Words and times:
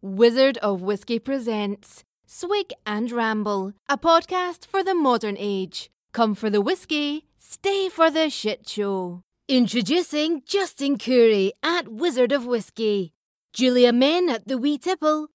Wizard 0.00 0.58
of 0.58 0.80
Whiskey 0.80 1.18
presents 1.18 2.04
Swig 2.24 2.72
and 2.86 3.10
Ramble, 3.10 3.72
a 3.88 3.98
podcast 3.98 4.64
for 4.64 4.84
the 4.84 4.94
modern 4.94 5.34
age. 5.36 5.90
Come 6.12 6.36
for 6.36 6.48
the 6.48 6.60
whiskey, 6.60 7.26
stay 7.36 7.88
for 7.88 8.08
the 8.08 8.30
shit 8.30 8.68
show. 8.68 9.22
Introducing 9.48 10.42
Justin 10.46 10.98
Curry 10.98 11.52
at 11.64 11.88
Wizard 11.88 12.30
of 12.30 12.46
Whiskey, 12.46 13.12
Julia 13.52 13.92
Men 13.92 14.28
at 14.28 14.46
the 14.46 14.56
Wee 14.56 14.78
Tipple. 14.78 15.30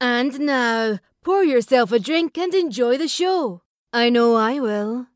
And 0.00 0.40
now, 0.40 0.98
pour 1.22 1.44
yourself 1.44 1.92
a 1.92 2.00
drink 2.00 2.36
and 2.36 2.52
enjoy 2.54 2.98
the 2.98 3.06
show. 3.06 3.62
I 3.92 4.10
know 4.10 4.34
I 4.34 4.58
will. 4.58 5.06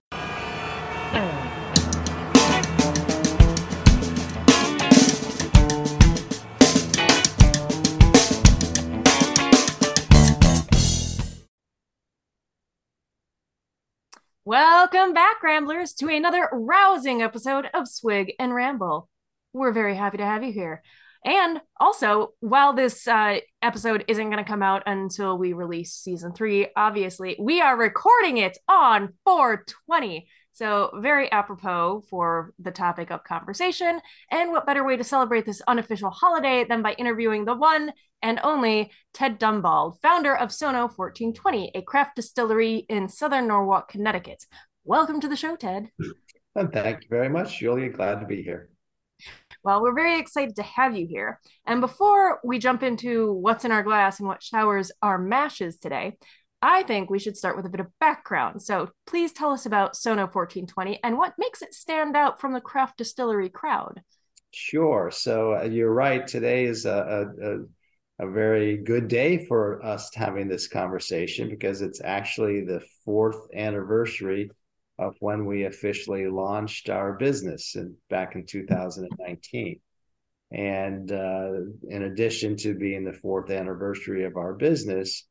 Welcome 14.53 15.15
back, 15.15 15.43
Ramblers, 15.43 15.95
to 15.95 16.09
another 16.09 16.47
rousing 16.53 17.23
episode 17.23 17.69
of 17.73 17.89
Swig 17.89 18.35
and 18.39 18.55
Ramble. 18.55 19.09
We're 19.55 19.73
very 19.73 19.97
happy 19.97 20.19
to 20.19 20.27
have 20.27 20.45
you 20.45 20.53
here. 20.53 20.83
And 21.25 21.63
also, 21.81 22.35
while 22.41 22.75
this 22.75 23.09
uh, 23.09 23.39
episode 23.63 24.05
isn't 24.09 24.29
going 24.29 24.45
to 24.45 24.51
come 24.51 24.63
out 24.63 24.83
until 24.85 25.39
we 25.39 25.55
release 25.55 25.95
season 25.95 26.35
three, 26.35 26.69
obviously, 26.77 27.35
we 27.41 27.63
are 27.63 27.79
recording 27.79 28.37
it 28.37 28.59
on 28.69 29.15
420. 29.25 30.29
So, 30.55 30.91
very 30.97 31.33
apropos 31.33 32.05
for 32.11 32.53
the 32.59 32.71
topic 32.71 33.11
of 33.11 33.25
conversation. 33.25 34.01
And 34.31 34.53
what 34.53 34.67
better 34.67 34.85
way 34.85 34.97
to 34.97 35.05
celebrate 35.05 35.47
this 35.47 35.63
unofficial 35.67 36.11
holiday 36.11 36.65
than 36.65 36.83
by 36.83 36.93
interviewing 36.93 37.47
the 37.47 37.55
one 37.55 37.93
and 38.21 38.39
only 38.45 38.93
Ted 39.15 39.41
Dumbauld, 39.41 40.01
founder 40.03 40.37
of 40.37 40.53
Sono 40.53 40.83
1420, 40.83 41.73
a 41.75 41.83
craft 41.83 42.17
distillery 42.17 42.85
in 42.89 43.09
southern 43.09 43.49
Norwalk, 43.49 43.89
Connecticut. 43.89 44.45
Welcome 44.85 45.21
to 45.21 45.29
the 45.29 45.37
show, 45.37 45.57
Ted. 45.57 45.89
And 46.55 46.71
thank 46.71 47.03
you 47.03 47.09
very 47.09 47.31
much, 47.31 47.59
Julia. 47.59 47.89
Glad 47.89 48.21
to 48.21 48.27
be 48.27 48.43
here. 48.43 48.69
Well, 49.65 49.81
we're 49.81 49.95
very 49.95 50.19
excited 50.19 50.57
to 50.57 50.63
have 50.63 50.97
you 50.97 51.07
here. 51.07 51.41
And 51.67 51.81
before 51.81 52.41
we 52.45 52.59
jump 52.59 52.83
into 52.83 53.33
what's 53.33 53.65
in 53.65 53.71
our 53.71 53.83
glass 53.83 54.19
and 54.19 54.29
what 54.29 54.43
showers 54.43 54.91
our 55.01 55.19
mashes 55.19 55.79
today, 55.79 56.19
I 56.63 56.85
think 56.85 57.11
we 57.11 57.19
should 57.19 57.37
start 57.37 57.57
with 57.57 57.67
a 57.67 57.69
bit 57.69 57.81
of 57.81 57.99
background. 57.99 58.63
So 58.63 58.91
please 59.05 59.33
tell 59.33 59.51
us 59.51 59.67
about 59.67 59.97
Sono 59.97 60.23
1420 60.23 61.01
and 61.03 61.19
what 61.19 61.35
makes 61.37 61.61
it 61.61 61.75
stand 61.75 62.17
out 62.17 62.41
from 62.41 62.53
the 62.53 62.61
craft 62.61 62.99
distillery 62.99 63.49
crowd. 63.49 64.01
Sure. 64.53 65.11
So 65.11 65.57
uh, 65.57 65.65
you're 65.65 65.93
right. 65.93 66.25
Today 66.25 66.65
is 66.65 66.87
a, 66.87 67.29
a, 67.43 68.25
a, 68.25 68.31
very 68.31 68.77
good 68.77 69.09
day 69.09 69.45
for 69.47 69.85
us 69.85 70.15
having 70.15 70.47
this 70.47 70.69
conversation 70.69 71.49
because 71.49 71.83
it's 71.83 72.01
actually 72.05 72.65
the 72.65 72.81
fourth 73.05 73.49
anniversary 73.55 74.51
of 74.99 75.17
when 75.19 75.47
we 75.47 75.65
officially 75.65 76.29
launched 76.29 76.91
our 76.91 77.15
business 77.15 77.75
in, 77.75 77.97
back 78.09 78.37
in 78.37 78.47
2019. 78.47 79.81
And 80.53 81.11
uh, 81.11 81.51
in 81.89 82.03
addition 82.03 82.57
to 82.59 82.75
being 82.75 83.05
the 83.05 83.15
fourth 83.15 83.51
anniversary 83.51 84.25
of 84.25 84.37
our 84.37 84.53
business, 84.53 85.27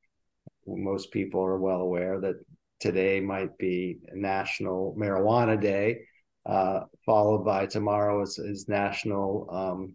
most 0.67 1.11
people 1.11 1.41
are 1.41 1.57
well 1.57 1.81
aware 1.81 2.19
that 2.19 2.35
today 2.79 3.19
might 3.19 3.57
be 3.57 3.99
National 4.13 4.95
Marijuana 4.97 5.59
Day, 5.59 6.01
uh, 6.45 6.81
followed 7.05 7.45
by 7.45 7.67
tomorrow 7.67 8.21
is, 8.21 8.37
is 8.39 8.67
National 8.67 9.47
um, 9.51 9.93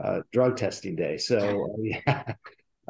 uh, 0.00 0.22
Drug 0.32 0.56
Testing 0.56 0.96
Day. 0.96 1.18
So 1.18 1.76
yeah, 1.82 2.24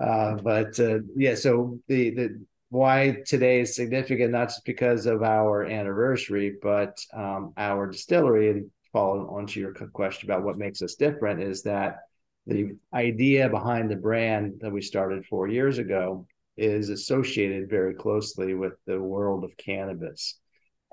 uh, 0.01 0.37
but 0.37 0.79
uh, 0.81 1.01
yeah, 1.17 1.35
so 1.35 1.79
the 1.89 2.11
the 2.11 2.45
why 2.71 3.17
today 3.27 3.61
is 3.61 3.75
significant 3.75 4.33
not 4.33 4.49
just 4.49 4.65
because 4.65 5.07
of 5.07 5.23
our 5.23 5.65
anniversary, 5.65 6.57
but 6.63 6.99
um, 7.15 7.53
our 7.57 7.91
distillery. 7.91 8.51
And 8.51 8.71
following 8.93 9.27
onto 9.27 9.61
your 9.61 9.73
question 9.73 10.31
about 10.31 10.45
what 10.45 10.59
makes 10.59 10.83
us 10.83 10.95
different 10.95 11.43
is 11.43 11.63
that 11.63 11.99
the 12.47 12.77
idea 12.95 13.49
behind 13.49 13.91
the 13.91 13.97
brand 13.97 14.55
that 14.61 14.73
we 14.73 14.81
started 14.81 15.27
four 15.27 15.49
years 15.49 15.79
ago 15.79 16.27
is 16.59 16.89
associated 16.89 17.71
very 17.71 17.95
closely 17.95 18.55
with 18.55 18.75
the 18.87 19.01
world 19.01 19.45
of 19.45 19.57
cannabis. 19.57 20.39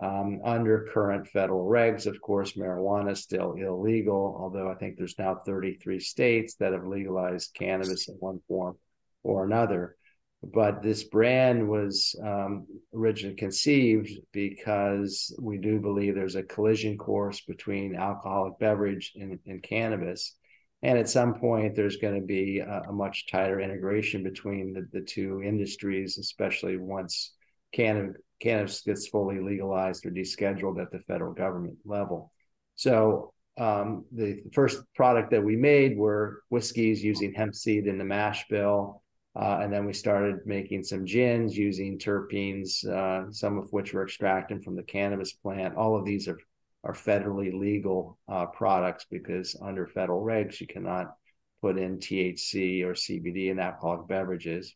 Um, 0.02 0.42
under 0.44 0.90
current 0.94 1.28
federal 1.28 1.66
regs, 1.66 2.06
of 2.06 2.20
course, 2.22 2.54
marijuana 2.54 3.12
is 3.12 3.22
still 3.22 3.54
illegal, 3.54 4.38
although 4.40 4.70
I 4.70 4.76
think 4.76 4.98
there's 4.98 5.18
now 5.18 5.36
33 5.46 6.00
states 6.00 6.56
that 6.56 6.74
have 6.74 6.86
legalized 6.86 7.54
cannabis 7.54 8.10
in 8.10 8.16
one 8.16 8.42
form 8.48 8.78
or 9.24 9.46
another. 9.46 9.96
But 10.44 10.84
this 10.84 11.06
brand 11.06 11.68
was 11.68 12.14
um, 12.22 12.68
originally 12.94 13.36
conceived 13.36 14.12
because 14.32 15.36
we 15.42 15.58
do 15.58 15.80
believe 15.80 16.14
there's 16.14 16.36
a 16.36 16.44
collision 16.44 16.98
course 16.98 17.42
between 17.42 17.96
alcoholic 17.96 18.60
beverage 18.60 19.14
and, 19.16 19.40
and 19.48 19.64
cannabis 19.64 20.36
and 20.86 21.00
at 21.00 21.10
some 21.10 21.34
point 21.34 21.76
there's 21.76 21.98
going 21.98 22.14
to 22.14 22.26
be 22.26 22.60
a, 22.60 22.84
a, 22.88 22.94
much 22.94 23.26
tighter 23.26 23.60
integration 23.60 24.22
between 24.22 24.72
the, 24.72 24.88
the 24.94 25.04
two 25.04 25.42
industries 25.44 26.20
especially 26.20 26.78
once 26.78 27.34
cannabis, 27.74 28.22
cannabis 28.40 28.82
gets 28.82 29.08
fully 29.08 29.40
legalized 29.40 30.06
or 30.06 30.12
descheduled 30.12 30.80
at 30.80 30.92
the 30.92 31.00
federal 31.00 31.34
government 31.34 31.78
level. 31.86 32.32
So 32.76 33.34
um, 33.58 34.06
the 34.12 34.44
first 34.54 34.82
product 34.94 35.32
that 35.32 35.44
we 35.44 35.56
made 35.56 35.98
were 35.98 36.44
whiskeys 36.50 37.04
using 37.04 37.34
hemp 37.34 37.56
seed 37.56 37.88
in 37.88 37.98
the 37.98 38.06
mash 38.06 38.46
bill 38.48 39.02
uh, 39.36 39.60
and 39.62 39.74
then 39.74 39.86
we 39.86 39.94
started 39.94 40.46
making 40.46 40.84
some 40.84 41.06
gins 41.06 41.58
using 41.58 41.98
terpenes 41.98 42.86
uh, 42.88 43.32
some 43.32 43.58
of 43.58 43.72
which 43.72 43.92
were 43.92 44.04
extracted 44.04 44.64
from 44.64 44.76
the 44.76 44.84
cannabis 44.84 45.34
plant. 45.34 45.76
All 45.76 45.98
of 45.98 46.06
these 46.06 46.28
are 46.28 46.38
are 46.86 46.94
federally 46.94 47.52
legal 47.58 48.18
uh, 48.30 48.46
products 48.46 49.06
because 49.10 49.56
under 49.62 49.88
federal 49.88 50.24
regs 50.24 50.62
you 50.62 50.68
cannot 50.68 51.16
put 51.62 51.80
in 51.80 51.98
THC 51.98 52.84
or 52.84 52.94
CBD 52.94 53.50
in 53.50 53.60
alcoholic 53.60 54.08
beverages. 54.08 54.76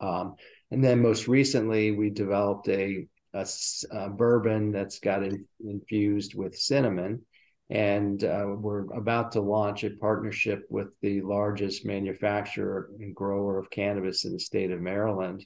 Um, 0.00 0.36
and 0.70 0.82
then 0.82 1.02
most 1.02 1.28
recently, 1.28 1.90
we 1.90 2.08
developed 2.08 2.68
a, 2.68 3.06
a, 3.34 3.46
a 3.90 4.08
bourbon 4.08 4.72
that's 4.72 5.00
got 5.00 5.22
in, 5.22 5.44
infused 5.62 6.34
with 6.34 6.56
cinnamon. 6.56 7.26
And 7.68 8.24
uh, 8.24 8.46
we're 8.56 8.90
about 8.94 9.32
to 9.32 9.42
launch 9.42 9.84
a 9.84 9.90
partnership 9.90 10.62
with 10.70 10.96
the 11.02 11.20
largest 11.20 11.84
manufacturer 11.84 12.88
and 12.98 13.14
grower 13.14 13.58
of 13.58 13.68
cannabis 13.68 14.24
in 14.24 14.32
the 14.32 14.40
state 14.40 14.70
of 14.70 14.80
Maryland. 14.80 15.44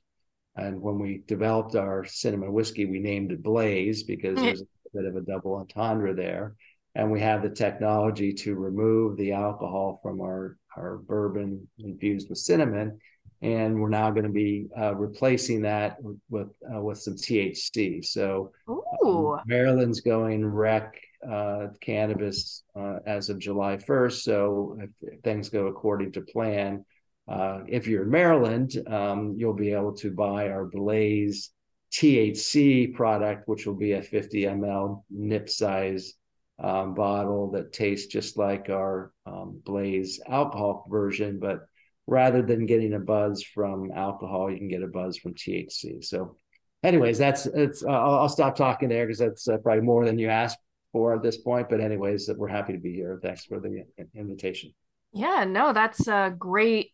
And 0.54 0.80
when 0.80 1.00
we 1.00 1.24
developed 1.26 1.74
our 1.74 2.04
cinnamon 2.04 2.52
whiskey, 2.52 2.84
we 2.84 3.00
named 3.00 3.32
it 3.32 3.42
Blaze 3.42 4.04
because 4.04 4.36
there's 4.36 4.62
bit 4.94 5.04
of 5.04 5.16
a 5.16 5.20
double 5.20 5.56
entendre 5.56 6.14
there. 6.14 6.54
And 6.94 7.10
we 7.10 7.20
have 7.20 7.42
the 7.42 7.50
technology 7.50 8.32
to 8.34 8.54
remove 8.54 9.16
the 9.16 9.32
alcohol 9.32 9.98
from 10.02 10.20
our, 10.20 10.58
our 10.76 10.98
bourbon 10.98 11.66
infused 11.78 12.28
with 12.28 12.38
cinnamon. 12.38 12.98
And 13.40 13.80
we're 13.80 13.88
now 13.88 14.10
going 14.10 14.26
to 14.26 14.32
be 14.32 14.68
uh, 14.78 14.94
replacing 14.94 15.62
that 15.62 16.00
with 16.02 16.18
with, 16.30 16.48
uh, 16.72 16.80
with 16.80 16.98
some 16.98 17.14
THC. 17.14 18.04
So 18.04 18.52
um, 18.68 19.40
Maryland's 19.46 20.00
going 20.00 20.46
rec 20.46 20.94
uh, 21.28 21.68
cannabis 21.80 22.62
uh, 22.76 22.98
as 23.06 23.30
of 23.30 23.38
July 23.38 23.76
1st. 23.76 24.22
So 24.22 24.78
if 24.80 25.22
things 25.22 25.48
go 25.48 25.66
according 25.66 26.12
to 26.12 26.20
plan, 26.20 26.84
uh, 27.28 27.60
if 27.68 27.86
you're 27.86 28.02
in 28.02 28.10
Maryland, 28.10 28.76
um, 28.86 29.34
you'll 29.36 29.54
be 29.54 29.72
able 29.72 29.94
to 29.94 30.10
buy 30.10 30.48
our 30.48 30.64
Blaze 30.64 31.50
THC 31.92 32.94
product, 32.94 33.48
which 33.48 33.66
will 33.66 33.74
be 33.74 33.92
a 33.92 34.02
50 34.02 34.44
ml 34.44 35.04
nip 35.10 35.48
size 35.48 36.14
um, 36.58 36.94
bottle 36.94 37.50
that 37.52 37.72
tastes 37.72 38.06
just 38.06 38.38
like 38.38 38.70
our 38.70 39.12
um, 39.26 39.60
Blaze 39.64 40.20
alcohol 40.26 40.86
version, 40.88 41.38
but 41.38 41.66
rather 42.06 42.42
than 42.42 42.66
getting 42.66 42.94
a 42.94 42.98
buzz 42.98 43.42
from 43.42 43.90
alcohol, 43.92 44.50
you 44.50 44.58
can 44.58 44.68
get 44.68 44.82
a 44.82 44.86
buzz 44.86 45.16
from 45.16 45.34
THC. 45.34 46.04
So, 46.04 46.36
anyways, 46.82 47.18
that's 47.18 47.46
it's. 47.46 47.84
Uh, 47.84 47.90
I'll, 47.90 48.20
I'll, 48.20 48.28
stop 48.28 48.56
talking 48.56 48.88
there 48.88 49.06
because 49.06 49.18
that's 49.18 49.48
uh, 49.48 49.58
probably 49.58 49.82
more 49.82 50.04
than 50.04 50.18
you 50.18 50.28
asked 50.28 50.58
for 50.92 51.14
at 51.14 51.22
this 51.22 51.38
point. 51.38 51.68
But 51.68 51.80
anyways, 51.80 52.30
we're 52.36 52.48
happy 52.48 52.72
to 52.72 52.78
be 52.78 52.92
here. 52.92 53.18
Thanks 53.22 53.44
for 53.44 53.60
the 53.60 53.84
invitation. 54.14 54.72
Yeah, 55.12 55.44
no, 55.44 55.72
that's 55.72 56.06
a 56.08 56.34
great 56.36 56.92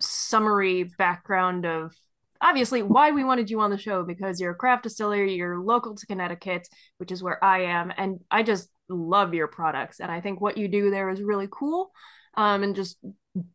summary 0.00 0.84
background 0.98 1.66
of 1.66 1.94
obviously 2.44 2.82
why 2.82 3.10
we 3.10 3.24
wanted 3.24 3.50
you 3.50 3.60
on 3.60 3.70
the 3.70 3.78
show 3.78 4.02
because 4.02 4.38
you're 4.38 4.52
a 4.52 4.56
craft 4.56 4.82
distillery, 4.82 5.34
you're 5.34 5.58
local 5.58 5.94
to 5.96 6.06
Connecticut, 6.06 6.68
which 6.98 7.10
is 7.10 7.22
where 7.22 7.42
I 7.42 7.62
am, 7.62 7.92
and 7.96 8.20
I 8.30 8.42
just 8.42 8.68
love 8.88 9.32
your 9.32 9.48
products. 9.48 9.98
And 9.98 10.12
I 10.12 10.20
think 10.20 10.40
what 10.40 10.58
you 10.58 10.68
do 10.68 10.90
there 10.90 11.08
is 11.08 11.22
really 11.22 11.48
cool 11.50 11.90
um, 12.34 12.62
and 12.62 12.76
just 12.76 12.98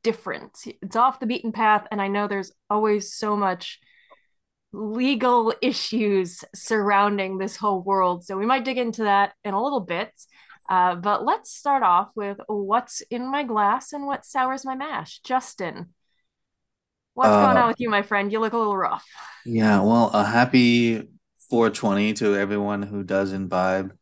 different. 0.01 0.57
It's 0.81 0.95
off 0.95 1.19
the 1.19 1.27
beaten 1.27 1.51
path, 1.51 1.85
and 1.91 2.01
I 2.01 2.07
know 2.07 2.27
there's 2.27 2.51
always 2.69 3.13
so 3.13 3.37
much 3.37 3.79
legal 4.71 5.53
issues 5.61 6.43
surrounding 6.55 7.37
this 7.37 7.55
whole 7.55 7.81
world. 7.81 8.25
So 8.25 8.37
we 8.37 8.45
might 8.47 8.65
dig 8.65 8.79
into 8.79 9.03
that 9.03 9.33
in 9.43 9.53
a 9.53 9.63
little 9.63 9.81
bit. 9.81 10.11
Uh, 10.69 10.95
but 10.95 11.25
let's 11.25 11.51
start 11.51 11.81
off 11.81 12.09
with 12.15 12.37
what's 12.47 13.01
in 13.09 13.31
my 13.31 13.43
glass 13.43 13.91
and 13.91 14.05
what 14.05 14.25
sours 14.25 14.65
my 14.65 14.75
mash. 14.75 15.19
Justin, 15.21 15.93
What's 17.19 17.31
Uh, 17.31 17.35
going 17.35 17.57
on 17.57 17.67
with 17.67 17.81
you, 17.81 17.89
my 17.89 18.01
friend? 18.01 18.31
You 18.31 18.39
look 18.39 18.53
a 18.53 18.57
little 18.57 18.77
rough. 18.77 19.05
Yeah, 19.45 19.81
well, 19.81 20.09
a 20.13 20.23
happy 20.25 21.07
420 21.49 22.13
to 22.15 22.35
everyone 22.35 22.83
who 22.83 23.03
does 23.03 23.31
imbibe. 23.33 23.93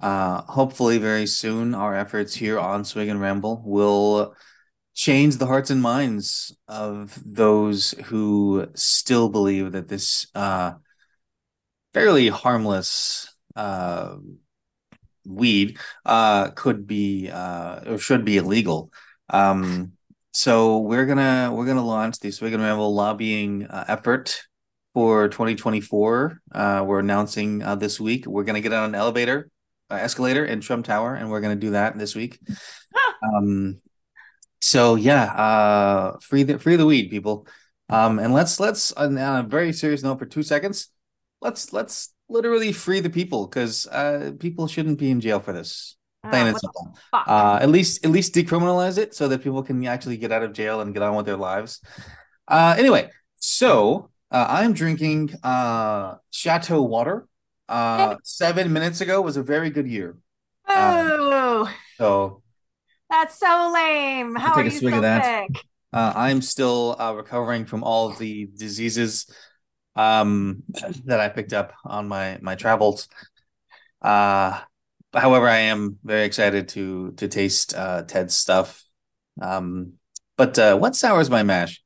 Uh, 0.00 0.42
hopefully, 0.42 0.98
very 0.98 1.26
soon, 1.26 1.74
our 1.74 1.94
efforts 1.96 2.34
here 2.34 2.58
on 2.58 2.84
Swig 2.84 3.08
and 3.08 3.20
Ramble 3.20 3.62
will 3.64 4.34
change 4.94 5.38
the 5.38 5.46
hearts 5.46 5.70
and 5.70 5.82
minds 5.82 6.56
of 6.68 7.18
those 7.24 7.92
who 8.06 8.68
still 8.74 9.28
believe 9.28 9.72
that 9.72 9.88
this 9.88 10.28
uh, 10.34 10.74
fairly 11.92 12.28
harmless 12.28 13.34
uh, 13.54 14.16
weed 15.24 15.78
uh, 16.04 16.50
could 16.50 16.86
be 16.86 17.30
uh, 17.30 17.80
or 17.86 17.98
should 17.98 18.24
be 18.24 18.36
illegal. 18.36 18.90
Um, 19.30 19.92
so 20.36 20.80
we're 20.80 21.06
gonna 21.06 21.50
we're 21.50 21.64
gonna 21.64 21.82
launch 21.82 22.20
the 22.20 22.30
Swig 22.30 22.52
and 22.52 22.62
Ramble 22.62 22.94
lobbying 22.94 23.64
uh, 23.64 23.86
effort 23.88 24.42
for 24.92 25.28
2024. 25.28 26.42
Uh, 26.52 26.84
we're 26.86 26.98
announcing 26.98 27.62
uh, 27.62 27.74
this 27.74 27.98
week. 27.98 28.26
We're 28.26 28.44
gonna 28.44 28.60
get 28.60 28.74
on 28.74 28.90
an 28.90 28.94
elevator, 28.94 29.48
uh, 29.90 29.94
escalator 29.94 30.44
in 30.44 30.60
Trump 30.60 30.84
Tower, 30.84 31.14
and 31.14 31.30
we're 31.30 31.40
gonna 31.40 31.56
do 31.56 31.70
that 31.70 31.96
this 31.96 32.14
week. 32.14 32.38
um, 33.34 33.80
so 34.60 34.96
yeah, 34.96 35.24
uh, 35.24 36.18
free 36.18 36.42
the 36.42 36.58
free 36.58 36.76
the 36.76 36.84
weed, 36.84 37.08
people. 37.08 37.46
Um, 37.88 38.18
and 38.18 38.34
let's 38.34 38.60
let's 38.60 38.92
on, 38.92 39.16
on 39.16 39.42
a 39.42 39.48
very 39.48 39.72
serious 39.72 40.02
note 40.02 40.18
for 40.18 40.26
two 40.26 40.42
seconds. 40.42 40.88
Let's 41.40 41.72
let's 41.72 42.12
literally 42.28 42.72
free 42.72 43.00
the 43.00 43.08
people 43.08 43.46
because 43.46 43.86
uh, 43.86 44.32
people 44.38 44.68
shouldn't 44.68 44.98
be 44.98 45.10
in 45.10 45.22
jail 45.22 45.40
for 45.40 45.54
this. 45.54 45.96
Plain 46.30 46.46
Uh, 46.46 46.48
and 46.48 46.58
simple. 46.58 46.96
Uh, 47.26 47.58
at 47.62 47.68
least 47.70 48.04
at 48.04 48.10
least 48.10 48.34
decriminalize 48.34 48.98
it 48.98 49.14
so 49.14 49.28
that 49.28 49.42
people 49.42 49.62
can 49.62 49.84
actually 49.86 50.16
get 50.16 50.32
out 50.32 50.42
of 50.42 50.52
jail 50.52 50.80
and 50.80 50.92
get 50.94 51.02
on 51.02 51.16
with 51.16 51.26
their 51.26 51.36
lives. 51.36 51.80
Uh, 52.48 52.74
anyway, 52.78 53.10
so 53.36 54.10
uh, 54.30 54.46
I'm 54.48 54.72
drinking 54.72 55.34
uh, 55.42 56.16
Chateau 56.30 56.82
water. 56.82 57.26
Uh, 57.68 58.16
seven 58.22 58.72
minutes 58.72 59.00
ago 59.00 59.20
was 59.20 59.36
a 59.36 59.42
very 59.42 59.70
good 59.70 59.88
year. 59.88 60.16
oh, 60.68 61.70
So 61.98 62.42
that's 63.10 63.38
so 63.38 63.70
lame. 63.74 64.34
How 64.34 64.54
take 64.54 64.66
are 64.66 64.68
a 64.68 64.70
you 64.70 64.78
swig 64.78 64.92
so 64.92 64.98
of 64.98 65.02
that. 65.02 65.24
sick? 65.24 65.62
uh, 65.92 66.12
I'm 66.16 66.42
still 66.42 66.96
uh, 66.98 67.12
recovering 67.14 67.66
from 67.66 67.84
all 67.84 68.10
the 68.10 68.48
diseases 68.56 69.26
um, 69.96 70.62
that 71.04 71.20
I 71.20 71.28
picked 71.28 71.52
up 71.52 71.72
on 71.84 72.08
my 72.08 72.38
my 72.42 72.54
travels. 72.54 73.08
Uh, 74.02 74.60
however, 75.16 75.48
I 75.48 75.58
am 75.58 75.98
very 76.04 76.24
excited 76.24 76.68
to 76.70 77.12
to 77.12 77.28
taste 77.28 77.74
uh, 77.74 78.02
Ted's 78.02 78.36
stuff. 78.36 78.82
Um, 79.40 79.94
but 80.36 80.58
uh, 80.58 80.76
what 80.76 80.96
sours 80.96 81.30
my 81.30 81.42
mash? 81.42 81.82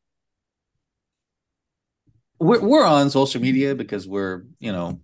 We're 2.38 2.60
we're 2.60 2.86
on 2.86 3.10
social 3.10 3.40
media 3.40 3.74
because 3.74 4.08
we're 4.08 4.44
you 4.58 4.72
know 4.72 5.00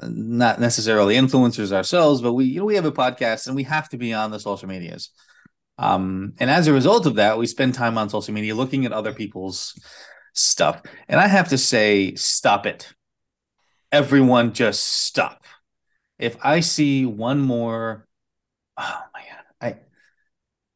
not 0.00 0.60
necessarily 0.60 1.16
influencers 1.16 1.72
ourselves, 1.72 2.20
but 2.20 2.32
we 2.32 2.46
you 2.46 2.60
know 2.60 2.66
we 2.66 2.76
have 2.76 2.84
a 2.84 2.92
podcast 2.92 3.46
and 3.46 3.56
we 3.56 3.64
have 3.64 3.88
to 3.90 3.98
be 3.98 4.12
on 4.12 4.30
the 4.30 4.40
social 4.40 4.68
medias. 4.68 5.10
Um, 5.78 6.34
and 6.38 6.50
as 6.50 6.66
a 6.66 6.72
result 6.72 7.06
of 7.06 7.16
that, 7.16 7.38
we 7.38 7.46
spend 7.46 7.74
time 7.74 7.98
on 7.98 8.08
social 8.08 8.34
media 8.34 8.54
looking 8.54 8.84
at 8.86 8.92
other 8.92 9.12
people's 9.12 9.78
stuff. 10.34 10.82
And 11.08 11.20
I 11.20 11.26
have 11.26 11.48
to 11.48 11.58
say, 11.58 12.14
stop 12.14 12.66
it. 12.66 12.92
Everyone 13.90 14.52
just 14.52 14.82
stop. 14.82 15.41
If 16.22 16.36
I 16.44 16.60
see 16.60 17.04
one 17.04 17.40
more, 17.40 18.06
oh 18.78 19.02
my 19.14 19.20
god, 19.22 19.44
I 19.60 19.76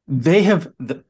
they 0.08 0.42
have 0.44 0.72
the 0.78 1.04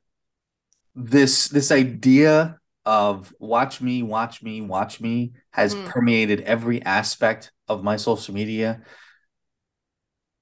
this 0.94 1.48
this 1.48 1.70
idea 1.70 2.58
of 2.84 3.34
watch 3.38 3.80
me, 3.80 4.02
watch 4.02 4.42
me, 4.42 4.60
watch 4.60 5.00
me 5.00 5.32
has 5.50 5.74
Mm. 5.74 5.84
permeated 5.84 6.40
every 6.42 6.82
aspect 6.82 7.50
of 7.68 7.82
my 7.82 7.96
social 7.96 8.34
media. 8.34 8.82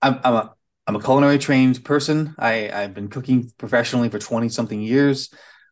I'm 0.02 0.20
I'm 0.24 0.34
a 0.34 0.54
I'm 0.86 0.96
a 0.96 1.00
culinary 1.02 1.38
trained 1.38 1.84
person. 1.84 2.34
I 2.38 2.70
I've 2.70 2.94
been 2.94 3.08
cooking 3.08 3.50
professionally 3.58 4.08
for 4.08 4.18
20 4.18 4.48
something 4.48 4.80
years. 4.80 5.30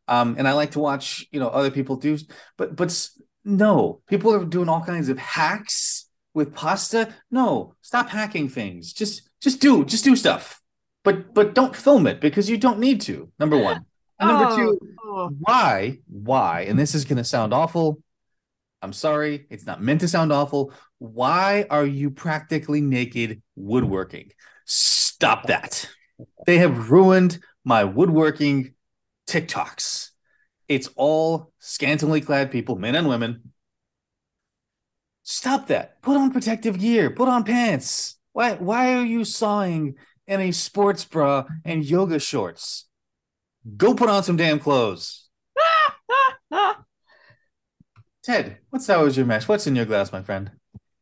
Um, 0.09 0.35
and 0.37 0.49
I 0.49 0.53
like 0.55 0.73
to 0.73 0.81
watch, 0.81 1.27
you 1.31 1.39
know, 1.39 1.49
other 1.49 1.71
people 1.71 1.97
do, 1.97 2.19
but 2.57 2.75
but 2.77 3.09
no, 3.45 4.01
people 4.09 4.35
are 4.35 4.45
doing 4.45 4.69
all 4.69 4.83
kinds 4.85 5.09
of 5.09 5.19
hacks 5.19 6.01
with 6.34 6.55
pasta. 6.55 7.14
No, 7.31 7.75
stop 7.82 8.08
hacking 8.08 8.49
things. 8.49 8.93
Just 8.93 9.29
just 9.40 9.61
do 9.61 9.84
just 9.84 10.05
do 10.05 10.17
stuff. 10.17 10.61
But 11.05 11.34
but 11.34 11.55
don't 11.55 11.75
film 11.76 12.06
it 12.06 12.20
because 12.20 12.49
you 12.49 12.56
don't 12.56 12.79
need 12.79 13.00
to. 13.02 13.31
Number 13.38 13.58
one. 13.58 13.84
And 14.20 14.29
number 14.29 14.46
Oh, 14.50 14.56
two, 14.56 14.79
oh. 15.05 15.31
why 15.40 15.99
why 16.08 16.62
and 16.62 16.79
this 16.79 16.94
is 16.94 17.05
going 17.05 17.17
to 17.17 17.25
sound 17.25 17.52
awful 17.52 18.00
i'm 18.81 18.93
sorry 18.93 19.46
it's 19.50 19.67
not 19.67 19.82
meant 19.82 20.00
to 20.00 20.08
sound 20.08 20.32
awful 20.32 20.73
why 20.99 21.67
are 21.70 21.84
you 21.84 22.11
practically 22.11 22.81
naked 22.81 23.43
woodworking 23.56 24.31
stop 24.64 25.46
that 25.49 25.88
they 26.46 26.58
have 26.58 26.90
ruined 26.90 27.40
my 27.64 27.82
woodworking 27.82 28.75
tiktoks 29.26 30.11
it's 30.69 30.88
all 30.94 31.52
scantily 31.58 32.20
clad 32.20 32.50
people 32.52 32.76
men 32.76 32.94
and 32.94 33.08
women 33.08 33.52
stop 35.43 35.67
that 35.67 36.00
put 36.03 36.17
on 36.17 36.31
protective 36.31 36.79
gear 36.79 37.11
put 37.11 37.27
on 37.27 37.43
pants 37.43 38.17
why 38.33 38.53
why 38.55 38.94
are 38.94 39.05
you 39.05 39.25
sawing 39.25 39.97
in 40.29 40.41
a 40.41 40.53
sports 40.53 41.05
bra 41.05 41.44
and 41.65 41.85
yoga 41.85 42.21
shorts 42.21 42.87
go 43.77 43.93
put 43.93 44.09
on 44.09 44.23
some 44.23 44.37
damn 44.37 44.61
clothes 44.61 45.29
Ted, 48.23 48.59
what's 48.71 48.87
that 48.87 48.94
sours 48.94 49.17
your 49.17 49.27
mash? 49.27 49.49
What's 49.49 49.67
in 49.67 49.75
your 49.75 49.85
glass, 49.85 50.12
my 50.12 50.23
friend? 50.23 50.53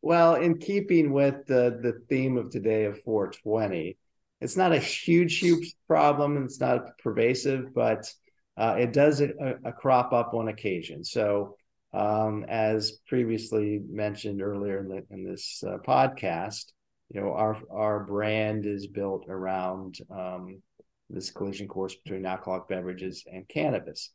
Well, 0.01 0.37
in 0.37 0.57
keeping 0.57 1.13
with 1.13 1.47
the 1.47 1.79
the 1.83 2.01
theme 2.09 2.39
of 2.39 2.49
today 2.51 2.85
of 2.85 3.03
420, 3.03 3.99
it's 4.41 4.57
not 4.57 4.73
a 4.73 4.79
huge, 4.79 5.39
huge 5.39 5.75
problem, 5.87 6.37
and 6.37 6.47
it's 6.47 6.61
not 6.61 6.97
pervasive, 6.99 7.75
but 7.75 8.11
uh, 8.57 8.77
it 8.79 8.95
does 8.95 9.21
a, 9.21 9.29
a 9.65 9.73
crop 9.73 10.15
up 10.15 10.33
on 10.33 10.49
occasion. 10.49 11.05
So, 11.05 11.57
um, 11.93 12.45
as 12.49 12.93
previously 13.09 13.81
mentioned 13.89 14.43
earlier 14.43 14.79
in, 14.79 14.89
the, 14.89 15.05
in 15.11 15.25
this 15.25 15.63
uh, 15.67 15.79
podcast, 15.79 16.67
you 17.13 17.21
know, 17.21 17.33
our 17.33 17.57
our 17.71 18.05
brand 18.05 18.67
is 18.67 18.87
built 18.87 19.27
around 19.29 19.99
um, 20.11 20.63
this 21.09 21.31
collision 21.31 21.67
course 21.67 21.97
between 21.97 22.25
alcoholic 22.25 22.69
beverages 22.69 23.25
and 23.31 23.49
cannabis. 23.49 24.13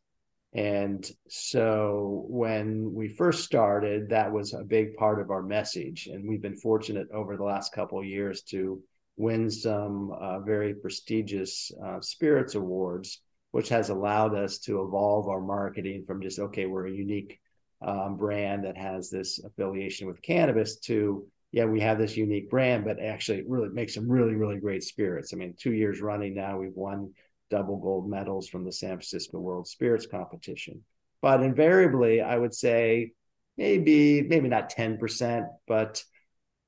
And 0.54 1.06
so 1.28 2.24
when 2.28 2.94
we 2.94 3.08
first 3.08 3.44
started, 3.44 4.08
that 4.08 4.32
was 4.32 4.54
a 4.54 4.64
big 4.64 4.96
part 4.96 5.20
of 5.20 5.30
our 5.30 5.42
message. 5.42 6.08
And 6.10 6.26
we've 6.26 6.40
been 6.40 6.56
fortunate 6.56 7.08
over 7.12 7.36
the 7.36 7.44
last 7.44 7.74
couple 7.74 7.98
of 7.98 8.06
years 8.06 8.40
to 8.44 8.82
win 9.18 9.50
some 9.50 10.12
uh, 10.18 10.40
very 10.40 10.72
prestigious 10.74 11.70
uh, 11.84 12.00
spirits 12.00 12.54
awards, 12.54 13.20
which 13.50 13.68
has 13.68 13.90
allowed 13.90 14.34
us 14.34 14.58
to 14.60 14.82
evolve 14.82 15.28
our 15.28 15.40
marketing 15.42 16.04
from 16.06 16.22
just, 16.22 16.38
okay, 16.38 16.64
we're 16.64 16.86
a 16.86 16.92
unique 16.92 17.38
um, 17.86 18.16
brand 18.16 18.64
that 18.64 18.76
has 18.76 19.08
this 19.08 19.38
affiliation 19.42 20.08
with 20.08 20.20
cannabis 20.20 20.76
to, 20.80 21.24
yeah, 21.52 21.64
we 21.64 21.80
have 21.80 21.98
this 21.98 22.16
unique 22.16 22.50
brand, 22.50 22.84
but 22.84 23.00
actually 23.00 23.38
it 23.38 23.48
really 23.48 23.68
makes 23.68 23.94
some 23.94 24.10
really, 24.10 24.34
really 24.34 24.58
great 24.58 24.82
spirits. 24.82 25.32
I 25.32 25.36
mean, 25.36 25.54
two 25.56 25.72
years 25.72 26.00
running 26.00 26.34
now, 26.34 26.58
we've 26.58 26.74
won 26.74 27.14
double 27.48 27.78
gold 27.78 28.10
medals 28.10 28.48
from 28.48 28.64
the 28.64 28.72
San 28.72 28.90
Francisco 28.90 29.38
World 29.38 29.68
Spirits 29.68 30.06
Competition. 30.06 30.82
But 31.22 31.42
invariably, 31.42 32.20
I 32.20 32.36
would 32.36 32.54
say 32.54 33.12
maybe 33.56 34.22
maybe 34.22 34.48
not 34.48 34.70
10%, 34.70 35.46
but 35.68 36.02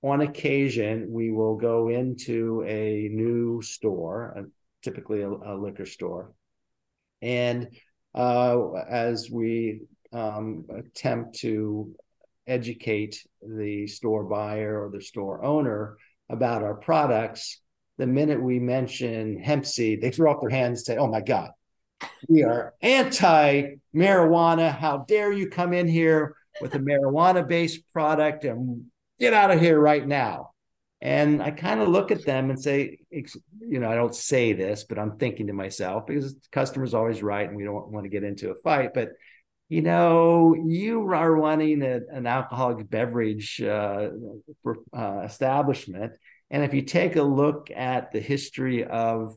on 0.03 0.21
occasion 0.21 1.09
we 1.11 1.33
will 1.33 1.57
go 1.57 1.89
into 1.89 2.65
a 2.67 3.09
new 3.13 3.61
store, 3.61 4.35
uh, 4.39 4.43
typically 4.83 5.23
a, 5.23 5.29
a 5.29 5.55
liquor 5.57 5.85
store, 5.85 6.33
and 7.21 7.69
uh, 8.15 8.73
as 8.89 9.29
we 9.31 9.81
um, 10.13 10.65
attempt 10.75 11.39
to 11.41 11.95
educate 12.47 13.27
the 13.43 13.87
store 13.87 14.25
buyer 14.25 14.85
or 14.85 14.91
the 14.91 15.03
store 15.03 15.45
owner 15.45 15.97
about 16.31 16.63
our 16.63 16.75
products, 16.75 17.61
the 17.99 18.07
minute 18.07 18.43
we 18.43 18.59
mention 18.59 19.39
hemp 19.39 19.67
seed, 19.67 20.01
they 20.01 20.11
throw 20.11 20.33
up 20.33 20.41
their 20.41 20.51
hands 20.51 20.81
and 20.81 20.87
say, 20.87 20.97
"Oh 20.97 21.09
my 21.09 21.21
God, 21.21 21.51
we 22.29 22.43
are 22.45 22.75
anti-marijuana! 22.81 24.73
How 24.73 24.99
dare 24.99 25.33
you 25.33 25.49
come 25.49 25.73
in 25.73 25.89
here 25.89 26.37
with 26.61 26.75
a 26.75 26.79
marijuana-based 26.79 27.93
product 27.93 28.45
and 28.45 28.87
get 29.19 29.35
out 29.35 29.51
of 29.51 29.61
here 29.61 29.79
right 29.79 30.07
now!" 30.07 30.53
And 31.01 31.43
I 31.43 31.53
kind 31.53 31.81
of 31.81 31.89
look 31.89 32.11
at 32.11 32.25
them 32.25 32.51
and 32.51 32.61
say, 32.61 32.99
you 33.11 33.79
know, 33.79 33.89
I 33.89 33.95
don't 33.95 34.15
say 34.15 34.53
this, 34.53 34.85
but 34.85 34.99
I'm 34.99 35.17
thinking 35.17 35.47
to 35.47 35.53
myself 35.53 36.07
because 36.07 36.35
the 36.35 36.41
customer's 36.51 36.93
always 36.93 37.23
right, 37.23 37.47
and 37.47 37.57
we 37.57 37.63
don't 37.65 37.89
want 37.89 38.05
to 38.05 38.11
get 38.11 38.25
into 38.25 38.51
a 38.51 38.57
fight, 38.57 38.95
but 38.95 39.11
you 39.69 39.83
know, 39.83 40.55
you 40.55 41.01
are 41.13 41.33
running 41.33 41.83
a, 41.83 42.01
an 42.11 42.27
alcoholic 42.27 42.89
beverage 42.89 43.61
uh, 43.61 44.09
uh, 44.97 45.21
establishment. 45.25 46.13
And 46.51 46.65
if 46.65 46.73
you 46.73 46.83
take 46.83 47.17
a 47.17 47.23
look 47.23 47.71
at 47.71 48.11
the 48.11 48.21
history 48.21 48.85
of 48.85 49.37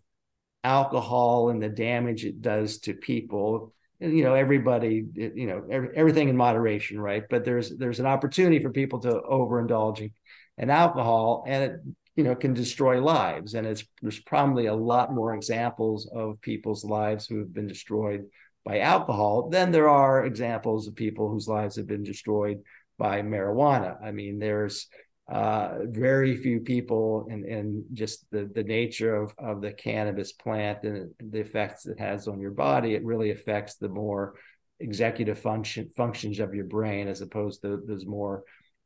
alcohol 0.64 1.50
and 1.50 1.62
the 1.62 1.70
damage 1.70 2.24
it 2.24 2.42
does 2.42 2.80
to 2.80 2.94
people, 2.94 3.74
you 4.02 4.24
know 4.24 4.34
everybody 4.34 5.06
you 5.14 5.46
know 5.46 5.64
every, 5.70 5.90
everything 5.96 6.28
in 6.28 6.36
moderation 6.36 7.00
right 7.00 7.24
but 7.30 7.46
there's 7.46 7.78
there's 7.78 8.00
an 8.00 8.08
opportunity 8.08 8.60
for 8.60 8.72
people 8.72 9.00
to 9.00 9.22
overindulge 9.30 10.12
in 10.58 10.70
alcohol 10.70 11.44
and 11.48 11.64
it 11.64 11.80
you 12.16 12.24
know 12.24 12.36
can 12.36 12.54
destroy 12.54 13.00
lives 13.00 13.54
and 13.54 13.68
it's 13.68 13.86
there's 14.02 14.20
probably 14.20 14.66
a 14.66 14.74
lot 14.74 15.14
more 15.14 15.36
examples 15.36 16.10
of 16.14 16.42
people's 16.42 16.84
lives 16.84 17.28
who 17.28 17.38
have 17.38 17.54
been 17.54 17.68
destroyed 17.68 18.26
by 18.66 18.80
alcohol 18.80 19.50
than 19.50 19.72
there 19.72 19.90
are 19.90 20.26
examples 20.26 20.88
of 20.88 20.96
people 20.96 21.30
whose 21.30 21.48
lives 21.48 21.76
have 21.76 21.88
been 21.88 22.04
destroyed 22.04 22.60
by 22.98 23.22
marijuana 23.22 23.96
i 24.04 24.12
mean 24.12 24.40
there's 24.40 24.88
uh, 25.32 25.86
very 25.86 26.36
few 26.36 26.60
people 26.60 27.26
and, 27.30 27.46
and 27.46 27.86
just 27.94 28.26
the, 28.32 28.52
the 28.54 28.64
nature 28.64 29.16
of, 29.16 29.34
of 29.38 29.62
the 29.62 29.72
cannabis 29.72 30.34
plant 30.34 30.84
and 30.84 31.12
the 31.22 31.40
effects 31.40 31.86
it 31.86 31.98
has 31.98 32.28
on 32.28 32.42
your 32.42 32.52
body, 32.52 32.96
it 32.96 33.06
really 33.06 33.32
affects 33.32 33.76
the 33.76 33.88
more 33.88 34.36
executive 34.82 35.40
function 35.40 35.90
functions 35.96 36.40
of 36.40 36.54
your 36.54 36.66
brain 36.66 37.08
as 37.08 37.22
opposed 37.22 37.62
to 37.62 37.82
those 37.88 38.06
more 38.06 38.44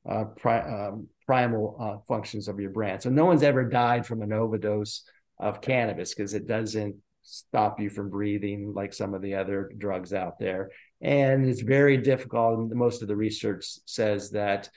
uh, 0.07 0.25
pri- 0.37 0.59
um, 0.59 1.07
primal 1.25 1.77
uh, 1.79 1.97
functions 2.07 2.47
of 2.47 2.59
your 2.59 2.69
brain. 2.69 2.99
So 2.99 3.09
no 3.09 3.25
one's 3.25 3.41
ever 3.41 3.63
died 3.63 4.05
from 4.05 4.21
an 4.21 4.31
overdose 4.31 5.01
of 5.39 5.61
cannabis 5.61 6.13
because 6.13 6.35
it 6.35 6.47
doesn't 6.47 6.95
stop 7.25 7.79
you 7.79 7.89
from 7.89 8.09
breathing 8.09 8.73
like 8.73 8.93
some 8.93 9.13
of 9.13 9.21
the 9.21 9.35
other 9.35 9.71
drugs 9.77 10.13
out 10.13 10.39
there. 10.39 10.69
And 11.01 11.47
it's 11.47 11.61
very 11.61 11.97
difficult. 11.97 12.71
Most 12.71 13.01
of 13.01 13.07
the 13.07 13.15
research 13.15 13.65
says 13.85 14.31
that 14.31 14.69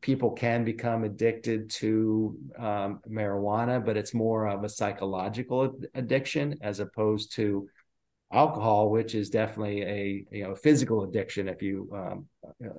people 0.00 0.30
can 0.30 0.64
become 0.64 1.04
addicted 1.04 1.70
to 1.70 2.36
um, 2.58 3.00
marijuana, 3.08 3.84
but 3.84 3.96
it's 3.96 4.14
more 4.14 4.46
of 4.46 4.64
a 4.64 4.68
psychological 4.68 5.78
addiction 5.94 6.58
as 6.62 6.80
opposed 6.80 7.34
to 7.34 7.68
alcohol, 8.32 8.90
which 8.90 9.14
is 9.14 9.30
definitely 9.30 9.82
a 9.82 10.26
you 10.30 10.44
know 10.44 10.54
physical 10.54 11.04
addiction 11.04 11.48
if 11.48 11.62
you 11.62 11.88
um, 11.92 12.26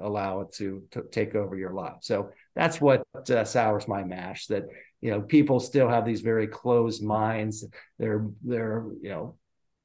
allow 0.02 0.42
it 0.42 0.54
to, 0.54 0.84
take 1.12 1.36
over 1.36 1.56
your 1.56 1.74
life. 1.74 1.98
So 2.02 2.30
that's 2.56 2.82
what 2.82 3.04
uh, 3.30 3.44
sours 3.44 3.88
my 3.88 4.04
mash. 4.04 4.48
That 4.48 4.64
you 5.02 5.12
know 5.12 5.22
people 5.22 5.60
still 5.60 5.88
have 5.88 6.06
these 6.06 6.22
very 6.22 6.48
closed 6.48 7.04
minds. 7.04 7.66
They're 8.00 8.28
they're 8.44 8.86
you 9.02 9.10
know 9.10 9.38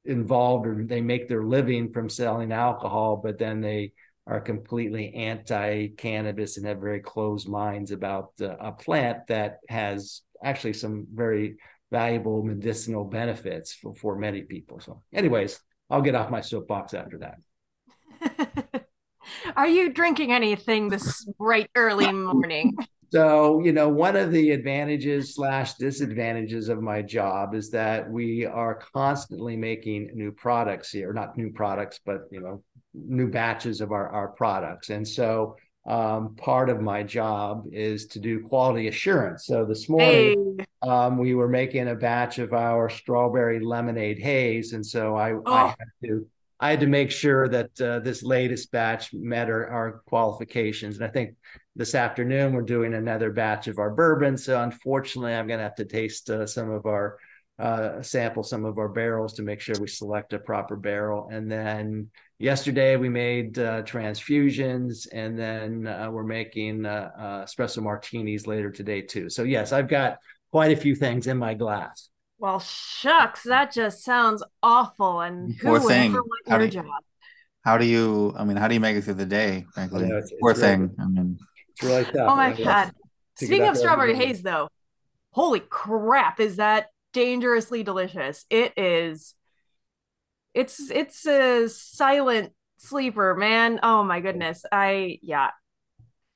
involved 0.05 0.67
or 0.67 0.83
they 0.83 1.01
make 1.01 1.27
their 1.27 1.43
living 1.43 1.91
from 1.91 2.09
selling 2.09 2.51
alcohol, 2.51 3.17
but 3.23 3.37
then 3.37 3.61
they 3.61 3.93
are 4.25 4.39
completely 4.39 5.13
anti-cannabis 5.13 6.57
and 6.57 6.65
have 6.65 6.79
very 6.79 6.99
closed 6.99 7.47
minds 7.47 7.91
about 7.91 8.31
uh, 8.41 8.55
a 8.59 8.71
plant 8.71 9.27
that 9.27 9.59
has 9.67 10.21
actually 10.43 10.73
some 10.73 11.05
very 11.13 11.55
valuable 11.91 12.43
medicinal 12.43 13.03
benefits 13.03 13.73
for, 13.73 13.93
for 13.95 14.17
many 14.17 14.41
people. 14.41 14.79
So, 14.79 15.03
anyways, 15.13 15.59
I'll 15.89 16.01
get 16.01 16.15
off 16.15 16.31
my 16.31 16.41
soapbox 16.41 16.93
after 16.93 17.19
that. 17.19 18.85
are 19.55 19.67
you 19.67 19.93
drinking 19.93 20.31
anything 20.31 20.89
this 20.89 21.25
bright 21.37 21.69
early 21.75 22.11
morning? 22.11 22.75
So, 23.13 23.61
you 23.63 23.73
know, 23.73 23.89
one 23.89 24.15
of 24.15 24.31
the 24.31 24.49
advantages 24.49 25.35
slash 25.35 25.75
disadvantages 25.75 26.67
of 26.67 26.81
my 26.81 27.03
job 27.03 27.53
is 27.53 27.69
that 27.69 28.09
we 28.09 28.43
are 28.43 28.79
constantly 28.91 29.55
making 29.55 30.09
new 30.15 30.31
products 30.31 30.89
here, 30.89 31.13
not 31.13 31.37
new 31.37 31.51
products, 31.51 31.99
but, 32.03 32.21
you 32.31 32.41
know, 32.41 32.63
new 32.95 33.27
batches 33.27 33.81
of 33.81 33.91
our, 33.91 34.09
our 34.09 34.29
products. 34.29 34.89
And 34.89 35.07
so 35.07 35.57
um, 35.87 36.33
part 36.37 36.71
of 36.71 36.81
my 36.81 37.03
job 37.03 37.65
is 37.71 38.07
to 38.07 38.19
do 38.19 38.47
quality 38.47 38.87
assurance. 38.87 39.45
So 39.45 39.63
this 39.63 39.87
morning 39.87 40.57
hey. 40.57 40.65
um, 40.81 41.19
we 41.19 41.35
were 41.35 41.47
making 41.47 41.89
a 41.89 41.95
batch 41.95 42.39
of 42.39 42.51
our 42.51 42.89
strawberry 42.89 43.59
lemonade 43.59 44.17
haze, 44.17 44.73
and 44.73 44.83
so 44.83 45.15
I, 45.15 45.33
oh. 45.33 45.43
I 45.45 45.67
had 45.67 45.87
to 46.05 46.25
I 46.59 46.69
had 46.69 46.79
to 46.79 46.87
make 46.87 47.11
sure 47.11 47.49
that 47.49 47.81
uh, 47.81 47.99
this 47.99 48.23
latest 48.23 48.71
batch 48.71 49.13
met 49.13 49.49
our, 49.49 49.67
our, 49.67 50.01
qualifications. 50.05 50.95
And 50.95 51.03
I 51.03 51.09
think 51.09 51.35
this 51.75 51.95
afternoon 51.95 52.53
we're 52.53 52.61
doing 52.61 52.93
another 52.93 53.31
batch 53.31 53.67
of 53.67 53.79
our 53.79 53.89
bourbon. 53.89 54.37
So 54.37 54.61
unfortunately, 54.61 55.33
I'm 55.33 55.47
going 55.47 55.59
to 55.59 55.63
have 55.63 55.75
to 55.75 55.85
taste 55.85 56.29
uh, 56.29 56.45
some 56.45 56.69
of 56.69 56.85
our 56.85 57.17
uh, 57.59 58.01
sample 58.01 58.43
some 58.43 58.65
of 58.65 58.77
our 58.77 58.89
barrels 58.89 59.33
to 59.33 59.43
make 59.43 59.61
sure 59.61 59.75
we 59.79 59.87
select 59.87 60.33
a 60.33 60.39
proper 60.39 60.75
barrel. 60.75 61.29
And 61.31 61.51
then 61.51 62.09
yesterday 62.39 62.95
we 62.95 63.09
made 63.09 63.59
uh, 63.59 63.83
transfusions 63.83 65.07
and 65.11 65.37
then 65.37 65.87
uh, 65.87 66.09
we're 66.11 66.23
making 66.23 66.85
uh, 66.85 67.11
uh, 67.17 67.45
espresso 67.45 67.81
martinis 67.83 68.47
later 68.47 68.71
today 68.71 69.01
too. 69.01 69.29
So 69.29 69.43
yes 69.43 69.71
i've 69.71 69.87
got 69.87 70.17
quite 70.51 70.71
a 70.71 70.75
few 70.75 70.95
things 70.95 71.27
in 71.27 71.37
my 71.37 71.53
glass. 71.53 72.09
Well 72.39 72.59
shucks 72.59 73.43
that 73.43 73.71
just 73.71 74.03
sounds 74.03 74.43
awful 74.63 75.21
and 75.21 75.53
who 75.53 75.71
would 75.73 75.91
ever 75.91 76.13
want 76.13 76.27
how 76.47 76.57
your 76.57 76.59
do 76.59 76.65
you, 76.65 76.71
job? 76.71 76.85
how 77.63 77.77
do 77.77 77.85
you 77.85 78.33
i 78.37 78.43
mean 78.43 78.57
how 78.57 78.67
do 78.67 78.73
you 78.73 78.81
make 78.81 78.97
it 78.97 79.03
through 79.03 79.13
the 79.13 79.25
day 79.25 79.65
frankly? 79.73 80.07
Yeah, 80.09 80.17
it's, 80.17 80.33
poor 80.41 80.51
it's 80.51 80.59
thing 80.59 80.81
really, 80.81 80.95
i 80.99 81.05
mean 81.05 81.37
it's 81.73 81.83
really 81.83 82.03
tough 82.05 82.29
oh 82.29 82.35
my 82.35 82.53
god 82.53 82.91
speaking 83.35 83.67
of 83.67 83.77
strawberry 83.77 84.15
haze 84.15 84.41
though 84.41 84.67
holy 85.31 85.59
crap 85.59 86.39
is 86.39 86.57
that 86.57 86.87
dangerously 87.13 87.83
delicious 87.83 88.45
it 88.49 88.73
is 88.77 89.35
it's 90.53 90.91
it's 90.91 91.25
a 91.25 91.67
silent 91.67 92.53
sleeper, 92.83 93.35
man. 93.35 93.79
Oh 93.81 94.03
my 94.03 94.19
goodness. 94.19 94.65
I 94.71 95.19
yeah. 95.21 95.51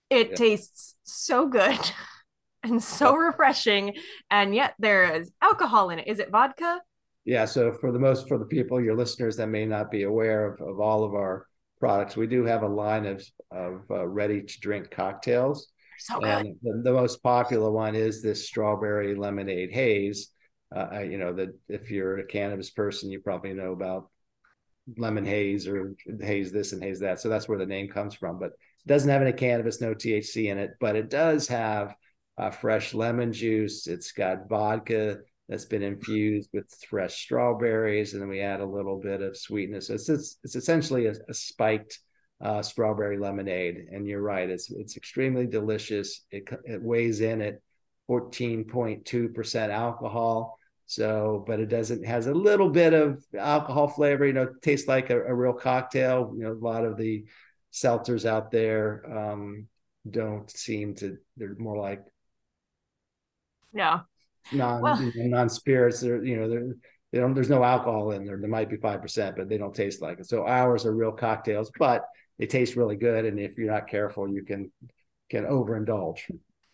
It 0.09 0.29
yeah. 0.31 0.35
tastes 0.35 0.95
so 1.03 1.47
good 1.47 1.79
and 2.63 2.81
so 2.81 3.15
refreshing 3.15 3.95
and 4.31 4.55
yet 4.55 4.73
there 4.79 5.15
is 5.15 5.31
alcohol 5.41 5.89
in 5.89 5.99
it. 5.99 6.07
Is 6.07 6.19
it 6.19 6.31
vodka? 6.31 6.81
Yeah, 7.25 7.43
so 7.43 7.73
for 7.73 7.91
the 7.91 7.99
most 7.99 8.27
for 8.27 8.37
the 8.37 8.45
people 8.45 8.81
your 8.81 8.95
listeners 8.95 9.35
that 9.37 9.47
may 9.47 9.65
not 9.65 9.91
be 9.91 10.03
aware 10.03 10.45
of, 10.45 10.61
of 10.61 10.79
all 10.79 11.03
of 11.03 11.13
our 11.13 11.45
products, 11.79 12.17
we 12.17 12.27
do 12.27 12.45
have 12.45 12.63
a 12.63 12.67
line 12.67 13.05
of 13.05 13.25
of 13.51 13.81
uh, 13.89 14.05
ready 14.05 14.41
to 14.41 14.59
drink 14.59 14.91
cocktails. 14.91 15.67
So 15.99 16.19
good. 16.19 16.29
And 16.29 16.55
the, 16.61 16.81
the, 16.83 16.93
most 16.93 17.23
popular 17.23 17.71
one 17.71 17.95
is 17.95 18.21
this 18.21 18.45
strawberry 18.45 19.15
lemonade 19.15 19.71
haze. 19.71 20.29
Uh, 20.75 20.99
you 20.99 21.17
know 21.17 21.33
that 21.33 21.49
if 21.69 21.89
you're 21.89 22.19
a 22.19 22.25
cannabis 22.25 22.69
person, 22.69 23.09
you 23.09 23.19
probably 23.19 23.53
know 23.53 23.71
about 23.71 24.09
lemon 24.97 25.25
haze 25.25 25.67
or 25.67 25.95
haze 26.21 26.51
this 26.51 26.73
and 26.73 26.83
haze 26.83 26.99
that. 26.99 27.19
So 27.19 27.29
that's 27.29 27.47
where 27.47 27.57
the 27.57 27.65
name 27.65 27.89
comes 27.89 28.13
from. 28.13 28.39
But 28.39 28.51
it 28.51 28.87
doesn't 28.87 29.09
have 29.09 29.21
any 29.21 29.33
cannabis, 29.33 29.81
no 29.81 29.93
THC 29.93 30.51
in 30.51 30.57
it, 30.57 30.71
but 30.79 30.95
it 30.95 31.09
does 31.09 31.47
have 31.47 31.95
uh, 32.37 32.51
fresh 32.51 32.93
lemon 32.93 33.33
juice. 33.33 33.87
It's 33.87 34.11
got 34.11 34.47
vodka 34.47 35.19
that's 35.49 35.65
been 35.65 35.83
infused 35.83 36.49
with 36.53 36.65
fresh 36.89 37.15
strawberries, 37.15 38.13
and 38.13 38.21
then 38.21 38.29
we 38.29 38.41
add 38.41 38.59
a 38.59 38.65
little 38.65 38.99
bit 38.99 39.21
of 39.21 39.37
sweetness. 39.37 39.89
It's 39.89 40.09
it's, 40.09 40.37
it's 40.43 40.55
essentially 40.55 41.07
a, 41.07 41.13
a 41.29 41.33
spiked 41.33 41.99
uh, 42.41 42.61
strawberry 42.61 43.17
lemonade. 43.17 43.87
And 43.91 44.05
you're 44.05 44.21
right, 44.21 44.49
it's 44.49 44.69
it's 44.71 44.97
extremely 44.97 45.47
delicious. 45.47 46.25
It 46.31 46.49
it 46.65 46.81
weighs 46.81 47.21
in 47.21 47.41
at 47.41 47.59
14.2 48.09 49.33
percent 49.33 49.71
alcohol. 49.71 50.59
So, 50.85 51.43
but 51.45 51.59
it 51.59 51.67
doesn't 51.67 52.05
has 52.05 52.27
a 52.27 52.33
little 52.33 52.69
bit 52.69 52.93
of 52.93 53.21
alcohol 53.37 53.87
flavor. 53.87 54.25
You 54.25 54.33
know, 54.33 54.49
tastes 54.61 54.87
like 54.87 55.09
a, 55.09 55.21
a 55.21 55.33
real 55.33 55.53
cocktail. 55.53 56.33
You 56.35 56.43
know, 56.43 56.51
a 56.51 56.53
lot 56.53 56.85
of 56.85 56.97
the 56.97 57.25
seltzers 57.73 58.25
out 58.25 58.51
there 58.51 59.03
um, 59.09 59.67
don't 60.09 60.49
seem 60.49 60.95
to. 60.95 61.17
They're 61.37 61.55
more 61.57 61.77
like 61.77 62.03
no 63.73 64.01
non 64.51 64.81
well, 64.81 65.01
you 65.01 65.11
know, 65.15 65.37
non 65.37 65.49
spirits. 65.49 66.01
They're 66.01 66.23
you 66.23 66.37
know 66.37 66.49
they're 66.49 66.75
they 67.11 67.19
don't, 67.19 67.33
there's 67.33 67.49
no 67.49 67.63
alcohol 67.63 68.11
in 68.11 68.25
there. 68.25 68.37
There 68.37 68.49
might 68.49 68.69
be 68.69 68.77
five 68.77 69.01
percent, 69.01 69.37
but 69.37 69.47
they 69.47 69.57
don't 69.57 69.73
taste 69.73 70.01
like 70.01 70.19
it. 70.19 70.27
So 70.27 70.45
ours 70.45 70.85
are 70.85 70.93
real 70.93 71.11
cocktails, 71.11 71.71
but 71.79 72.03
they 72.37 72.45
taste 72.45 72.75
really 72.75 72.97
good. 72.97 73.25
And 73.25 73.39
if 73.39 73.57
you're 73.57 73.71
not 73.71 73.87
careful, 73.87 74.27
you 74.29 74.43
can 74.43 74.71
can 75.29 75.45
overindulge. 75.45 76.19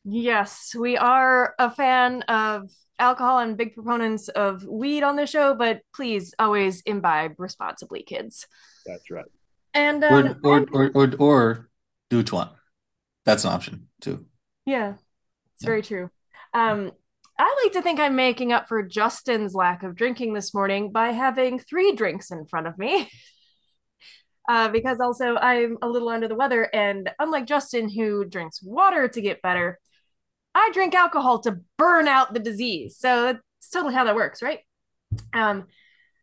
Yes, 0.06 0.75
we 0.77 0.98
are 0.98 1.56
a 1.58 1.72
fan 1.72 2.24
of 2.24 2.70
alcohol 3.00 3.39
and 3.39 3.56
big 3.56 3.74
proponents 3.74 4.27
of 4.27 4.63
weed 4.65 5.03
on 5.03 5.15
the 5.15 5.25
show, 5.25 5.56
but 5.56 5.82
please 5.96 6.34
always 6.38 6.82
imbibe 6.82 7.36
responsibly, 7.38 8.03
kids. 8.03 8.48
That's 8.86 9.10
right. 9.10 9.25
And 9.74 10.03
um, 10.03 10.39
or, 10.44 10.50
or, 10.51 10.68
or, 10.74 10.92
or, 10.94 11.15
or 11.20 11.70
do 12.10 12.24
one. 12.36 12.50
That's 13.24 13.46
an 13.46 13.51
option 13.51 13.88
too. 14.01 14.25
Yeah, 14.65 14.96
it's 15.53 15.63
yeah. 15.63 15.68
very 15.68 15.82
true. 15.82 16.10
Um, 16.53 16.92
I 17.37 17.61
like 17.63 17.73
to 17.73 17.81
think 17.81 17.99
I'm 17.99 18.15
making 18.15 18.51
up 18.51 18.67
for 18.67 18.83
Justin's 18.83 19.55
lack 19.55 19.83
of 19.83 19.95
drinking 19.95 20.33
this 20.33 20.53
morning 20.53 20.91
by 20.91 21.11
having 21.11 21.59
three 21.59 21.93
drinks 21.95 22.31
in 22.31 22.45
front 22.45 22.67
of 22.67 22.77
me. 22.77 23.09
uh, 24.49 24.69
because 24.69 24.99
also 24.99 25.35
I'm 25.35 25.77
a 25.81 25.87
little 25.87 26.09
under 26.09 26.27
the 26.27 26.35
weather, 26.35 26.63
and 26.73 27.09
unlike 27.19 27.47
Justin, 27.47 27.89
who 27.89 28.25
drinks 28.25 28.61
water 28.61 29.07
to 29.07 29.21
get 29.21 29.41
better, 29.41 29.79
I 30.53 30.69
drink 30.73 30.93
alcohol 30.93 31.39
to 31.39 31.59
burn 31.77 32.07
out 32.07 32.33
the 32.33 32.39
disease. 32.39 32.97
So 32.97 33.23
that's 33.23 33.69
totally 33.71 33.95
how 33.95 34.03
that 34.03 34.15
works, 34.15 34.41
right? 34.41 34.59
Um, 35.33 35.65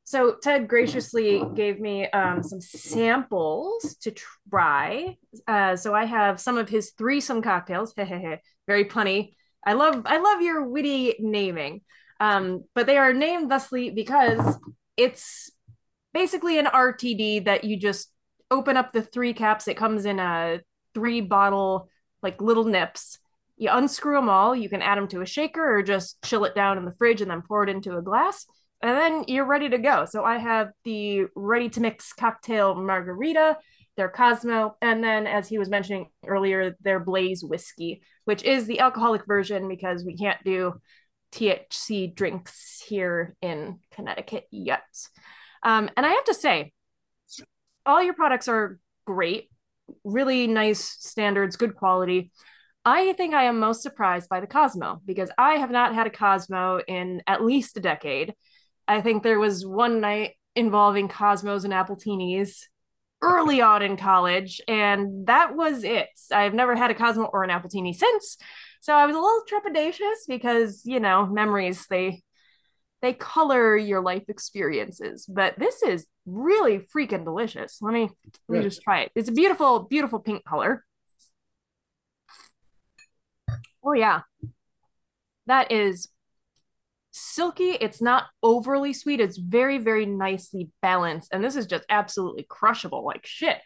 so 0.04 0.36
Ted 0.42 0.68
graciously 0.68 1.42
gave 1.54 1.80
me 1.80 2.08
um, 2.10 2.42
some 2.42 2.60
samples 2.60 3.96
to 4.02 4.12
try. 4.50 5.16
Uh, 5.46 5.76
so 5.76 5.94
I 5.94 6.04
have 6.04 6.40
some 6.40 6.58
of 6.58 6.68
his 6.68 6.92
threesome 6.98 7.42
cocktails. 7.42 7.94
Very 8.66 8.84
punny. 8.84 9.34
I 9.64 9.74
love 9.74 10.02
I 10.06 10.18
love 10.18 10.42
your 10.42 10.66
witty 10.66 11.16
naming. 11.18 11.82
Um, 12.18 12.64
but 12.74 12.86
they 12.86 12.98
are 12.98 13.14
named 13.14 13.50
thusly 13.50 13.90
because 13.90 14.58
it's 14.96 15.50
basically 16.12 16.58
an 16.58 16.66
RTD 16.66 17.46
that 17.46 17.64
you 17.64 17.78
just 17.78 18.12
open 18.50 18.76
up 18.76 18.92
the 18.92 19.02
three 19.02 19.32
caps. 19.32 19.68
It 19.68 19.76
comes 19.76 20.04
in 20.04 20.18
a 20.18 20.60
three 20.94 21.20
bottle, 21.20 21.88
like 22.22 22.42
little 22.42 22.64
nips. 22.64 23.18
You 23.56 23.70
unscrew 23.72 24.16
them 24.16 24.28
all. 24.28 24.54
You 24.54 24.68
can 24.68 24.82
add 24.82 24.98
them 24.98 25.08
to 25.08 25.22
a 25.22 25.26
shaker 25.26 25.76
or 25.76 25.82
just 25.82 26.22
chill 26.22 26.44
it 26.44 26.54
down 26.54 26.78
in 26.78 26.84
the 26.84 26.94
fridge 26.98 27.20
and 27.20 27.30
then 27.30 27.42
pour 27.42 27.62
it 27.62 27.68
into 27.68 27.96
a 27.96 28.02
glass. 28.02 28.46
And 28.82 28.96
then 28.96 29.24
you're 29.28 29.46
ready 29.46 29.68
to 29.68 29.78
go. 29.78 30.06
So 30.06 30.24
I 30.24 30.38
have 30.38 30.70
the 30.84 31.26
ready 31.36 31.68
to 31.70 31.80
mix 31.80 32.12
cocktail 32.12 32.74
margarita, 32.74 33.58
their 33.96 34.08
Cosmo, 34.08 34.76
and 34.80 35.02
then, 35.02 35.26
as 35.26 35.48
he 35.48 35.58
was 35.58 35.68
mentioning 35.68 36.08
earlier, 36.26 36.76
their 36.80 37.00
Blaze 37.00 37.44
whiskey, 37.44 38.02
which 38.24 38.42
is 38.42 38.66
the 38.66 38.80
alcoholic 38.80 39.26
version 39.26 39.68
because 39.68 40.04
we 40.04 40.16
can't 40.16 40.42
do 40.44 40.74
THC 41.32 42.14
drinks 42.14 42.82
here 42.86 43.36
in 43.42 43.78
Connecticut 43.92 44.46
yet. 44.50 44.84
Um, 45.62 45.90
and 45.96 46.06
I 46.06 46.10
have 46.10 46.24
to 46.24 46.34
say, 46.34 46.72
all 47.84 48.02
your 48.02 48.14
products 48.14 48.48
are 48.48 48.78
great, 49.06 49.50
really 50.04 50.46
nice 50.46 50.84
standards, 50.84 51.56
good 51.56 51.74
quality. 51.74 52.30
I 52.84 53.12
think 53.12 53.34
I 53.34 53.44
am 53.44 53.60
most 53.60 53.82
surprised 53.82 54.28
by 54.28 54.40
the 54.40 54.46
Cosmo 54.46 55.00
because 55.04 55.30
I 55.36 55.54
have 55.54 55.70
not 55.70 55.94
had 55.94 56.06
a 56.06 56.10
Cosmo 56.10 56.80
in 56.86 57.22
at 57.26 57.44
least 57.44 57.76
a 57.76 57.80
decade. 57.80 58.34
I 58.88 59.00
think 59.02 59.22
there 59.22 59.38
was 59.38 59.66
one 59.66 60.00
night 60.00 60.32
involving 60.56 61.08
Cosmos 61.08 61.64
and 61.64 61.72
Appletinis 61.72 62.62
early 63.22 63.60
on 63.60 63.82
in 63.82 63.96
college, 63.96 64.60
and 64.66 65.26
that 65.26 65.54
was 65.54 65.84
it. 65.84 66.08
I've 66.32 66.54
never 66.54 66.74
had 66.74 66.90
a 66.90 66.94
Cosmo 66.94 67.24
or 67.24 67.44
an 67.44 67.50
Appletini 67.50 67.94
since. 67.94 68.36
So 68.80 68.94
I 68.94 69.06
was 69.06 69.14
a 69.14 69.20
little 69.20 69.42
trepidatious 69.50 70.26
because, 70.26 70.82
you 70.84 71.00
know, 71.00 71.26
memories 71.26 71.86
they 71.88 72.22
they 73.02 73.12
color 73.12 73.76
your 73.76 74.02
life 74.02 74.24
experiences. 74.28 75.26
But 75.26 75.58
this 75.58 75.82
is 75.82 76.06
really 76.26 76.78
freaking 76.94 77.24
delicious. 77.24 77.78
Let 77.80 77.92
me 77.92 78.10
let 78.48 78.58
me 78.58 78.62
just 78.62 78.82
try 78.82 79.02
it. 79.02 79.12
It's 79.14 79.28
a 79.28 79.32
beautiful, 79.32 79.80
beautiful 79.80 80.18
pink 80.18 80.44
color. 80.44 80.84
Oh 83.84 83.92
yeah. 83.92 84.20
That 85.46 85.72
is 85.72 86.08
silky. 87.20 87.70
It's 87.70 88.00
not 88.00 88.24
overly 88.42 88.92
sweet. 88.92 89.20
It's 89.20 89.38
very, 89.38 89.78
very 89.78 90.06
nicely 90.06 90.70
balanced. 90.82 91.32
And 91.32 91.42
this 91.44 91.56
is 91.56 91.66
just 91.66 91.84
absolutely 91.88 92.46
crushable. 92.48 93.04
Like 93.04 93.26
shit. 93.26 93.58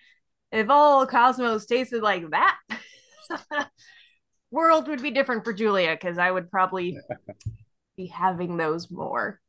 If 0.52 0.70
all 0.70 1.06
Cosmos 1.06 1.66
tasted 1.66 2.02
like 2.02 2.30
that, 2.30 2.58
world 4.50 4.88
would 4.88 5.02
be 5.02 5.10
different 5.10 5.44
for 5.44 5.52
Julia 5.52 5.92
because 5.92 6.18
I 6.18 6.30
would 6.30 6.50
probably 6.50 6.96
be 7.96 8.06
having 8.06 8.56
those 8.56 8.90
more. 8.90 9.40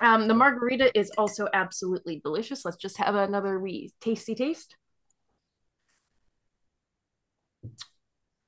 Um, 0.00 0.28
the 0.28 0.34
margarita 0.34 0.96
is 0.96 1.10
also 1.18 1.48
absolutely 1.52 2.20
delicious. 2.22 2.64
Let's 2.64 2.76
just 2.76 2.98
have 2.98 3.16
another 3.16 3.58
wee 3.58 3.92
tasty 4.00 4.34
taste. 4.34 4.76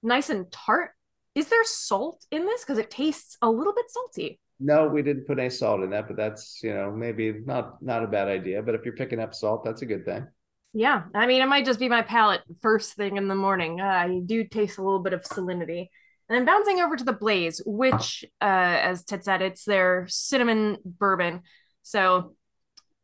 Nice 0.02 0.30
and 0.30 0.50
tart. 0.50 0.92
Is 1.34 1.48
there 1.48 1.64
salt 1.64 2.24
in 2.30 2.44
this? 2.46 2.62
Because 2.62 2.78
it 2.78 2.90
tastes 2.90 3.36
a 3.40 3.50
little 3.50 3.72
bit 3.74 3.90
salty. 3.90 4.40
No, 4.58 4.88
we 4.88 5.02
didn't 5.02 5.26
put 5.26 5.38
any 5.38 5.50
salt 5.50 5.82
in 5.82 5.90
that, 5.90 6.06
but 6.06 6.16
that's 6.16 6.60
you 6.62 6.74
know 6.74 6.90
maybe 6.90 7.32
not 7.44 7.82
not 7.82 8.04
a 8.04 8.08
bad 8.08 8.28
idea. 8.28 8.62
But 8.62 8.74
if 8.74 8.84
you're 8.84 8.96
picking 8.96 9.20
up 9.20 9.34
salt, 9.34 9.64
that's 9.64 9.82
a 9.82 9.86
good 9.86 10.04
thing. 10.04 10.26
Yeah, 10.72 11.04
I 11.14 11.26
mean, 11.26 11.42
it 11.42 11.46
might 11.46 11.64
just 11.64 11.80
be 11.80 11.88
my 11.88 12.02
palate 12.02 12.42
first 12.60 12.94
thing 12.94 13.16
in 13.16 13.26
the 13.26 13.34
morning. 13.34 13.80
Uh, 13.80 13.84
I 13.84 14.20
do 14.24 14.44
taste 14.44 14.78
a 14.78 14.82
little 14.82 15.00
bit 15.00 15.12
of 15.12 15.22
salinity. 15.22 15.88
And 16.28 16.38
then 16.38 16.44
bouncing 16.44 16.80
over 16.80 16.94
to 16.94 17.02
the 17.02 17.12
Blaze, 17.12 17.60
which, 17.66 18.24
uh, 18.40 18.44
as 18.44 19.02
Ted 19.02 19.24
said, 19.24 19.42
it's 19.42 19.64
their 19.64 20.06
cinnamon 20.08 20.76
bourbon. 20.84 21.40
So 21.82 22.36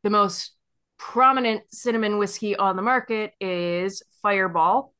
the 0.04 0.11
most 0.11 0.52
prominent 0.97 1.62
cinnamon 1.73 2.18
whiskey 2.18 2.54
on 2.54 2.76
the 2.76 2.83
market 2.83 3.33
is 3.40 4.02
Fireball. 4.23 4.95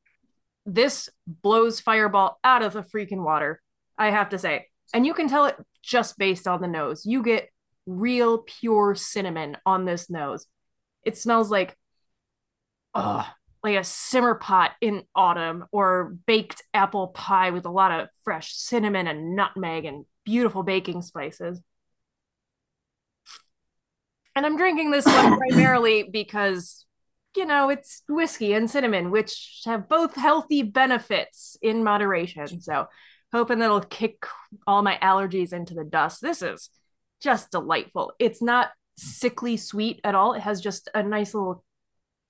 This 0.67 1.09
blows 1.25 1.79
Fireball 1.79 2.39
out 2.43 2.61
of 2.61 2.73
the 2.73 2.83
freaking 2.83 3.23
water, 3.23 3.61
I 3.97 4.11
have 4.11 4.29
to 4.29 4.37
say. 4.37 4.67
And 4.93 5.05
you 5.05 5.13
can 5.13 5.27
tell 5.27 5.45
it 5.45 5.55
just 5.81 6.17
based 6.17 6.47
on 6.47 6.61
the 6.61 6.67
nose. 6.67 7.05
You 7.05 7.23
get 7.23 7.49
real 7.85 8.39
pure 8.39 8.93
cinnamon 8.93 9.57
on 9.65 9.85
this 9.85 10.09
nose. 10.09 10.45
It 11.03 11.17
smells 11.17 11.49
like 11.49 11.75
uh, 12.93 13.23
like 13.63 13.77
a 13.77 13.83
simmer 13.83 14.35
pot 14.35 14.71
in 14.81 15.03
autumn 15.15 15.65
or 15.71 16.15
baked 16.25 16.63
apple 16.73 17.07
pie 17.07 17.51
with 17.51 17.65
a 17.65 17.71
lot 17.71 17.91
of 17.91 18.09
fresh 18.23 18.53
cinnamon 18.53 19.07
and 19.07 19.35
nutmeg 19.35 19.85
and 19.85 20.05
beautiful 20.25 20.63
baking 20.63 21.01
spices. 21.01 21.61
And 24.35 24.45
I'm 24.45 24.57
drinking 24.57 24.91
this 24.91 25.05
one 25.05 25.37
primarily 25.49 26.03
because, 26.03 26.85
you 27.35 27.45
know, 27.45 27.69
it's 27.69 28.03
whiskey 28.07 28.53
and 28.53 28.69
cinnamon, 28.69 29.11
which 29.11 29.61
have 29.65 29.89
both 29.89 30.15
healthy 30.15 30.63
benefits 30.63 31.57
in 31.61 31.83
moderation. 31.83 32.61
So, 32.61 32.87
hoping 33.31 33.59
that'll 33.59 33.81
kick 33.81 34.25
all 34.65 34.81
my 34.81 34.97
allergies 35.01 35.53
into 35.53 35.73
the 35.73 35.83
dust. 35.83 36.21
This 36.21 36.41
is 36.41 36.69
just 37.21 37.51
delightful. 37.51 38.13
It's 38.19 38.41
not 38.41 38.69
sickly 38.97 39.57
sweet 39.57 39.99
at 40.03 40.15
all. 40.15 40.33
It 40.33 40.41
has 40.41 40.61
just 40.61 40.89
a 40.95 41.03
nice 41.03 41.33
little 41.33 41.63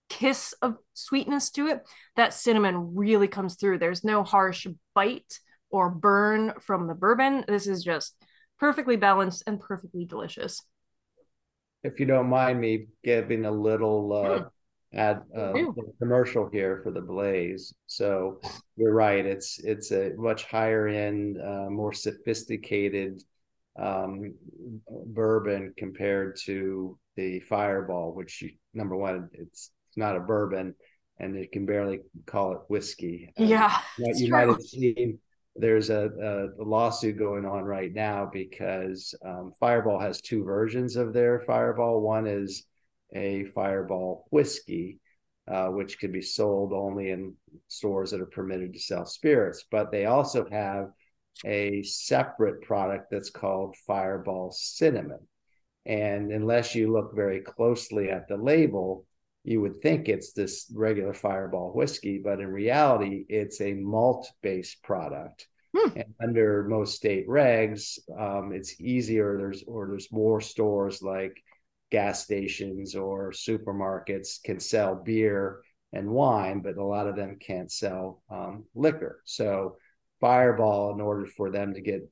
kiss 0.10 0.54
of 0.62 0.78
sweetness 0.94 1.52
to 1.52 1.68
it, 1.68 1.88
that 2.16 2.34
cinnamon 2.34 2.96
really 2.96 3.28
comes 3.28 3.56
through. 3.56 3.80
There's 3.80 4.04
no 4.04 4.24
harsh 4.24 4.68
bite 4.94 5.40
or 5.70 5.90
burn 5.90 6.54
from 6.62 6.88
the 6.88 6.96
bourbon. 6.96 7.44
This 7.48 7.68
is 7.68 7.84
just 7.84 8.16
perfectly 8.60 8.96
balanced 8.96 9.44
and 9.48 9.60
perfectly 9.60 10.06
delicious. 10.06 10.62
If 11.84 12.00
you 12.00 12.06
don't 12.06 12.28
mind 12.28 12.60
me 12.60 12.88
giving 13.04 13.46
a 13.46 13.52
little 13.52 14.14
uh, 14.14 14.40
mm. 14.40 14.50
Ad 14.94 15.22
uh, 15.38 15.54
commercial 16.00 16.50
here 16.52 16.82
for 16.84 16.92
the 16.92 17.02
Blaze, 17.02 17.74
so 17.88 18.40
you're 18.76 18.94
right. 18.94 19.26
It's 19.26 19.60
it's 19.60 19.92
a 19.92 20.12
much 20.18 20.46
higher 20.46 20.88
end, 20.88 21.38
uh, 21.42 21.70
more 21.70 21.94
sophisticated 21.94 23.22
um, 23.78 24.34
bourbon 25.08 25.74
compared 25.78 26.38
to 26.46 26.98
the 27.16 27.40
Fireball, 27.42 28.14
which 28.14 28.42
you, 28.42 28.52
number 28.74 28.96
one, 28.96 29.30
it's 29.34 29.72
not 29.96 30.16
a 30.16 30.22
bourbon, 30.22 30.76
and 31.20 31.36
they 31.36 31.48
can 31.48 31.66
barely 31.66 32.00
call 32.26 32.54
it 32.54 32.60
whiskey. 32.68 33.34
Yeah, 33.38 33.78
you, 33.98 34.14
you 34.16 34.32
might 34.32 34.48
have 34.48 34.62
seen 34.62 35.20
there's 35.58 35.90
a, 35.90 36.52
a, 36.60 36.64
lawsuit 36.64 37.18
going 37.18 37.46
on 37.46 37.64
right 37.64 37.94
now 37.94 38.30
because 38.32 39.16
um, 39.26 39.54
Fireball 39.60 40.00
has 40.00 40.22
two 40.22 40.44
versions 40.44 40.96
of 40.96 41.14
their 41.14 41.40
Fireball. 41.40 42.02
One 42.02 42.28
is 42.28 42.66
a 43.14 43.46
Fireball 43.46 44.28
whiskey, 44.32 45.00
uh, 45.48 45.68
which 45.68 46.00
could 46.00 46.12
be 46.12 46.22
sold 46.22 46.74
only 46.74 47.10
in 47.10 47.36
stores 47.68 48.12
that 48.12 48.22
are 48.22 48.26
permitted 48.26 48.74
to 48.74 48.80
sell 48.80 49.06
spirits, 49.06 49.66
but 49.72 49.92
they 49.92 50.06
also 50.06 50.48
have 50.50 50.90
a 51.46 51.84
separate 51.84 52.62
product 52.62 53.08
that's 53.12 53.30
called 53.30 53.76
Fireball 53.86 54.52
Cinnamon. 54.52 55.20
And 55.86 56.32
unless 56.32 56.76
you 56.76 56.92
look 56.92 57.16
very 57.16 57.40
closely 57.40 58.10
at 58.10 58.28
the 58.28 58.36
label, 58.36 59.06
you 59.48 59.62
would 59.62 59.80
think 59.80 60.10
it's 60.10 60.34
this 60.34 60.70
regular 60.76 61.14
fireball 61.14 61.72
whiskey, 61.74 62.20
but 62.22 62.42
in 62.42 62.48
reality, 62.48 63.24
it's 63.30 63.62
a 63.62 63.74
malt 63.74 64.30
based 64.42 64.84
product. 64.84 65.48
Hmm. 65.74 65.92
And 65.96 66.14
under 66.22 66.66
most 66.68 66.96
state 66.96 67.28
regs, 67.30 67.98
um, 68.20 68.52
it's 68.52 68.82
easier. 68.82 69.38
There's 69.38 69.64
or 69.66 69.88
there's 69.88 70.12
more 70.12 70.42
stores 70.42 71.02
like 71.02 71.42
gas 71.92 72.24
stations 72.24 72.96
or 72.96 73.32
supermarkets 73.32 74.42
can 74.44 74.60
sell 74.60 74.96
beer 74.96 75.62
and 75.94 76.10
wine, 76.10 76.60
but 76.60 76.78
a 76.78 76.84
lot 76.84 77.08
of 77.08 77.16
them 77.16 77.38
can't 77.40 77.72
sell 77.72 78.22
um, 78.30 78.66
liquor. 78.76 79.22
So 79.26 79.78
Fireball, 80.20 80.94
in 80.94 81.02
order 81.02 81.26
for 81.26 81.52
them 81.52 81.74
to 81.74 81.82
get 81.82 82.10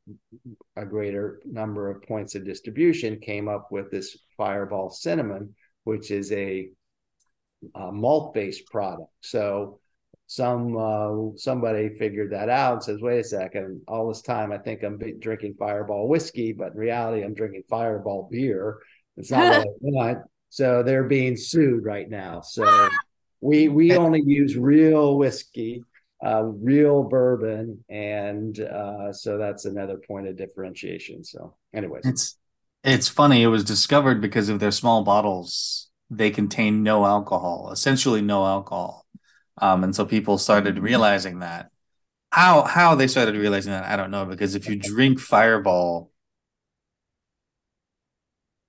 a 0.76 0.86
greater 0.86 1.42
number 1.44 1.90
of 1.90 2.04
points 2.04 2.36
of 2.36 2.46
distribution, 2.46 3.20
came 3.20 3.48
up 3.48 3.72
with 3.72 3.90
this 3.92 4.18
Fireball 4.38 4.92
Cinnamon, 4.92 5.56
which 5.84 6.12
is 6.12 6.32
a 6.32 6.70
uh, 7.74 7.92
malt 7.92 8.34
based 8.34 8.68
product. 8.68 9.10
So 9.22 9.80
some 10.28 10.76
uh, 10.78 11.38
somebody 11.38 11.90
figured 11.98 12.32
that 12.32 12.50
out 12.50 12.74
and 12.74 12.84
says, 12.84 13.02
"Wait 13.02 13.20
a 13.20 13.24
second! 13.24 13.82
All 13.88 14.08
this 14.08 14.22
time, 14.22 14.52
I 14.52 14.58
think 14.58 14.84
I'm 14.84 15.00
drinking 15.20 15.56
Fireball 15.58 16.08
whiskey, 16.08 16.52
but 16.52 16.74
in 16.74 16.78
reality, 16.78 17.24
I'm 17.24 17.34
drinking 17.36 17.64
Fireball 17.70 18.30
beer. 18.32 18.78
It's 19.18 19.32
not 19.32 19.50
what 19.50 19.68
I 19.68 19.72
want." 19.80 20.18
So 20.50 20.84
they're 20.84 21.04
being 21.04 21.36
sued 21.36 21.84
right 21.84 22.10
now. 22.10 22.42
So 22.42 22.90
we 23.42 23.68
we 23.68 23.96
only 23.98 24.22
use 24.26 24.56
real 24.56 25.18
whiskey, 25.18 25.84
uh, 26.26 26.44
real 26.44 27.04
bourbon, 27.04 27.84
and 27.90 28.60
uh, 28.60 29.12
so 29.14 29.38
that's 29.38 29.66
another 29.66 29.98
point 29.98 30.28
of 30.28 30.38
differentiation. 30.38 31.24
So, 31.24 31.56
anyways, 31.74 32.06
it's 32.06 32.38
it's 32.84 33.08
funny. 33.10 33.44
It 33.44 33.48
was 33.48 33.64
discovered 33.64 34.22
because 34.22 34.50
of 34.50 34.60
their 34.60 34.72
small 34.72 35.04
bottles 35.04 35.86
they 36.10 36.30
contain 36.32 36.84
no 36.84 37.06
alcohol, 37.06 37.72
essentially 37.72 38.22
no 38.22 38.46
alcohol. 38.46 39.06
Um, 39.58 39.84
and 39.84 39.96
so 39.96 40.06
people 40.06 40.38
started 40.38 40.80
realizing 40.80 41.40
that. 41.40 41.70
How 42.32 42.64
how 42.64 42.96
they 42.96 43.08
started 43.08 43.36
realizing 43.36 43.72
that, 43.72 43.86
I 43.86 43.96
don't 43.96 44.12
know, 44.12 44.26
because 44.26 44.56
if 44.56 44.68
you 44.68 44.76
drink 44.76 45.20
Fireball, 45.20 46.12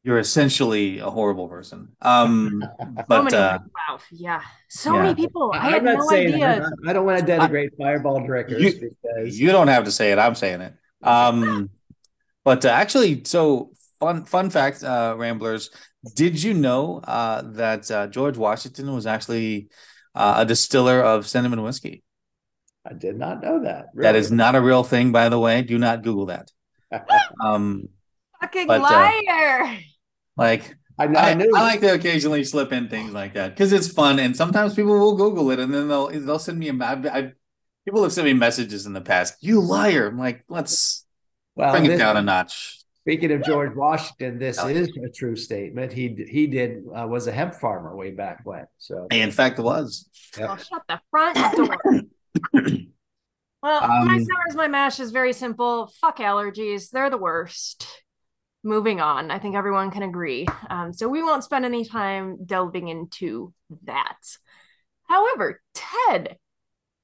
you're 0.07 0.21
essentially 0.21 1.01
a 1.01 1.11
horrible 1.11 1.49
person. 1.49 1.89
Um, 2.01 2.63
but 3.09 3.09
so 3.09 3.23
many, 3.25 3.37
uh, 3.37 3.59
wow, 3.59 3.99
yeah, 4.13 4.41
so 4.69 4.95
yeah. 4.95 5.03
many 5.03 5.15
people. 5.17 5.51
I, 5.53 5.59
I'm 5.59 5.73
had 5.73 5.85
not 5.85 5.99
no 5.99 6.09
saying 6.09 6.35
idea. 6.35 6.71
I, 6.87 6.91
I 6.91 6.93
don't 6.93 7.05
want 7.05 7.19
to 7.19 7.27
denigrate 7.27 7.71
fireball 7.77 8.25
drinkers 8.25 8.63
You- 8.63 8.91
because 9.05 9.41
you 9.41 9.51
don't 9.51 9.67
have 9.67 9.83
to 9.85 9.91
say 9.91 10.13
it. 10.13 10.19
I'm 10.21 10.37
saying 10.37 10.61
it. 10.61 10.75
Um, 11.03 11.71
but 12.45 12.65
uh, 12.65 12.69
actually, 12.69 13.25
so 13.25 13.73
fun 13.99 14.25
fun 14.25 14.49
fact, 14.49 14.85
uh, 14.85 15.17
Ramblers. 15.19 15.71
Did 16.15 16.41
you 16.41 16.55
know 16.55 16.99
uh, 17.03 17.43
that 17.55 17.91
uh, 17.91 18.07
George 18.07 18.37
Washington 18.37 18.95
was 18.95 19.07
actually 19.07 19.71
uh, 20.15 20.35
a 20.39 20.47
distiller 20.47 21.03
of 21.03 21.27
cinnamon 21.27 21.63
whiskey? 21.63 22.05
I 22.89 22.93
did 22.93 23.19
not 23.19 23.43
know 23.43 23.65
that. 23.65 23.87
That 23.97 24.15
is 24.15 24.31
not 24.31 24.55
a 24.55 24.61
real 24.61 24.85
thing, 24.85 25.11
by 25.11 25.29
the 25.29 25.41
way. 25.41 25.63
Do 25.63 25.79
not 25.79 26.05
Google 26.05 26.27
that. 26.27 26.53
Um, 27.43 27.89
Fucking 28.41 28.67
But, 28.69 28.83
uh, 28.83 28.85
liar. 28.85 29.79
Like 30.37 30.77
I, 30.99 31.07
know, 31.07 31.19
I, 31.19 31.31
I 31.31 31.35
knew. 31.35 31.53
I 31.55 31.63
like 31.63 31.81
to 31.81 31.95
occasionally 31.95 32.45
slip 32.45 32.73
in 32.73 32.89
things 32.89 33.13
like 33.13 33.35
that 33.35 33.51
because 33.51 33.73
it's 33.73 33.89
fun, 33.89 34.19
and 34.19 34.37
sometimes 34.37 34.75
people 34.75 34.99
will 34.99 35.17
Google 35.17 35.51
it, 35.51 35.59
and 35.59 35.73
then 35.73 35.89
they'll 35.89 36.09
they'll 36.09 36.39
send 36.39 36.59
me 36.59 36.69
a. 36.69 36.75
I, 36.75 36.93
I, 36.93 37.33
people 37.85 38.03
have 38.03 38.13
sent 38.13 38.27
me 38.27 38.33
messages 38.33 38.87
in 38.87 38.93
the 38.93 39.01
past. 39.01 39.37
You 39.41 39.61
liar! 39.61 40.09
I'm 40.09 40.19
like, 40.19 40.45
let's 40.49 41.05
well, 41.55 41.73
bring 41.73 41.87
it 41.87 41.99
down 41.99 42.17
a 42.17 42.23
notch. 42.23 42.81
Speaking 43.03 43.31
of 43.33 43.45
George 43.45 43.77
Washington, 43.77 44.39
this 44.39 44.59
Oh, 44.59 44.67
is 44.67 44.89
a 45.05 45.09
true 45.09 45.37
statement. 45.37 45.93
He 45.93 46.09
he 46.29 46.49
did 46.49 46.85
uh, 46.93 47.07
was 47.07 47.29
a 47.29 47.33
hemp 47.33 47.55
farmer 47.55 47.95
way 47.95 48.11
back 48.11 48.41
when. 48.45 48.67
So 48.79 49.07
In 49.11 49.31
fact, 49.31 49.59
it 49.59 49.63
was. 49.63 50.09
Yep. 50.37 50.51
Oh, 50.51 50.57
shut 50.57 50.83
the 50.89 51.01
front 51.11 51.57
door. 51.57 52.03
Well, 53.63 53.81
my 53.81 54.17
Um, 54.17 54.25
sours, 54.25 54.55
my 54.55 54.69
mash 54.69 55.01
is 55.01 55.11
very 55.11 55.33
simple. 55.33 55.93
Fuck 56.01 56.19
allergies. 56.19 56.91
They're 56.91 57.11
the 57.11 57.17
worst. 57.19 57.87
Moving 58.67 59.01
on. 59.01 59.31
I 59.31 59.39
think 59.39 59.55
everyone 59.55 59.93
can 59.93 60.03
agree. 60.03 60.45
Um, 60.69 60.93
so 60.93 61.09
we 61.09 61.23
won't 61.23 61.45
spend 61.45 61.65
any 61.65 61.85
time 61.85 62.45
delving 62.45 62.89
into 62.89 63.55
that. 63.85 64.19
However, 65.05 65.63
Ted, 65.73 66.37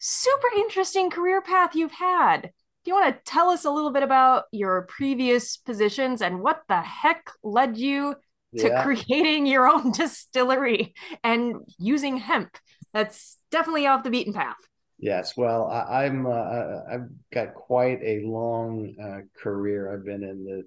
super 0.00 0.48
interesting 0.56 1.08
career 1.08 1.40
path 1.40 1.76
you've 1.76 1.92
had. 1.92 2.50
Do 2.84 2.90
you 2.90 2.94
want 2.94 3.14
to 3.14 3.22
tell 3.30 3.48
us 3.48 3.64
a 3.64 3.70
little 3.70 3.92
bit 3.92 4.02
about 4.02 4.46
your 4.50 4.88
previous 4.88 5.56
positions 5.56 6.20
and 6.20 6.40
what 6.40 6.62
the 6.68 6.80
heck 6.80 7.30
led 7.44 7.76
you 7.76 8.16
to 8.58 8.66
yeah. 8.66 8.82
creating 8.82 9.46
your 9.46 9.68
own 9.68 9.92
distillery 9.96 10.94
and 11.22 11.54
using 11.78 12.16
hemp? 12.16 12.58
That's 12.92 13.38
definitely 13.52 13.86
off 13.86 14.02
the 14.02 14.10
beaten 14.10 14.32
path. 14.32 14.56
Yes, 14.98 15.36
well, 15.36 15.68
I, 15.68 16.06
I'm 16.06 16.26
uh, 16.26 16.80
I've 16.90 17.08
got 17.32 17.54
quite 17.54 18.00
a 18.02 18.22
long 18.24 18.96
uh, 19.00 19.20
career. 19.40 19.92
I've 19.92 20.04
been 20.04 20.24
in 20.24 20.44
the 20.44 20.64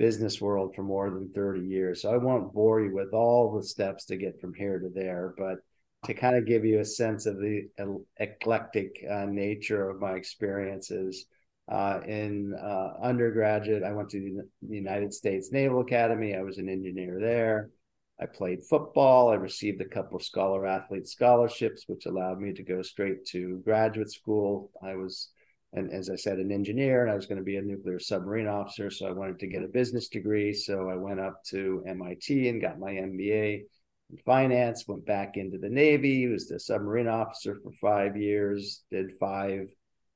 business 0.00 0.40
world 0.40 0.74
for 0.74 0.82
more 0.82 1.10
than 1.10 1.30
30 1.34 1.60
years, 1.60 2.00
so 2.00 2.10
I 2.10 2.16
won't 2.16 2.54
bore 2.54 2.80
you 2.80 2.94
with 2.94 3.12
all 3.12 3.52
the 3.52 3.62
steps 3.62 4.06
to 4.06 4.16
get 4.16 4.40
from 4.40 4.54
here 4.54 4.78
to 4.78 4.88
there. 4.88 5.34
But 5.36 5.58
to 6.06 6.14
kind 6.14 6.36
of 6.36 6.46
give 6.46 6.64
you 6.64 6.80
a 6.80 6.84
sense 6.86 7.26
of 7.26 7.36
the 7.36 7.68
eclectic 8.16 9.04
uh, 9.08 9.26
nature 9.26 9.90
of 9.90 10.00
my 10.00 10.12
experiences, 10.12 11.26
uh, 11.70 12.00
in 12.06 12.54
uh, 12.54 12.94
undergraduate, 13.02 13.84
I 13.84 13.92
went 13.92 14.08
to 14.10 14.42
the 14.62 14.74
United 14.74 15.12
States 15.12 15.52
Naval 15.52 15.82
Academy. 15.82 16.34
I 16.34 16.42
was 16.42 16.56
an 16.56 16.70
engineer 16.70 17.18
there. 17.20 17.70
I 18.18 18.26
played 18.26 18.64
football. 18.68 19.28
I 19.28 19.34
received 19.34 19.82
a 19.82 19.88
couple 19.88 20.16
of 20.16 20.24
scholar 20.24 20.66
athlete 20.66 21.06
scholarships, 21.06 21.84
which 21.86 22.06
allowed 22.06 22.40
me 22.40 22.54
to 22.54 22.62
go 22.62 22.80
straight 22.80 23.24
to 23.26 23.62
graduate 23.64 24.10
school. 24.10 24.70
I 24.82 24.94
was, 24.96 25.28
and 25.72 25.92
as 25.92 26.10
I 26.10 26.16
said, 26.16 26.38
an 26.38 26.50
engineer, 26.50 27.02
and 27.02 27.10
I 27.10 27.14
was 27.14 27.26
going 27.26 27.38
to 27.38 27.44
be 27.44 27.56
a 27.56 27.62
nuclear 27.62 27.98
submarine 27.98 28.48
officer. 28.48 28.90
So 28.90 29.06
I 29.06 29.12
wanted 29.12 29.38
to 29.38 29.46
get 29.46 29.62
a 29.62 29.68
business 29.68 30.08
degree. 30.08 30.52
So 30.52 30.88
I 30.88 30.96
went 30.96 31.20
up 31.20 31.44
to 31.46 31.84
MIT 31.86 32.48
and 32.48 32.60
got 32.60 32.78
my 32.78 32.90
MBA 32.90 33.62
in 34.10 34.16
finance. 34.26 34.88
Went 34.88 35.06
back 35.06 35.36
into 35.36 35.58
the 35.58 35.68
Navy. 35.68 36.26
Was 36.26 36.48
the 36.48 36.58
submarine 36.58 37.08
officer 37.08 37.58
for 37.62 37.70
five 37.80 38.16
years. 38.16 38.82
Did 38.90 39.12
five 39.20 39.68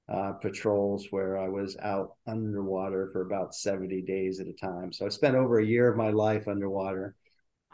uh, 0.09 0.33
patrols 0.33 1.07
where 1.11 1.39
I 1.39 1.49
was 1.49 1.77
out 1.79 2.17
underwater 2.27 3.09
for 3.13 3.23
about 3.23 3.55
70 3.55 4.03
days 4.03 4.41
at 4.41 4.49
a 4.49 4.53
time. 4.53 4.93
So 4.93 5.07
I 5.07 5.09
spent 5.09 5.37
over 5.37 5.59
a 5.59 5.67
year 5.67 5.89
of 5.89 5.97
my 5.97 6.11
life 6.11 6.49
underwater 6.49 7.15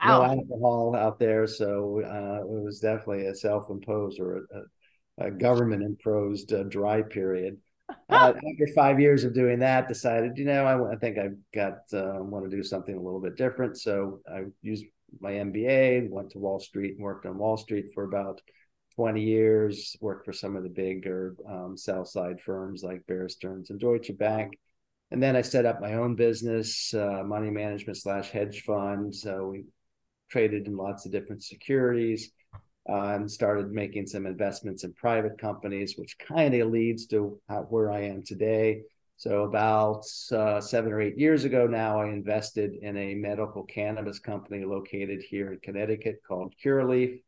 no 0.04 0.22
alcohol 0.22 0.96
out 0.96 1.18
there, 1.18 1.46
so 1.46 2.00
uh, 2.02 2.40
it 2.42 2.48
was 2.48 2.80
definitely 2.80 3.26
a 3.26 3.34
self-imposed 3.34 4.18
or 4.18 4.46
a, 5.18 5.26
a 5.26 5.30
government-imposed 5.30 6.52
uh, 6.52 6.62
dry 6.64 7.02
period. 7.02 7.58
Uh, 8.08 8.32
after 8.50 8.66
five 8.74 9.00
years 9.00 9.24
of 9.24 9.34
doing 9.34 9.58
that, 9.60 9.88
decided, 9.88 10.36
you 10.36 10.44
know, 10.44 10.64
I, 10.64 10.92
I 10.92 10.96
think 10.96 11.18
I've 11.18 11.36
got 11.54 11.78
uh, 11.92 12.18
want 12.20 12.48
to 12.48 12.54
do 12.54 12.62
something 12.62 12.94
a 12.94 13.00
little 13.00 13.20
bit 13.20 13.36
different. 13.36 13.78
So 13.78 14.20
I 14.30 14.44
used 14.62 14.84
my 15.20 15.32
MBA, 15.32 16.10
went 16.10 16.30
to 16.30 16.38
Wall 16.38 16.60
Street, 16.60 16.94
and 16.96 17.02
worked 17.02 17.26
on 17.26 17.38
Wall 17.38 17.56
Street 17.56 17.92
for 17.94 18.04
about 18.04 18.40
20 18.96 19.22
years. 19.22 19.96
Worked 20.00 20.24
for 20.24 20.32
some 20.32 20.56
of 20.56 20.62
the 20.62 20.68
bigger 20.68 21.36
um, 21.48 21.76
sell 21.76 22.04
side 22.04 22.40
firms 22.40 22.82
like 22.82 23.06
Bear 23.06 23.28
Stearns 23.28 23.70
and 23.70 23.80
Deutsche 23.80 24.16
Bank. 24.16 24.58
And 25.10 25.22
then 25.22 25.34
I 25.34 25.42
set 25.42 25.66
up 25.66 25.80
my 25.80 25.94
own 25.94 26.14
business, 26.14 26.94
uh, 26.94 27.22
money 27.24 27.50
management 27.50 27.96
slash 27.96 28.30
hedge 28.30 28.62
fund. 28.62 29.12
So 29.12 29.48
we 29.48 29.64
traded 30.30 30.68
in 30.68 30.76
lots 30.76 31.04
of 31.04 31.12
different 31.12 31.42
securities 31.42 32.30
uh, 32.90 33.14
and 33.14 33.30
started 33.30 33.70
making 33.70 34.06
some 34.06 34.26
investments 34.26 34.82
in 34.82 34.92
private 34.94 35.38
companies, 35.38 35.94
which 35.96 36.18
kind 36.18 36.54
of 36.54 36.70
leads 36.70 37.06
to 37.06 37.40
how, 37.48 37.62
where 37.62 37.90
I 37.90 38.02
am 38.02 38.22
today. 38.22 38.82
So, 39.16 39.44
about 39.44 40.06
uh, 40.32 40.60
seven 40.60 40.92
or 40.92 41.00
eight 41.00 41.18
years 41.18 41.44
ago 41.44 41.66
now, 41.66 42.00
I 42.00 42.06
invested 42.06 42.72
in 42.80 42.96
a 42.96 43.14
medical 43.14 43.64
cannabis 43.64 44.18
company 44.18 44.64
located 44.64 45.22
here 45.22 45.52
in 45.52 45.60
Connecticut 45.60 46.20
called 46.26 46.54
Cureleaf. 46.64 47.20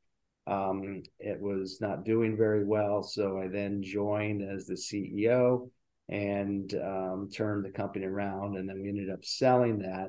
Um, 0.46 1.02
it 1.20 1.40
was 1.40 1.80
not 1.80 2.04
doing 2.04 2.36
very 2.36 2.64
well. 2.64 3.02
So, 3.02 3.38
I 3.38 3.48
then 3.48 3.82
joined 3.82 4.42
as 4.42 4.66
the 4.66 4.74
CEO 4.74 5.68
and 6.08 6.74
um, 6.74 7.28
turned 7.32 7.64
the 7.64 7.70
company 7.70 8.06
around. 8.06 8.56
And 8.56 8.68
then 8.68 8.82
we 8.82 8.88
ended 8.88 9.10
up 9.10 9.24
selling 9.24 9.78
that. 9.80 10.08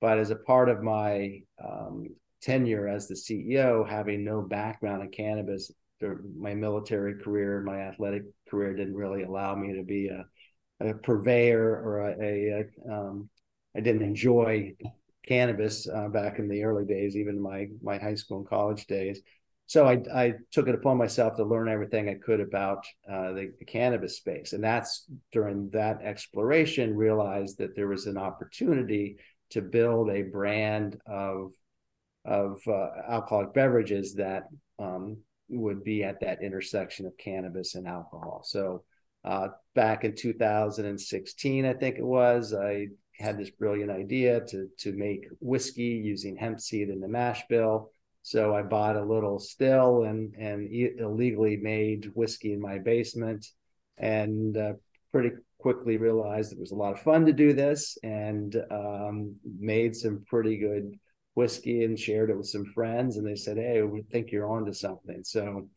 But 0.00 0.18
as 0.18 0.30
a 0.30 0.36
part 0.36 0.68
of 0.68 0.82
my 0.82 1.42
um, 1.64 2.08
tenure 2.42 2.88
as 2.88 3.08
the 3.08 3.14
CEO, 3.14 3.88
having 3.88 4.24
no 4.24 4.42
background 4.42 5.02
in 5.02 5.10
cannabis, 5.10 5.70
my 6.36 6.54
military 6.54 7.14
career, 7.14 7.62
my 7.62 7.80
athletic 7.80 8.24
career 8.48 8.74
didn't 8.74 8.96
really 8.96 9.22
allow 9.22 9.54
me 9.54 9.74
to 9.74 9.82
be 9.82 10.08
a, 10.08 10.24
a 10.80 10.94
purveyor 10.94 11.80
or 11.80 12.10
a, 12.10 12.20
a, 12.20 12.92
um, 12.92 13.28
I 13.76 13.80
didn't 13.80 14.02
enjoy 14.02 14.74
cannabis 15.26 15.88
uh, 15.88 16.08
back 16.08 16.38
in 16.38 16.48
the 16.48 16.64
early 16.64 16.84
days, 16.84 17.16
even 17.16 17.40
my 17.40 17.68
my 17.82 17.98
high 17.98 18.16
school 18.16 18.38
and 18.38 18.48
college 18.48 18.86
days. 18.86 19.20
So 19.66 19.86
I, 19.86 20.02
I 20.14 20.34
took 20.50 20.68
it 20.68 20.74
upon 20.74 20.98
myself 20.98 21.36
to 21.36 21.44
learn 21.44 21.68
everything 21.68 22.08
I 22.08 22.14
could 22.14 22.40
about 22.40 22.84
uh, 23.10 23.32
the, 23.32 23.52
the 23.58 23.64
cannabis 23.64 24.16
space, 24.16 24.52
and 24.52 24.62
that's 24.62 25.06
during 25.30 25.70
that 25.70 26.02
exploration 26.02 26.96
realized 26.96 27.58
that 27.58 27.76
there 27.76 27.88
was 27.88 28.06
an 28.06 28.18
opportunity 28.18 29.18
to 29.50 29.62
build 29.62 30.10
a 30.10 30.22
brand 30.22 30.98
of 31.06 31.52
of 32.24 32.60
uh, 32.66 32.88
alcoholic 33.08 33.52
beverages 33.52 34.14
that 34.14 34.44
um, 34.78 35.18
would 35.48 35.82
be 35.84 36.02
at 36.04 36.20
that 36.20 36.42
intersection 36.42 37.06
of 37.06 37.16
cannabis 37.18 37.74
and 37.74 37.86
alcohol. 37.86 38.42
So 38.44 38.84
uh, 39.24 39.48
back 39.74 40.04
in 40.04 40.14
2016, 40.14 41.66
I 41.66 41.74
think 41.74 41.98
it 41.98 42.04
was, 42.04 42.54
I 42.54 42.88
had 43.18 43.38
this 43.38 43.50
brilliant 43.50 43.90
idea 43.90 44.40
to 44.40 44.68
to 44.78 44.92
make 44.92 45.26
whiskey 45.40 46.00
using 46.04 46.36
hemp 46.36 46.60
seed 46.60 46.88
in 46.88 47.00
the 47.00 47.08
mash 47.08 47.42
bill. 47.48 47.90
So 48.22 48.54
I 48.54 48.62
bought 48.62 48.96
a 48.96 49.04
little 49.04 49.38
still 49.38 50.04
and 50.04 50.34
and 50.36 50.68
illegally 50.72 51.56
made 51.56 52.10
whiskey 52.14 52.52
in 52.52 52.60
my 52.60 52.78
basement, 52.78 53.46
and 53.98 54.56
uh, 54.56 54.72
pretty 55.12 55.30
quickly 55.58 55.96
realized 55.96 56.52
it 56.52 56.58
was 56.58 56.72
a 56.72 56.76
lot 56.76 56.92
of 56.92 57.00
fun 57.00 57.26
to 57.26 57.32
do 57.32 57.52
this, 57.52 57.96
and 58.02 58.56
um, 58.70 59.36
made 59.58 59.94
some 59.94 60.24
pretty 60.26 60.56
good 60.56 60.98
whiskey 61.34 61.84
and 61.84 61.98
shared 61.98 62.30
it 62.30 62.36
with 62.36 62.46
some 62.46 62.64
friends. 62.66 63.16
And 63.16 63.26
they 63.26 63.36
said, 63.36 63.56
"Hey, 63.56 63.82
we 63.82 64.02
think 64.02 64.30
you're 64.30 64.50
onto 64.50 64.72
something." 64.72 65.24
So 65.24 65.68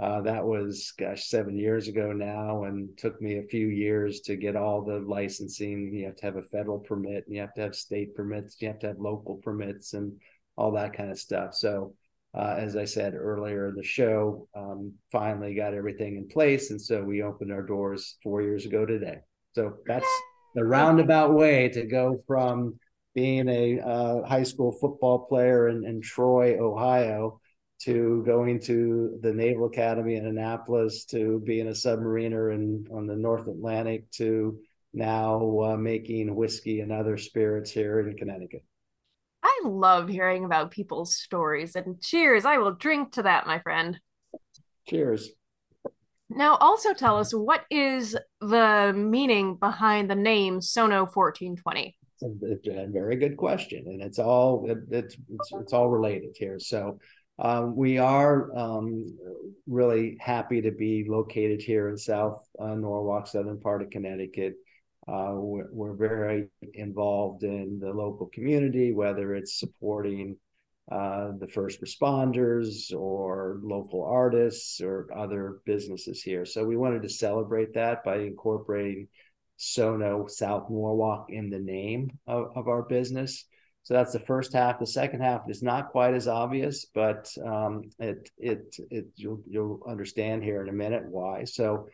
uh, 0.00 0.22
that 0.22 0.44
was, 0.44 0.94
gosh, 0.98 1.26
seven 1.26 1.58
years 1.58 1.86
ago 1.86 2.12
now, 2.12 2.64
and 2.64 2.96
took 2.96 3.20
me 3.20 3.36
a 3.38 3.42
few 3.42 3.66
years 3.66 4.20
to 4.20 4.34
get 4.34 4.56
all 4.56 4.82
the 4.82 4.98
licensing. 5.00 5.92
You 5.92 6.06
have 6.06 6.16
to 6.16 6.24
have 6.24 6.36
a 6.36 6.42
federal 6.42 6.78
permit, 6.78 7.26
and 7.26 7.34
you 7.34 7.42
have 7.42 7.52
to 7.54 7.60
have 7.60 7.74
state 7.74 8.14
permits, 8.14 8.56
you 8.60 8.68
have 8.68 8.78
to 8.78 8.88
have 8.88 8.98
local 8.98 9.36
permits, 9.36 9.92
and 9.92 10.18
all 10.56 10.72
that 10.72 10.94
kind 10.94 11.10
of 11.10 11.18
stuff. 11.18 11.54
So, 11.54 11.94
uh, 12.32 12.54
as 12.58 12.76
I 12.76 12.86
said 12.86 13.14
earlier 13.14 13.68
in 13.68 13.74
the 13.74 13.82
show, 13.82 14.48
um, 14.54 14.94
finally 15.12 15.54
got 15.54 15.74
everything 15.74 16.16
in 16.16 16.28
place, 16.28 16.70
and 16.70 16.80
so 16.80 17.02
we 17.02 17.22
opened 17.22 17.52
our 17.52 17.62
doors 17.62 18.16
four 18.22 18.40
years 18.40 18.64
ago 18.64 18.86
today. 18.86 19.18
So 19.54 19.74
that's 19.86 20.08
the 20.54 20.64
roundabout 20.64 21.34
way 21.34 21.68
to 21.70 21.84
go 21.84 22.16
from 22.26 22.78
being 23.14 23.48
a 23.48 23.80
uh, 23.80 24.26
high 24.26 24.42
school 24.42 24.72
football 24.72 25.20
player 25.20 25.68
in, 25.68 25.84
in 25.84 26.00
Troy, 26.00 26.58
Ohio, 26.58 27.40
to 27.82 28.22
going 28.26 28.60
to 28.60 29.18
the 29.22 29.32
Naval 29.32 29.66
Academy 29.66 30.16
in 30.16 30.26
Annapolis, 30.26 31.04
to 31.06 31.40
being 31.44 31.68
a 31.68 31.72
submariner 31.72 32.54
in 32.54 32.86
on 32.92 33.06
the 33.06 33.16
North 33.16 33.48
Atlantic, 33.48 34.10
to 34.12 34.58
now 34.92 35.60
uh, 35.60 35.76
making 35.76 36.34
whiskey 36.34 36.80
and 36.80 36.92
other 36.92 37.16
spirits 37.16 37.70
here 37.70 38.00
in 38.00 38.16
Connecticut. 38.16 38.64
I 39.42 39.62
love 39.64 40.08
hearing 40.08 40.44
about 40.44 40.70
people's 40.70 41.14
stories 41.14 41.74
and 41.74 42.00
cheers. 42.00 42.44
I 42.44 42.58
will 42.58 42.72
drink 42.72 43.12
to 43.12 43.22
that, 43.22 43.46
my 43.46 43.60
friend. 43.60 43.98
Cheers. 44.86 45.30
Now, 46.28 46.56
also 46.56 46.94
tell 46.94 47.18
us 47.18 47.32
what 47.32 47.64
is 47.70 48.16
the 48.40 48.92
meaning 48.94 49.56
behind 49.56 50.10
the 50.10 50.14
name 50.14 50.60
Sono 50.60 51.00
1420? 51.00 51.96
A 52.22 52.86
very 52.88 53.16
good 53.16 53.36
question, 53.36 53.84
and 53.86 54.02
it's 54.02 54.18
all 54.18 54.70
it, 54.70 54.78
it's, 54.90 55.16
it's 55.28 55.52
it's 55.52 55.72
all 55.72 55.88
related 55.88 56.36
here. 56.36 56.58
So, 56.58 56.98
um, 57.38 57.74
we 57.74 57.98
are 57.98 58.54
um, 58.56 59.06
really 59.66 60.18
happy 60.20 60.60
to 60.60 60.70
be 60.70 61.06
located 61.08 61.62
here 61.62 61.88
in 61.88 61.96
South 61.96 62.46
uh, 62.58 62.74
Norwalk, 62.74 63.26
southern 63.26 63.58
part 63.58 63.82
of 63.82 63.90
Connecticut. 63.90 64.54
Uh, 65.08 65.32
we're, 65.32 65.68
we're, 65.72 65.94
very 65.94 66.48
involved 66.74 67.42
in 67.42 67.80
the 67.80 67.90
local 67.90 68.26
community, 68.26 68.92
whether 68.92 69.34
it's 69.34 69.58
supporting 69.58 70.36
uh, 70.92 71.30
the 71.38 71.48
first 71.48 71.80
responders 71.80 72.92
or 72.94 73.60
local 73.62 74.04
artists 74.04 74.80
or 74.80 75.08
other 75.16 75.60
businesses 75.64 76.22
here. 76.22 76.44
So 76.44 76.64
we 76.64 76.76
wanted 76.76 77.02
to 77.02 77.08
celebrate 77.08 77.74
that 77.74 78.04
by 78.04 78.18
incorporating 78.18 79.08
Sono 79.62 80.26
South 80.26 80.70
Norwalk 80.70 81.26
in 81.28 81.50
the 81.50 81.58
name 81.58 82.18
of, 82.26 82.56
of 82.56 82.66
our 82.66 82.82
business. 82.82 83.44
So 83.82 83.92
that's 83.92 84.12
the 84.12 84.18
first 84.18 84.54
half. 84.54 84.78
The 84.78 84.86
second 84.86 85.20
half 85.20 85.42
is 85.50 85.62
not 85.62 85.90
quite 85.90 86.14
as 86.14 86.28
obvious, 86.28 86.86
but 86.94 87.30
um, 87.44 87.82
it 87.98 88.30
it 88.38 88.76
it 88.90 89.06
you'll 89.16 89.42
you'll 89.46 89.82
understand 89.86 90.42
here 90.42 90.62
in 90.62 90.70
a 90.70 90.72
minute 90.72 91.04
why. 91.06 91.44
So 91.44 91.88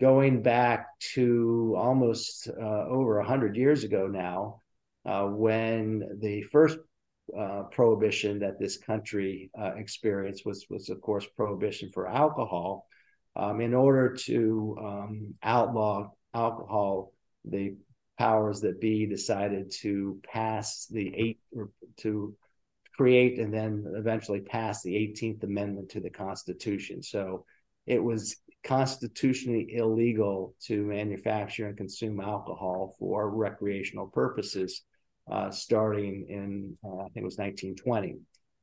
going 0.00 0.42
back 0.42 0.86
to 1.14 1.74
almost 1.78 2.48
uh, 2.48 2.84
over 2.86 3.16
100 3.18 3.56
years 3.56 3.84
ago 3.84 4.06
now, 4.06 4.60
uh, 5.06 5.24
when 5.24 6.18
the 6.20 6.42
first 6.42 6.78
uh, 7.36 7.62
prohibition 7.70 8.38
that 8.40 8.58
this 8.58 8.76
country 8.76 9.50
uh, 9.58 9.72
experienced 9.76 10.44
was, 10.44 10.66
was, 10.68 10.88
of 10.88 11.00
course, 11.00 11.26
prohibition 11.36 11.90
for 11.92 12.06
alcohol. 12.06 12.86
Um, 13.36 13.60
in 13.60 13.72
order 13.72 14.14
to 14.26 14.76
um, 14.80 15.34
outlaw 15.44 16.10
alcohol, 16.38 17.12
the 17.44 17.76
powers 18.18 18.60
that 18.62 18.80
be 18.80 19.06
decided 19.06 19.70
to 19.80 20.20
pass 20.24 20.86
the 20.90 21.12
eight, 21.14 21.40
to 21.98 22.34
create 22.96 23.38
and 23.38 23.54
then 23.54 23.84
eventually 23.96 24.40
pass 24.40 24.82
the 24.82 24.94
18th 24.94 25.42
Amendment 25.44 25.88
to 25.90 26.00
the 26.00 26.10
Constitution. 26.10 27.02
So 27.02 27.44
it 27.86 28.02
was 28.02 28.36
constitutionally 28.64 29.74
illegal 29.74 30.54
to 30.66 30.84
manufacture 30.84 31.68
and 31.68 31.76
consume 31.76 32.20
alcohol 32.20 32.96
for 32.98 33.30
recreational 33.30 34.08
purposes 34.08 34.82
uh, 35.30 35.50
starting 35.50 36.26
in 36.28 36.76
uh, 36.84 37.00
I 37.00 37.08
think 37.10 37.22
it 37.22 37.24
was 37.24 37.38
1920. 37.38 38.16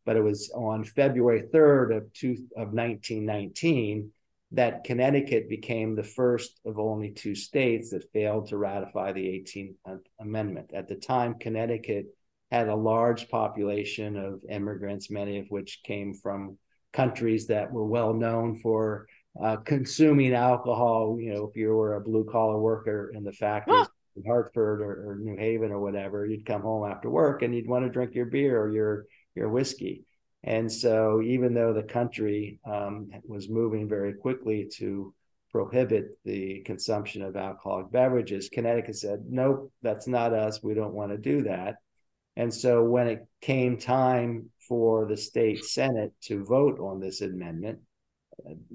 But 0.05 0.15
it 0.15 0.23
was 0.23 0.51
on 0.53 0.83
February 0.83 1.43
3rd 1.53 1.97
of, 1.97 2.13
two, 2.13 2.33
of 2.55 2.73
1919 2.73 4.11
that 4.51 4.83
Connecticut 4.83 5.49
became 5.49 5.95
the 5.95 6.03
first 6.03 6.59
of 6.65 6.79
only 6.79 7.11
two 7.11 7.35
states 7.35 7.89
that 7.89 8.11
failed 8.13 8.47
to 8.47 8.57
ratify 8.57 9.11
the 9.11 9.25
18th 9.25 9.99
Amendment. 10.19 10.71
At 10.73 10.87
the 10.87 10.95
time, 10.95 11.35
Connecticut 11.39 12.05
had 12.51 12.69
a 12.69 12.75
large 12.75 13.27
population 13.29 14.15
of 14.15 14.43
immigrants, 14.49 15.09
many 15.09 15.39
of 15.39 15.47
which 15.49 15.81
came 15.83 16.13
from 16.13 16.57
countries 16.93 17.47
that 17.47 17.71
were 17.71 17.85
well 17.85 18.13
known 18.13 18.55
for 18.55 19.07
uh, 19.43 19.57
consuming 19.57 20.33
alcohol. 20.33 21.17
You 21.19 21.33
know, 21.33 21.47
if 21.47 21.57
you 21.57 21.69
were 21.69 21.95
a 21.95 22.01
blue 22.01 22.25
collar 22.25 22.59
worker 22.59 23.11
in 23.13 23.23
the 23.23 23.33
factories 23.33 23.87
in 24.15 24.23
Hartford 24.25 24.81
or, 24.81 25.11
or, 25.11 25.17
New 25.19 25.35
Haven 25.35 25.71
or 25.71 25.79
whatever, 25.79 26.25
you'd 26.25 26.45
come 26.45 26.61
home 26.61 26.89
after 26.89 27.09
work 27.09 27.41
and 27.41 27.53
you'd 27.53 27.67
want 27.67 27.83
to 27.83 27.91
drink 27.91 28.15
your 28.15 28.27
beer 28.27 28.61
or 28.61 28.71
your 28.71 29.05
your 29.35 29.49
whiskey. 29.49 30.05
And 30.45 30.71
so, 30.71 31.23
even 31.23 31.55
though 31.55 31.73
the 31.73 31.83
country 31.83 32.59
um, 32.65 33.09
was 33.27 33.49
moving 33.49 33.89
very 33.89 34.13
quickly 34.13 34.69
to 34.75 35.11
prohibit 35.51 36.19
the 36.23 36.61
consumption 36.65 37.23
of 37.23 37.35
alcoholic 37.35 37.91
beverages, 37.91 38.49
Connecticut 38.49 38.95
said, 38.95 39.25
"Nope, 39.27 39.71
that's 39.81 40.07
not 40.07 40.33
us. 40.33 40.61
We 40.61 40.75
don't 40.75 40.93
want 40.93 41.11
to 41.11 41.17
do 41.17 41.41
that." 41.43 41.77
And 42.35 42.53
so, 42.53 42.83
when 42.83 43.07
it 43.07 43.25
came 43.41 43.79
time 43.79 44.51
for 44.67 45.07
the 45.07 45.17
state 45.17 45.65
senate 45.65 46.13
to 46.25 46.45
vote 46.45 46.79
on 46.79 46.99
this 46.99 47.21
amendment, 47.21 47.79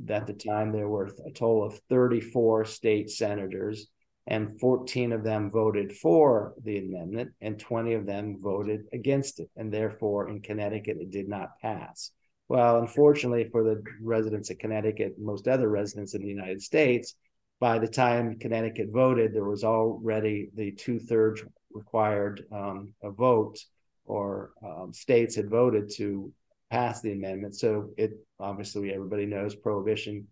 at 0.09 0.26
the 0.26 0.33
time 0.33 0.72
there 0.72 0.88
were 0.88 1.06
a 1.24 1.30
total 1.30 1.64
of 1.64 1.80
34 1.88 2.64
state 2.64 3.11
senators, 3.11 3.87
and 4.31 4.61
14 4.61 5.12
of 5.12 5.25
them 5.25 5.51
voted 5.51 5.93
for 5.97 6.55
the 6.62 6.79
amendment, 6.79 7.33
and 7.40 7.59
20 7.59 7.95
of 7.95 8.07
them 8.07 8.37
voted 8.40 8.85
against 8.93 9.40
it. 9.40 9.51
And 9.57 9.73
therefore, 9.73 10.29
in 10.29 10.40
Connecticut, 10.40 10.99
it 11.01 11.11
did 11.11 11.29
not 11.29 11.59
pass. 11.61 12.12
Well, 12.49 12.79
unfortunately 12.79 13.49
for 13.51 13.64
the 13.64 13.83
residents 14.01 14.51
of 14.51 14.59
Connecticut, 14.59 15.16
most 15.19 15.49
other 15.49 15.69
residents 15.69 16.14
in 16.14 16.23
the 16.23 16.29
United 16.29 16.62
States, 16.62 17.14
by 17.59 17.81
the 17.81 17.88
time 17.88 18.38
Connecticut 18.38 18.90
voted, 18.93 19.35
there 19.35 19.45
was 19.45 19.64
already 19.64 20.51
the 20.55 20.71
two 20.73 21.01
thirds 21.01 21.43
required 21.73 22.45
um, 22.53 22.95
a 23.03 23.11
vote, 23.11 23.59
or 24.05 24.53
um, 24.64 24.93
states 24.93 25.35
had 25.35 25.51
voted 25.51 25.90
to 25.97 26.33
pass 26.71 27.01
the 27.01 27.12
amendment. 27.12 27.57
So 27.57 27.90
it 27.97 28.12
obviously 28.38 28.93
everybody 28.93 29.27
knows 29.27 29.57
prohibition 29.57 30.29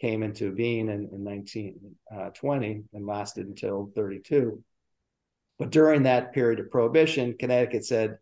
came 0.00 0.22
into 0.22 0.52
being 0.52 0.88
in, 0.88 1.08
in 1.12 1.24
1920 1.24 2.70
uh, 2.70 2.96
and 2.96 3.06
lasted 3.06 3.46
until 3.46 3.90
32. 3.94 4.62
But 5.58 5.70
during 5.70 6.04
that 6.04 6.32
period 6.32 6.60
of 6.60 6.70
prohibition, 6.70 7.36
Connecticut 7.38 7.84
said, 7.84 8.18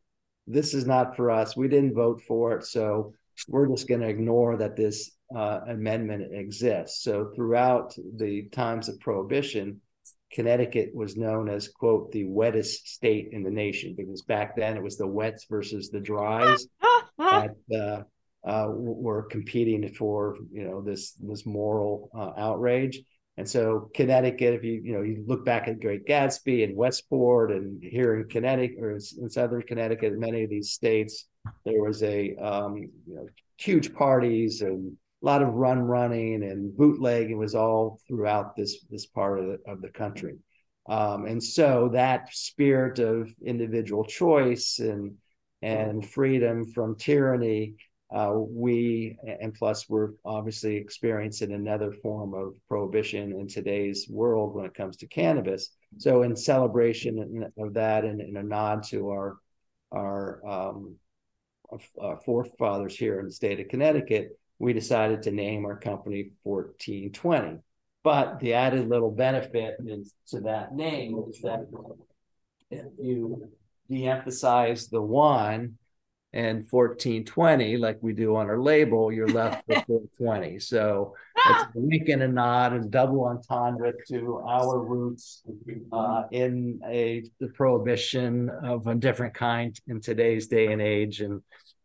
This 0.47 0.75
is 0.75 0.87
not 0.87 1.17
for 1.17 1.31
us. 1.31 1.57
We 1.57 1.69
didn't 1.69 1.95
vote 1.95 2.23
for 2.27 2.57
it. 2.57 2.65
So 2.65 3.13
we're 3.49 3.69
just 3.69 3.89
going 3.89 4.01
to 4.01 4.09
ignore 4.09 4.57
that 4.57 4.77
this 4.77 5.11
uh, 5.35 5.61
amendment 5.69 6.33
exists. 6.33 7.03
So 7.03 7.31
throughout 7.35 7.95
the 8.17 8.49
times 8.53 8.89
of 8.89 8.99
prohibition, 9.01 9.81
Connecticut 10.33 10.91
was 10.95 11.17
known 11.17 11.49
as, 11.49 11.69
quote, 11.69 12.11
the 12.13 12.25
wettest 12.25 12.89
state 12.89 13.29
in 13.33 13.43
the 13.43 13.51
nation 13.51 13.95
because 13.97 14.23
back 14.23 14.57
then 14.57 14.77
it 14.77 14.83
was 14.83 14.97
the 14.97 15.07
wets 15.07 15.47
versus 15.49 15.91
the 15.91 16.01
dries. 16.01 16.67
that 17.19 17.55
uh, 17.75 18.03
uh, 18.47 18.69
were 18.71 19.25
competing 19.25 19.93
for 19.93 20.37
you 20.53 20.65
know 20.65 20.81
this 20.81 21.13
this 21.15 21.45
moral 21.45 22.11
uh, 22.17 22.33
outrage. 22.39 23.01
And 23.39 23.47
so 23.47 23.91
Connecticut, 23.95 24.55
if 24.55 24.65
you 24.65 24.81
you 24.83 24.93
know 24.95 25.03
you 25.03 25.25
look 25.27 25.45
back 25.45 25.69
at 25.69 25.81
Great 25.81 26.07
Gatsby 26.07 26.65
and 26.65 26.77
Westport, 26.77 27.51
and 27.51 27.83
here 27.83 28.15
in 28.17 28.29
Connecticut 28.29 28.79
or 28.81 28.93
in 28.93 29.29
southern 29.29 29.63
Connecticut, 29.63 30.19
many 30.19 30.45
of 30.45 30.51
these 30.51 30.71
states, 30.71 31.27
there 31.65 31.83
was 31.83 32.03
a 32.03 32.35
um, 32.37 32.77
you 33.07 33.15
know 33.17 33.27
huge 33.59 33.93
parties 33.93 34.63
and 34.63 34.97
a 35.23 35.27
lot 35.27 35.43
of 35.43 35.55
run 35.55 35.81
running 35.81 36.43
and 36.45 36.77
bootlegging 36.77 37.39
was 37.39 37.55
all 37.55 38.01
throughout 38.07 38.55
this 38.55 38.85
this 38.91 39.07
part 39.07 39.41
of 39.41 39.47
the, 39.47 39.59
of 39.71 39.83
the 39.83 39.89
country. 39.89 40.37
Um, 40.89 41.27
and 41.27 41.43
so 41.43 41.91
that 41.93 42.33
spirit 42.33 43.01
of 43.01 43.29
individual 43.45 44.05
choice 44.05 44.79
and 44.79 45.17
and 45.63 46.09
freedom 46.09 46.71
from 46.73 46.97
tyranny 46.97 47.75
uh, 48.15 48.33
we 48.35 49.17
and 49.41 49.53
plus 49.53 49.89
we're 49.89 50.11
obviously 50.25 50.77
experiencing 50.77 51.53
another 51.53 51.93
form 51.93 52.35
of 52.35 52.55
prohibition 52.69 53.33
in 53.33 53.49
today's 53.49 54.07
world 54.09 54.55
when 54.55 54.65
it 54.65 54.75
comes 54.75 54.97
to 54.99 55.07
cannabis. 55.09 55.71
So, 55.99 56.23
in 56.23 56.37
celebration 56.37 57.51
of 57.59 57.75
that 57.75 58.05
and 58.05 58.21
in 58.21 58.37
a 58.37 58.43
nod 58.43 58.85
to 58.85 59.11
our 59.11 59.39
our, 59.93 60.47
um, 60.47 60.97
our 62.01 62.21
forefathers 62.25 62.97
here 62.97 63.19
in 63.21 63.27
the 63.27 63.33
state 63.33 63.61
of 63.61 63.69
Connecticut, 63.69 64.39
we 64.59 64.73
decided 64.73 65.23
to 65.23 65.31
name 65.31 65.65
our 65.65 65.79
company 65.79 66.31
1420. 66.43 67.59
But 68.03 68.39
the 68.41 68.55
added 68.55 68.89
little 68.89 69.11
benefit 69.11 69.77
to 70.29 70.41
that 70.41 70.75
name 70.75 71.25
is 71.29 71.41
that 71.41 71.67
if 72.71 72.87
you 73.01 73.51
de-emphasize 73.89 74.89
the 74.89 75.03
one 75.03 75.79
and 76.37 76.67
1420 76.69 77.79
like 77.79 77.97
we 78.03 78.13
do 78.13 78.37
on 78.37 78.47
our 78.47 78.61
label 78.61 79.11
you're 79.11 79.27
left 79.27 79.67
with 79.67 79.83
420 79.87 80.59
so 80.59 81.15
it's 81.49 81.63
a 81.63 81.69
wink 81.75 82.11
and 82.11 82.23
a 82.23 82.29
nod 82.29 82.75
and 82.75 82.91
double 82.91 83.25
entendre 83.25 83.93
to 84.07 84.37
our 84.47 84.79
roots 84.81 85.43
uh, 85.93 86.25
in 86.33 86.79
a 86.87 87.25
the 87.41 87.49
prohibition 87.49 88.51
of 88.63 88.87
a 88.87 88.95
different 88.95 89.33
kind 89.33 89.81
in 89.89 89.99
today's 90.01 90.47
day 90.47 90.73
and 90.73 90.83
age 90.83 91.21
and, 91.21 91.41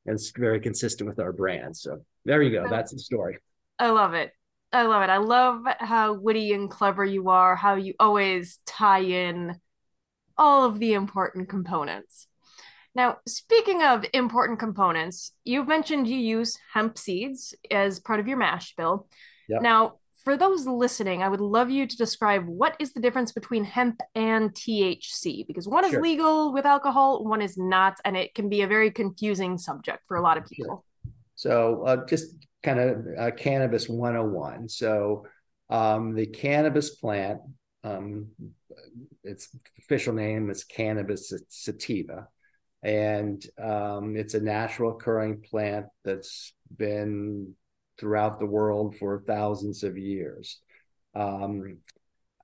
and 0.05 0.15
it's 0.15 0.31
very 0.31 0.59
consistent 0.59 1.07
with 1.07 1.19
our 1.19 1.31
brand. 1.31 1.77
So 1.77 2.03
there 2.25 2.41
you 2.41 2.51
go 2.51 2.69
that's 2.69 2.91
the 2.91 2.99
story. 2.99 3.37
I 3.79 3.89
love 3.89 4.13
it. 4.13 4.31
I 4.73 4.83
love 4.83 5.03
it. 5.03 5.09
I 5.09 5.17
love 5.17 5.63
how 5.79 6.13
witty 6.13 6.53
and 6.53 6.69
clever 6.69 7.05
you 7.05 7.29
are 7.29 7.55
how 7.55 7.75
you 7.75 7.93
always 7.99 8.59
tie 8.65 8.99
in 9.01 9.59
all 10.37 10.65
of 10.65 10.79
the 10.79 10.93
important 10.93 11.49
components 11.49 12.27
now, 12.93 13.17
speaking 13.27 13.84
of 13.84 14.06
important 14.13 14.60
components, 14.60 15.32
you've 15.43 15.67
mentioned 15.67 16.08
you 16.08 16.17
use 16.17 16.58
hemp 16.73 16.97
seeds 16.97 17.54
as 17.69 17.99
part 17.99 18.19
of 18.19 18.27
your 18.27 18.38
mash 18.38 18.75
bill. 18.75 19.08
Yep. 19.47 19.62
Now, 19.62 19.93
for 20.23 20.38
those 20.38 20.67
listening, 20.67 21.23
I 21.23 21.30
would 21.30 21.41
love 21.41 21.69
you 21.71 21.88
to 21.88 21.97
describe 21.97 22.45
what 22.45 22.75
is 22.80 22.93
the 22.93 22.99
difference 22.99 23.32
between 23.32 23.63
hemp 23.63 24.01
and 24.13 24.54
THC 24.54 25.47
because 25.47 25.67
one 25.67 25.86
is 25.86 25.93
legal 25.93 26.54
with 26.54 26.65
alcohol, 26.65 27.23
one 27.23 27.41
is 27.41 27.58
not, 27.58 27.97
and 28.06 28.15
it 28.15 28.36
can 28.36 28.47
be 28.47 28.62
a 28.62 28.67
very 28.67 28.91
confusing 28.91 29.58
subject 29.58 30.04
for 30.08 30.17
a 30.17 30.21
lot 30.21 30.38
of 30.38 30.43
Sure. 30.43 30.49
people. 30.49 30.86
So 31.36 31.84
uh, 31.86 32.06
just 32.06 32.36
kind 32.62 32.80
of 32.80 33.06
uh, 33.17 33.32
cannabis 33.32 33.89
101. 33.89 34.69
So 34.69 35.25
um, 35.69 36.13
the 36.13 36.27
cannabis 36.27 36.91
plant, 36.91 37.39
um, 37.84 38.27
its 39.23 39.49
official 39.80 40.13
name 40.13 40.51
is 40.51 40.63
cannabis 40.63 41.34
sativa, 41.47 42.27
and 42.83 43.45
um, 43.61 44.15
it's 44.15 44.33
a 44.33 44.39
natural 44.39 44.91
occurring 44.91 45.41
plant 45.41 45.85
that's 46.03 46.53
been 46.75 47.53
throughout 47.97 48.39
the 48.39 48.45
world 48.45 48.95
for 48.97 49.23
thousands 49.25 49.83
of 49.83 49.97
years. 49.97 50.59
Um, 51.13 51.77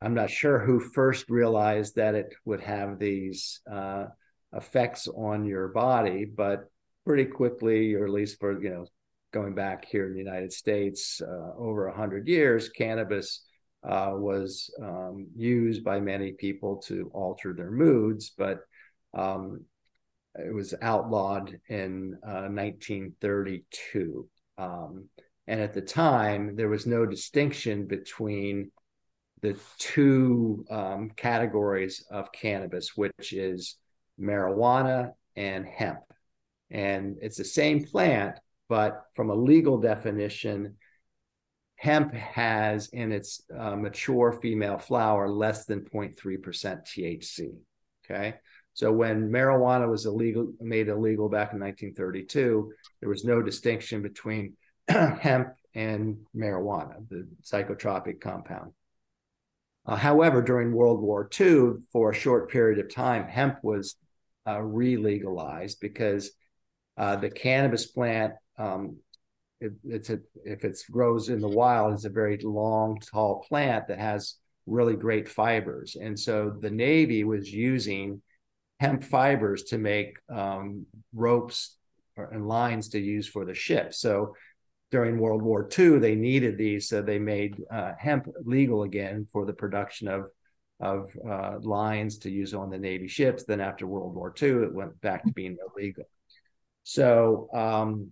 I'm 0.01 0.13
not 0.13 0.29
sure 0.29 0.59
who 0.59 0.79
first 0.79 1.29
realized 1.29 1.95
that 1.95 2.13
it 2.13 2.33
would 2.45 2.61
have 2.61 2.99
these 2.99 3.61
uh, 3.71 4.05
effects 4.53 5.07
on 5.07 5.45
your 5.45 5.69
body, 5.69 6.25
but 6.25 6.69
pretty 7.05 7.25
quickly, 7.25 7.95
or 7.95 8.05
at 8.05 8.11
least 8.11 8.39
for 8.39 8.61
you 8.61 8.69
know, 8.69 8.85
going 9.31 9.55
back 9.55 9.85
here 9.85 10.05
in 10.05 10.13
the 10.13 10.19
United 10.19 10.53
States, 10.53 11.21
uh, 11.21 11.51
over 11.57 11.87
a 11.87 11.97
hundred 11.97 12.27
years, 12.27 12.69
cannabis 12.69 13.43
uh, 13.83 14.11
was 14.13 14.69
um, 14.81 15.27
used 15.35 15.83
by 15.83 15.99
many 15.99 16.33
people 16.33 16.77
to 16.77 17.09
alter 17.13 17.53
their 17.53 17.71
moods, 17.71 18.31
but 18.37 18.59
um, 19.13 19.61
it 20.37 20.53
was 20.53 20.73
outlawed 20.81 21.59
in 21.67 22.17
1932. 22.21 24.27
Uh, 24.57 24.61
um, 24.61 25.09
and 25.47 25.61
at 25.61 25.73
the 25.73 25.81
time, 25.81 26.55
there 26.55 26.69
was 26.69 26.85
no 26.85 27.05
distinction 27.05 27.85
between 27.85 28.71
the 29.41 29.57
two 29.77 30.65
um, 30.69 31.11
categories 31.15 32.05
of 32.11 32.31
cannabis, 32.31 32.97
which 32.97 33.33
is 33.33 33.75
marijuana 34.19 35.11
and 35.35 35.65
hemp. 35.65 35.99
And 36.69 37.17
it's 37.21 37.37
the 37.37 37.45
same 37.45 37.85
plant, 37.85 38.35
but 38.67 39.03
from 39.15 39.29
a 39.29 39.35
legal 39.35 39.77
definition, 39.77 40.75
hemp 41.75 42.13
has 42.13 42.89
in 42.89 43.11
its 43.11 43.41
uh, 43.57 43.75
mature 43.75 44.37
female 44.41 44.79
flower 44.79 45.29
less 45.29 45.65
than 45.65 45.81
0.3% 45.81 46.15
THC. 46.83 47.51
Okay. 48.03 48.35
So 48.77 48.91
when 48.91 49.31
marijuana 49.31 49.89
was 49.89 50.05
illegal, 50.05 50.53
made 50.61 50.87
illegal 50.87 51.29
back 51.29 51.51
in 51.51 51.59
1932, 51.59 52.71
there 52.99 53.09
was 53.09 53.25
no 53.25 53.41
distinction 53.41 54.03
between 54.03 54.53
hemp 54.87 55.47
and 55.73 56.17
marijuana, 56.35 56.97
the 57.09 57.27
psychotropic 57.43 58.21
compound. 58.21 58.73
Uh, 59.87 59.95
however, 59.95 60.43
during 60.43 60.71
World 60.71 61.01
War 61.01 61.27
II, 61.41 61.77
for 61.91 62.11
a 62.11 62.15
short 62.15 62.51
period 62.51 62.77
of 62.77 62.93
time, 62.93 63.27
hemp 63.27 63.63
was 63.63 63.95
uh, 64.47 64.61
re-legalized 64.61 65.79
because 65.79 66.29
uh, 66.97 67.15
the 67.15 67.31
cannabis 67.31 67.87
plant, 67.87 68.33
um, 68.59 68.97
it, 69.59 69.73
it's 69.85 70.11
a, 70.11 70.19
if 70.45 70.63
it 70.63 70.77
grows 70.91 71.29
in 71.29 71.41
the 71.41 71.47
wild, 71.47 71.95
it's 71.95 72.05
a 72.05 72.09
very 72.09 72.37
long, 72.43 72.99
tall 72.99 73.43
plant 73.49 73.87
that 73.87 73.97
has 73.97 74.35
really 74.67 74.95
great 74.95 75.27
fibers, 75.27 75.97
and 75.99 76.19
so 76.19 76.55
the 76.59 76.69
Navy 76.69 77.23
was 77.23 77.51
using 77.51 78.21
hemp 78.79 79.03
fibers 79.03 79.63
to 79.63 79.77
make 79.77 80.17
um, 80.29 80.85
ropes 81.13 81.77
and 82.15 82.47
lines 82.47 82.89
to 82.89 82.99
use 82.99 83.27
for 83.27 83.45
the 83.45 83.53
ship. 83.53 83.93
So 83.93 84.35
during 84.91 85.19
World 85.19 85.41
War 85.41 85.67
II, 85.77 85.99
they 85.99 86.15
needed 86.15 86.57
these, 86.57 86.87
so 86.87 87.01
they 87.01 87.19
made 87.19 87.61
uh, 87.71 87.93
hemp 87.97 88.27
legal 88.45 88.83
again 88.83 89.27
for 89.31 89.45
the 89.45 89.53
production 89.53 90.07
of 90.07 90.25
of 90.79 91.09
uh, 91.27 91.57
lines 91.61 92.19
to 92.19 92.29
use 92.29 92.53
on 92.53 92.69
the 92.69 92.77
Navy 92.77 93.07
ships. 93.07 93.43
Then 93.43 93.59
after 93.59 93.87
World 93.87 94.13
War 94.13 94.33
II, 94.39 94.63
it 94.63 94.73
went 94.73 94.99
back 95.01 95.23
to 95.23 95.33
being 95.33 95.57
illegal. 95.75 96.03
So 96.83 97.49
um, 97.51 98.11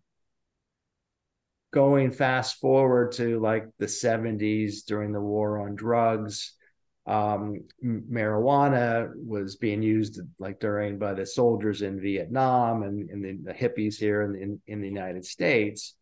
going 1.71 2.10
fast 2.10 2.60
forward 2.60 3.12
to 3.13 3.39
like 3.39 3.67
the 3.78 3.86
70s 3.86 4.84
during 4.86 5.12
the 5.12 5.21
war 5.21 5.60
on 5.60 5.75
drugs, 5.75 6.54
um, 7.08 7.63
marijuana 7.84 9.12
was 9.15 9.58
being 9.58 9.84
used 9.84 10.20
like 10.39 10.60
during 10.60 10.98
by 10.98 11.13
the 11.13 11.26
soldiers 11.26 11.82
in 11.82 12.02
Vietnam 12.02 12.84
and, 12.84 13.10
and 13.10 13.24
the, 13.24 13.52
the 13.52 13.54
hippies 13.54 13.96
here 13.98 14.24
in, 14.24 14.36
in, 14.36 14.62
in 14.68 14.82
the 14.82 14.88
United 14.88 15.24
States 15.24 15.96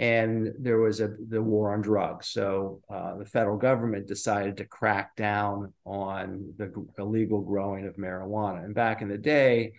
and 0.00 0.54
there 0.58 0.78
was 0.78 1.00
a 1.00 1.14
the 1.28 1.42
war 1.42 1.74
on 1.74 1.82
drugs. 1.82 2.30
So 2.30 2.80
uh, 2.88 3.18
the 3.18 3.26
federal 3.26 3.58
government 3.58 4.08
decided 4.08 4.56
to 4.56 4.64
crack 4.64 5.14
down 5.14 5.74
on 5.84 6.54
the 6.56 6.72
illegal 6.96 7.42
growing 7.42 7.86
of 7.86 7.96
marijuana. 7.96 8.64
And 8.64 8.74
back 8.74 9.02
in 9.02 9.08
the 9.08 9.18
day, 9.18 9.72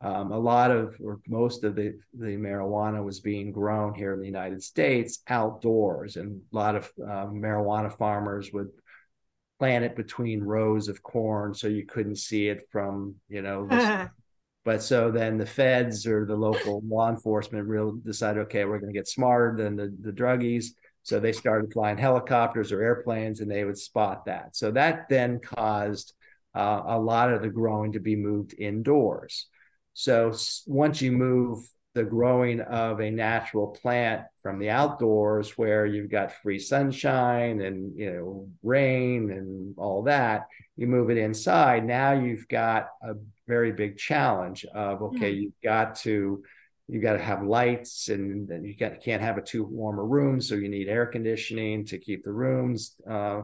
um, 0.00 0.32
a 0.32 0.38
lot 0.38 0.72
of 0.72 0.96
or 1.00 1.20
most 1.28 1.62
of 1.62 1.76
the 1.76 1.96
the 2.12 2.36
marijuana 2.36 3.04
was 3.04 3.20
being 3.20 3.52
grown 3.52 3.94
here 3.94 4.14
in 4.14 4.20
the 4.20 4.26
United 4.26 4.64
States 4.64 5.20
outdoors, 5.28 6.16
and 6.16 6.40
a 6.52 6.56
lot 6.56 6.74
of 6.74 6.90
uh, 7.00 7.26
marijuana 7.26 7.96
farmers 7.96 8.52
would 8.52 8.70
plant 9.58 9.84
it 9.84 9.96
between 9.96 10.42
rows 10.42 10.88
of 10.88 11.02
corn 11.02 11.54
so 11.54 11.66
you 11.66 11.84
couldn't 11.84 12.16
see 12.16 12.48
it 12.48 12.68
from 12.70 13.14
you 13.28 13.42
know 13.42 13.66
the, 13.66 14.10
But 14.68 14.82
so 14.82 15.10
then 15.10 15.38
the 15.38 15.46
feds 15.46 16.06
or 16.06 16.26
the 16.26 16.36
local 16.36 16.82
law 16.86 17.08
enforcement 17.08 17.66
real 17.66 17.92
decided, 17.92 18.40
okay, 18.40 18.66
we're 18.66 18.78
going 18.78 18.92
to 18.92 18.98
get 18.98 19.08
smarter 19.08 19.56
than 19.56 19.76
the, 19.76 19.96
the 20.02 20.12
druggies. 20.12 20.66
So 21.04 21.18
they 21.18 21.32
started 21.32 21.72
flying 21.72 21.96
helicopters 21.96 22.70
or 22.70 22.82
airplanes 22.82 23.40
and 23.40 23.50
they 23.50 23.64
would 23.64 23.78
spot 23.78 24.26
that. 24.26 24.54
So 24.56 24.70
that 24.72 25.08
then 25.08 25.40
caused 25.40 26.12
uh, 26.54 26.82
a 26.84 26.98
lot 26.98 27.32
of 27.32 27.40
the 27.40 27.48
growing 27.48 27.92
to 27.92 27.98
be 27.98 28.14
moved 28.14 28.54
indoors. 28.58 29.46
So 29.94 30.34
once 30.66 31.00
you 31.00 31.12
move 31.12 31.66
the 31.98 32.04
growing 32.04 32.60
of 32.60 33.00
a 33.00 33.10
natural 33.10 33.66
plant 33.66 34.22
from 34.40 34.60
the 34.60 34.70
outdoors 34.70 35.58
where 35.58 35.84
you've 35.84 36.12
got 36.12 36.30
free 36.30 36.60
sunshine 36.60 37.60
and 37.60 37.98
you 37.98 38.12
know 38.12 38.48
rain 38.62 39.32
and 39.32 39.74
all 39.76 40.04
that 40.04 40.46
you 40.76 40.86
move 40.86 41.10
it 41.10 41.18
inside 41.18 41.84
now 41.84 42.12
you've 42.12 42.46
got 42.46 42.86
a 43.02 43.14
very 43.48 43.72
big 43.72 43.98
challenge 43.98 44.64
of 44.76 45.02
okay 45.02 45.32
mm-hmm. 45.32 45.42
you've 45.42 45.60
got 45.64 45.96
to 45.96 46.40
you 46.86 47.00
got 47.00 47.14
to 47.14 47.18
have 47.18 47.42
lights 47.42 48.10
and 48.10 48.48
you 48.64 48.76
got, 48.76 49.00
can't 49.00 49.20
have 49.20 49.38
a 49.38 49.42
too 49.42 49.64
warm 49.64 49.98
a 49.98 50.04
room 50.04 50.40
so 50.40 50.54
you 50.54 50.68
need 50.68 50.86
air 50.88 51.04
conditioning 51.04 51.84
to 51.84 51.98
keep 51.98 52.22
the 52.22 52.30
rooms 52.30 52.94
uh, 53.10 53.42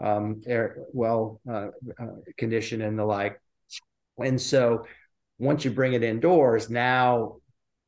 um, 0.00 0.40
air 0.46 0.84
well 0.92 1.40
uh, 1.50 1.70
uh, 2.00 2.14
conditioned 2.36 2.80
and 2.80 2.96
the 2.96 3.04
like 3.04 3.40
and 4.18 4.40
so 4.40 4.86
once 5.40 5.64
you 5.64 5.72
bring 5.72 5.94
it 5.94 6.04
indoors 6.04 6.70
now 6.70 7.38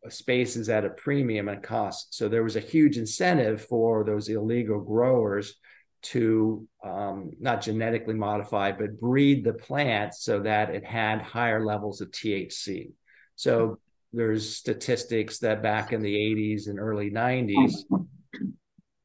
space 0.08 0.56
is 0.56 0.68
at 0.68 0.84
a 0.84 0.90
premium 0.90 1.48
and 1.48 1.62
cost. 1.62 2.14
So 2.14 2.28
there 2.28 2.42
was 2.42 2.56
a 2.56 2.60
huge 2.60 2.96
incentive 2.96 3.62
for 3.62 4.04
those 4.04 4.28
illegal 4.28 4.80
growers 4.80 5.54
to 6.02 6.66
um, 6.82 7.32
not 7.38 7.60
genetically 7.60 8.14
modify, 8.14 8.72
but 8.72 8.98
breed 8.98 9.44
the 9.44 9.52
plant 9.52 10.14
so 10.14 10.40
that 10.40 10.70
it 10.70 10.84
had 10.84 11.20
higher 11.20 11.64
levels 11.64 12.00
of 12.00 12.10
THC. 12.10 12.92
So 13.36 13.78
there's 14.12 14.56
statistics 14.56 15.38
that 15.40 15.62
back 15.62 15.92
in 15.92 16.02
the 16.02 16.14
80s 16.14 16.68
and 16.68 16.80
early 16.80 17.10
90s, 17.10 17.72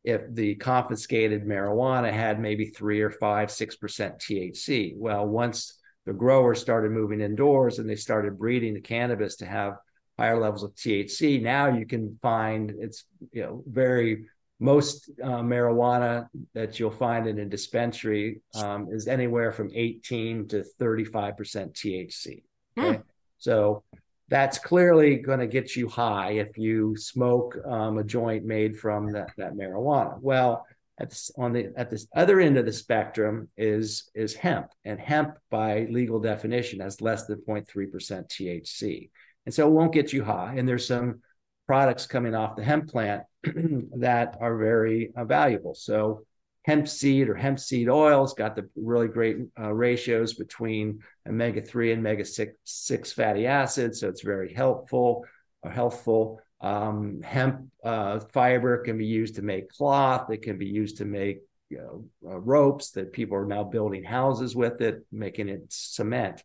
if 0.03 0.23
the 0.33 0.55
confiscated 0.55 1.45
marijuana 1.45 2.11
had 2.11 2.39
maybe 2.39 2.67
three 2.67 3.01
or 3.01 3.11
five, 3.11 3.51
six 3.51 3.75
percent 3.75 4.19
THC. 4.19 4.93
Well, 4.95 5.27
once 5.27 5.79
the 6.05 6.13
growers 6.13 6.61
started 6.61 6.91
moving 6.91 7.21
indoors 7.21 7.79
and 7.79 7.89
they 7.89 7.95
started 7.95 8.37
breeding 8.37 8.75
the 8.75 8.81
cannabis 8.81 9.37
to 9.37 9.45
have 9.45 9.77
higher 10.17 10.39
levels 10.39 10.63
of 10.63 10.73
THC. 10.75 11.41
Now 11.41 11.67
you 11.67 11.85
can 11.85 12.17
find 12.21 12.73
it's 12.79 13.05
you 13.31 13.43
know 13.43 13.63
very 13.67 14.25
most 14.59 15.09
uh, 15.21 15.41
marijuana 15.41 16.27
that 16.53 16.79
you'll 16.79 16.91
find 16.91 17.27
in 17.27 17.39
a 17.39 17.45
dispensary 17.45 18.41
um, 18.55 18.87
is 18.89 19.07
anywhere 19.07 19.51
from 19.51 19.69
18 19.73 20.47
to 20.49 20.63
35 20.63 21.37
percent 21.37 21.73
THC. 21.73 22.43
Okay, 22.77 22.97
mm. 22.97 23.03
so 23.37 23.83
that's 24.27 24.57
clearly 24.57 25.17
going 25.17 25.39
to 25.39 25.47
get 25.47 25.75
you 25.75 25.87
high 25.87 26.31
if 26.31 26.57
you 26.57 26.95
smoke 26.97 27.57
um, 27.65 27.99
a 27.99 28.03
joint 28.03 28.43
made 28.43 28.77
from 28.77 29.11
that, 29.11 29.29
that 29.37 29.53
marijuana. 29.53 30.19
Well, 30.19 30.65
at 30.99 31.09
this, 31.09 31.29
on 31.37 31.51
the 31.53 31.73
at 31.75 31.89
this 31.89 32.07
other 32.15 32.39
end 32.39 32.57
of 32.57 32.65
the 32.65 32.71
spectrum 32.71 33.49
is 33.57 34.09
is 34.15 34.33
hemp, 34.33 34.67
and 34.85 34.99
hemp 34.99 35.37
by 35.51 35.87
legal 35.89 36.19
definition 36.19 36.79
has 36.79 37.01
less 37.01 37.25
than 37.25 37.39
0.3 37.39 37.91
percent 37.91 38.29
THC. 38.29 39.09
And 39.45 39.53
so 39.53 39.67
it 39.67 39.71
won't 39.71 39.93
get 39.93 40.13
you 40.13 40.23
high. 40.23 40.55
And 40.57 40.67
there's 40.67 40.87
some 40.87 41.21
products 41.67 42.07
coming 42.07 42.35
off 42.35 42.55
the 42.55 42.63
hemp 42.63 42.89
plant 42.89 43.23
that 43.43 44.37
are 44.39 44.57
very 44.57 45.11
uh, 45.15 45.25
valuable. 45.25 45.73
So 45.75 46.25
hemp 46.63 46.87
seed 46.87 47.29
or 47.29 47.35
hemp 47.35 47.59
seed 47.59 47.89
oil 47.89 48.21
has 48.21 48.33
got 48.33 48.55
the 48.55 48.67
really 48.75 49.07
great 49.07 49.37
uh, 49.59 49.71
ratios 49.71 50.33
between 50.33 50.99
omega 51.27 51.61
3 51.61 51.91
and 51.91 51.99
omega 51.99 52.25
6, 52.25 52.53
6 52.63 53.11
fatty 53.11 53.45
acids. 53.45 53.99
So 53.99 54.09
it's 54.09 54.23
very 54.23 54.53
helpful 54.53 55.25
or 55.61 55.71
healthful. 55.71 56.41
Um, 56.61 57.21
hemp 57.21 57.67
uh, 57.83 58.19
fiber 58.19 58.79
can 58.79 58.97
be 58.97 59.05
used 59.05 59.35
to 59.35 59.43
make 59.43 59.69
cloth. 59.69 60.31
It 60.31 60.41
can 60.41 60.57
be 60.57 60.65
used 60.65 60.97
to 60.97 61.05
make 61.05 61.41
you 61.69 61.77
know, 61.77 62.31
uh, 62.31 62.39
ropes 62.39 62.91
that 62.91 63.13
people 63.13 63.37
are 63.37 63.45
now 63.45 63.63
building 63.63 64.03
houses 64.03 64.55
with 64.55 64.81
it, 64.81 65.05
making 65.11 65.49
it 65.49 65.65
cement. 65.69 66.43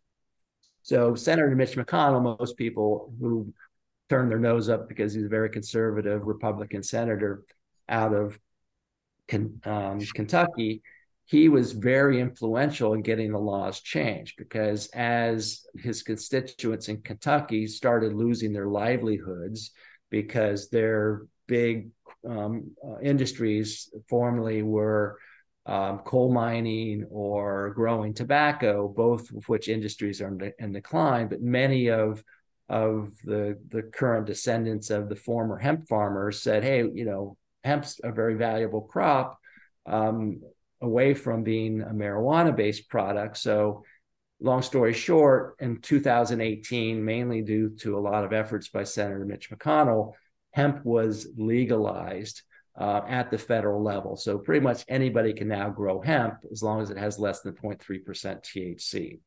So 0.83 1.15
Senator 1.15 1.55
Mitch 1.55 1.75
McConnell, 1.75 2.39
most 2.39 2.57
people 2.57 3.13
who 3.19 3.53
turn 4.09 4.29
their 4.29 4.39
nose 4.39 4.69
up 4.69 4.89
because 4.89 5.13
he's 5.13 5.25
a 5.25 5.29
very 5.29 5.49
conservative 5.49 6.25
Republican 6.25 6.83
senator 6.83 7.43
out 7.87 8.13
of 8.13 8.39
um, 9.65 9.99
Kentucky, 10.13 10.81
he 11.25 11.47
was 11.47 11.71
very 11.71 12.19
influential 12.19 12.93
in 12.93 13.01
getting 13.01 13.31
the 13.31 13.39
laws 13.39 13.79
changed 13.79 14.35
because 14.37 14.87
as 14.87 15.65
his 15.75 16.03
constituents 16.03 16.89
in 16.89 17.01
Kentucky 17.01 17.67
started 17.67 18.13
losing 18.13 18.51
their 18.51 18.67
livelihoods 18.67 19.71
because 20.09 20.69
their 20.69 21.21
big 21.47 21.91
um, 22.27 22.71
uh, 22.85 22.99
industries 23.01 23.89
formerly 24.09 24.61
were 24.61 25.17
um, 25.65 25.99
coal 25.99 26.31
mining 26.31 27.05
or 27.09 27.71
growing 27.75 28.13
tobacco, 28.13 28.87
both 28.87 29.29
of 29.31 29.47
which 29.47 29.67
industries 29.67 30.21
are 30.21 30.29
in, 30.29 30.53
in 30.59 30.71
decline, 30.71 31.27
but 31.27 31.41
many 31.41 31.89
of 31.89 32.23
of 32.69 33.11
the 33.25 33.59
the 33.69 33.83
current 33.83 34.25
descendants 34.25 34.89
of 34.89 35.09
the 35.09 35.15
former 35.15 35.57
hemp 35.57 35.87
farmers 35.87 36.41
said, 36.41 36.63
"Hey, 36.63 36.79
you 36.79 37.05
know, 37.05 37.37
hemp's 37.63 37.99
a 38.03 38.11
very 38.11 38.35
valuable 38.35 38.81
crop, 38.81 39.37
um, 39.85 40.41
away 40.81 41.13
from 41.13 41.43
being 41.43 41.81
a 41.81 41.89
marijuana-based 41.93 42.89
product." 42.89 43.37
So, 43.37 43.83
long 44.39 44.61
story 44.61 44.93
short, 44.93 45.57
in 45.59 45.81
2018, 45.81 47.03
mainly 47.03 47.41
due 47.41 47.69
to 47.81 47.97
a 47.97 47.99
lot 47.99 48.23
of 48.23 48.33
efforts 48.33 48.69
by 48.69 48.83
Senator 48.83 49.25
Mitch 49.25 49.51
McConnell, 49.51 50.13
hemp 50.53 50.83
was 50.85 51.27
legalized 51.37 52.41
uh, 52.81 53.03
at 53.07 53.29
the 53.29 53.37
federal 53.37 53.83
level. 53.83 54.15
So 54.15 54.39
pretty 54.39 54.61
much 54.61 54.83
anybody 54.87 55.33
can 55.33 55.47
now 55.47 55.69
grow 55.69 56.01
hemp 56.01 56.39
as 56.51 56.63
long 56.63 56.81
as 56.81 56.89
it 56.89 56.97
has 56.97 57.19
less 57.19 57.41
than 57.41 57.53
0.3% 57.53 57.79
THC. 58.43 59.19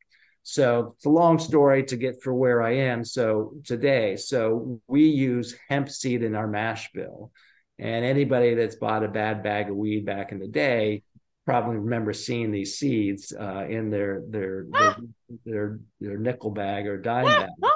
So 0.43 0.95
it's 0.97 1.07
a 1.07 1.11
long 1.11 1.39
story 1.39 1.85
to 1.85 1.97
get 1.97 2.21
for 2.21 2.35
where 2.35 2.61
I 2.61 2.73
am. 2.73 3.05
So 3.05 3.53
today, 3.65 4.17
so 4.17 4.81
we 4.89 5.05
use 5.05 5.57
hemp 5.69 5.89
seed 5.89 6.25
in 6.25 6.35
our 6.35 6.49
mash 6.49 6.91
bill. 6.93 7.31
And 7.79 8.05
anybody 8.05 8.55
that's 8.55 8.77
bought 8.77 9.05
a 9.05 9.09
bad 9.09 9.43
bag 9.43 9.71
of 9.71 9.77
weed 9.77 10.05
back 10.05 10.33
in 10.33 10.41
the 10.41 10.49
day 10.49 11.05
probably 11.45 11.77
remember 11.77 12.13
seeing 12.13 12.51
these 12.51 12.79
seeds 12.79 13.33
uh, 13.39 13.67
in 13.69 13.91
their 13.91 14.23
their, 14.29 14.67
their 14.71 14.97
their 15.45 15.81
their 16.01 16.19
nickel 16.19 16.51
bag 16.51 16.87
or 16.87 16.99
dime 16.99 17.27
bag. 17.27 17.51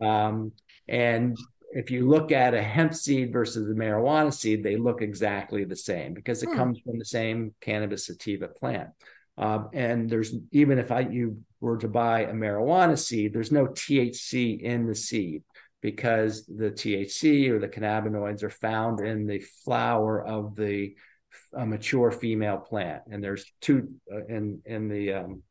Um, 0.00 0.50
and 0.88 1.38
if 1.74 1.90
you 1.90 2.08
look 2.08 2.32
at 2.32 2.54
a 2.54 2.62
hemp 2.62 2.94
seed 2.94 3.32
versus 3.32 3.68
a 3.68 3.74
marijuana 3.74 4.32
seed, 4.32 4.62
they 4.62 4.76
look 4.76 5.00
exactly 5.00 5.64
the 5.64 5.76
same 5.76 6.12
because 6.12 6.42
it 6.42 6.50
hmm. 6.50 6.56
comes 6.56 6.80
from 6.80 6.98
the 6.98 7.04
same 7.04 7.54
cannabis 7.60 8.06
sativa 8.06 8.48
plant. 8.48 8.90
Um, 9.38 9.70
and 9.72 10.10
there's 10.10 10.34
even 10.52 10.78
if 10.78 10.92
I 10.92 11.00
you 11.00 11.38
were 11.60 11.78
to 11.78 11.88
buy 11.88 12.20
a 12.20 12.34
marijuana 12.34 12.98
seed, 12.98 13.32
there's 13.32 13.52
no 13.52 13.66
THC 13.66 14.60
in 14.60 14.86
the 14.86 14.94
seed 14.94 15.42
because 15.80 16.44
the 16.46 16.70
THC 16.70 17.48
or 17.48 17.58
the 17.58 17.68
cannabinoids 17.68 18.42
are 18.42 18.50
found 18.50 19.00
in 19.00 19.26
the 19.26 19.40
flower 19.64 20.24
of 20.24 20.54
the 20.54 20.94
uh, 21.56 21.64
mature 21.64 22.12
female 22.12 22.58
plant. 22.58 23.02
And 23.10 23.24
there's 23.24 23.46
two 23.62 23.88
uh, 24.12 24.26
in 24.26 24.60
in 24.66 24.88
the 24.88 25.14
um, 25.14 25.42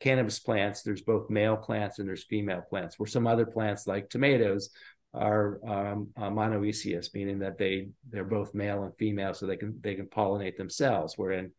cannabis 0.00 0.38
plants. 0.38 0.82
There's 0.82 1.02
both 1.02 1.30
male 1.30 1.56
plants 1.56 1.98
and 1.98 2.08
there's 2.08 2.24
female 2.24 2.62
plants. 2.68 2.98
Where 2.98 3.06
some 3.06 3.26
other 3.26 3.46
plants 3.46 3.86
like 3.86 4.10
tomatoes 4.10 4.70
are 5.14 5.60
um, 5.66 6.08
uh, 6.16 6.30
monoecious, 6.30 7.14
meaning 7.14 7.38
that 7.38 7.58
they 7.58 7.88
they're 8.10 8.24
both 8.24 8.54
male 8.54 8.82
and 8.84 8.96
female, 8.96 9.34
so 9.34 9.46
they 9.46 9.56
can 9.56 9.78
they 9.80 9.94
can 9.94 10.06
pollinate 10.06 10.56
themselves. 10.56 11.16
Where 11.16 11.32
in 11.32 11.52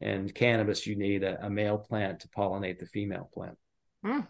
in 0.00 0.28
cannabis, 0.30 0.86
you 0.86 0.96
need 0.96 1.22
a, 1.22 1.44
a 1.46 1.50
male 1.50 1.78
plant 1.78 2.20
to 2.20 2.28
pollinate 2.28 2.78
the 2.78 2.86
female 2.86 3.30
plant. 3.32 3.56
Mm. 4.04 4.26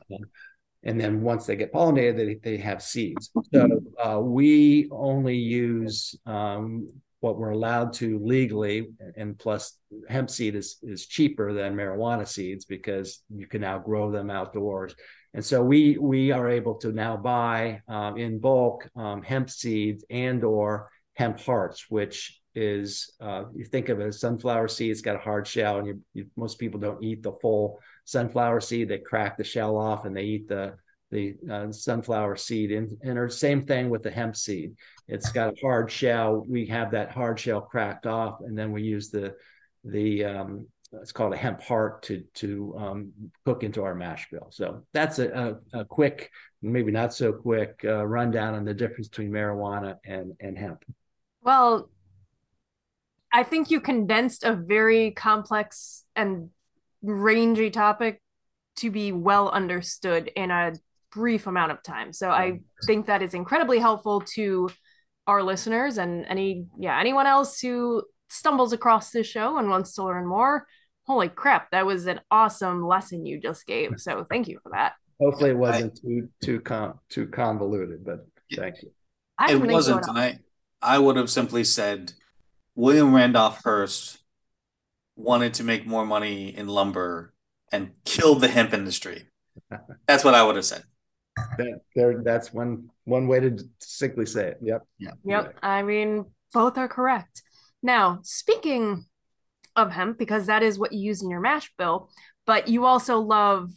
and 0.82 1.00
then 1.00 1.22
once 1.22 1.46
they 1.46 1.56
get 1.56 1.72
pollinated, 1.72 2.16
they, 2.16 2.34
they 2.50 2.56
have 2.58 2.82
seeds. 2.82 3.30
So 3.54 3.80
uh, 4.04 4.20
we 4.20 4.88
only 4.90 5.36
use 5.36 6.14
um, 6.26 6.92
what 7.20 7.38
we're 7.38 7.50
allowed 7.50 7.92
to 7.94 8.18
legally, 8.18 8.88
and 9.16 9.38
plus 9.38 9.78
hemp 10.08 10.28
seed 10.28 10.56
is 10.56 10.78
is 10.82 11.06
cheaper 11.06 11.52
than 11.52 11.76
marijuana 11.76 12.26
seeds 12.26 12.64
because 12.64 13.22
you 13.30 13.46
can 13.46 13.60
now 13.60 13.78
grow 13.78 14.10
them 14.10 14.28
outdoors. 14.28 14.94
And 15.34 15.44
so 15.44 15.62
we 15.62 15.96
we 15.98 16.30
are 16.30 16.48
able 16.48 16.74
to 16.76 16.92
now 16.92 17.16
buy 17.16 17.82
um, 17.88 18.18
in 18.18 18.38
bulk 18.38 18.88
um, 18.96 19.22
hemp 19.22 19.48
seeds 19.48 20.04
and 20.10 20.44
or 20.44 20.90
hemp 21.14 21.40
hearts, 21.40 21.86
which 21.88 22.38
is 22.54 23.10
uh, 23.20 23.44
you 23.54 23.64
think 23.64 23.88
of 23.88 24.00
it 24.00 24.06
as 24.08 24.20
sunflower 24.20 24.68
seed. 24.68 24.90
It's 24.90 25.00
got 25.00 25.16
a 25.16 25.20
hard 25.20 25.46
shell, 25.46 25.78
and 25.78 25.86
you, 25.86 26.00
you, 26.12 26.26
most 26.36 26.58
people 26.58 26.78
don't 26.78 27.02
eat 27.02 27.22
the 27.22 27.32
full 27.32 27.78
sunflower 28.04 28.60
seed. 28.60 28.88
They 28.88 28.98
crack 28.98 29.36
the 29.36 29.44
shell 29.44 29.76
off 29.76 30.04
and 30.04 30.16
they 30.16 30.24
eat 30.24 30.48
the 30.48 30.74
the 31.10 31.36
uh, 31.50 31.72
sunflower 31.72 32.36
seed. 32.36 32.72
And 32.72 32.96
and 33.02 33.32
same 33.32 33.64
thing 33.64 33.88
with 33.88 34.02
the 34.02 34.10
hemp 34.10 34.36
seed. 34.36 34.74
It's 35.08 35.32
got 35.32 35.54
a 35.54 35.60
hard 35.62 35.90
shell. 35.90 36.44
We 36.46 36.66
have 36.66 36.90
that 36.90 37.10
hard 37.10 37.40
shell 37.40 37.62
cracked 37.62 38.06
off, 38.06 38.40
and 38.40 38.56
then 38.56 38.70
we 38.70 38.82
use 38.82 39.08
the 39.08 39.34
the 39.84 40.24
um, 40.24 40.66
it's 41.00 41.12
called 41.12 41.32
a 41.32 41.36
hemp 41.36 41.62
heart 41.62 42.02
to 42.04 42.22
to 42.34 42.74
um, 42.78 43.12
cook 43.44 43.62
into 43.62 43.82
our 43.82 43.94
mash 43.94 44.28
bill. 44.30 44.48
So 44.50 44.82
that's 44.92 45.18
a, 45.18 45.58
a, 45.72 45.80
a 45.80 45.84
quick, 45.84 46.30
maybe 46.60 46.92
not 46.92 47.14
so 47.14 47.32
quick 47.32 47.80
uh, 47.84 48.06
rundown 48.06 48.54
on 48.54 48.64
the 48.64 48.74
difference 48.74 49.08
between 49.08 49.30
marijuana 49.30 49.96
and 50.04 50.34
and 50.40 50.58
hemp. 50.58 50.84
Well, 51.42 51.88
I 53.32 53.42
think 53.42 53.70
you 53.70 53.80
condensed 53.80 54.44
a 54.44 54.54
very 54.54 55.12
complex 55.12 56.04
and 56.14 56.50
rangy 57.02 57.70
topic 57.70 58.20
to 58.76 58.90
be 58.90 59.12
well 59.12 59.48
understood 59.48 60.30
in 60.36 60.50
a 60.50 60.72
brief 61.10 61.46
amount 61.46 61.72
of 61.72 61.82
time. 61.82 62.12
So 62.12 62.30
I 62.30 62.60
think 62.86 63.06
that 63.06 63.22
is 63.22 63.34
incredibly 63.34 63.78
helpful 63.78 64.22
to 64.34 64.68
our 65.26 65.42
listeners 65.42 65.98
and 65.98 66.26
any 66.28 66.66
yeah 66.78 66.98
anyone 66.98 67.26
else 67.26 67.60
who 67.60 68.02
stumbles 68.28 68.72
across 68.72 69.10
this 69.10 69.26
show 69.26 69.58
and 69.58 69.68
wants 69.68 69.94
to 69.94 70.02
learn 70.02 70.26
more 70.26 70.66
holy 71.06 71.28
crap, 71.28 71.70
that 71.70 71.86
was 71.86 72.06
an 72.06 72.20
awesome 72.30 72.86
lesson 72.86 73.26
you 73.26 73.40
just 73.40 73.66
gave. 73.66 73.92
So 73.98 74.26
thank 74.28 74.48
you 74.48 74.58
for 74.62 74.70
that. 74.70 74.94
Hopefully 75.20 75.50
it 75.50 75.58
wasn't 75.58 75.98
I, 76.04 76.06
too 76.06 76.28
too 76.42 76.60
con 76.60 76.98
too 77.08 77.26
convoluted, 77.26 78.04
but 78.04 78.26
thank 78.54 78.82
you. 78.82 78.90
I 79.38 79.52
it 79.52 79.60
wasn't. 79.60 80.08
I 80.08 80.40
I 80.80 80.98
would 80.98 81.16
have 81.16 81.30
simply 81.30 81.64
said 81.64 82.12
William 82.74 83.14
Randolph 83.14 83.60
Hearst 83.62 84.18
wanted 85.14 85.54
to 85.54 85.64
make 85.64 85.86
more 85.86 86.04
money 86.04 86.56
in 86.56 86.66
lumber 86.66 87.34
and 87.70 87.92
kill 88.04 88.34
the 88.34 88.48
hemp 88.48 88.72
industry. 88.72 89.26
That's 90.08 90.24
what 90.24 90.34
I 90.34 90.42
would 90.42 90.56
have 90.56 90.64
said. 90.64 90.82
That, 91.56 91.80
there, 91.96 92.22
that's 92.22 92.52
one 92.52 92.90
one 93.04 93.26
way 93.26 93.40
to 93.40 93.58
simply 93.78 94.26
say 94.26 94.48
it. 94.48 94.58
Yep. 94.60 94.86
Yeah. 94.98 95.12
Yep. 95.24 95.56
I 95.62 95.82
mean, 95.82 96.26
both 96.52 96.76
are 96.76 96.88
correct. 96.88 97.42
Now, 97.82 98.20
speaking 98.22 99.06
of 99.76 99.92
hemp 99.92 100.18
because 100.18 100.46
that 100.46 100.62
is 100.62 100.78
what 100.78 100.92
you 100.92 101.00
use 101.00 101.22
in 101.22 101.30
your 101.30 101.40
mash 101.40 101.72
bill. 101.78 102.10
But 102.46 102.68
you 102.68 102.84
also 102.84 103.18
love 103.18 103.70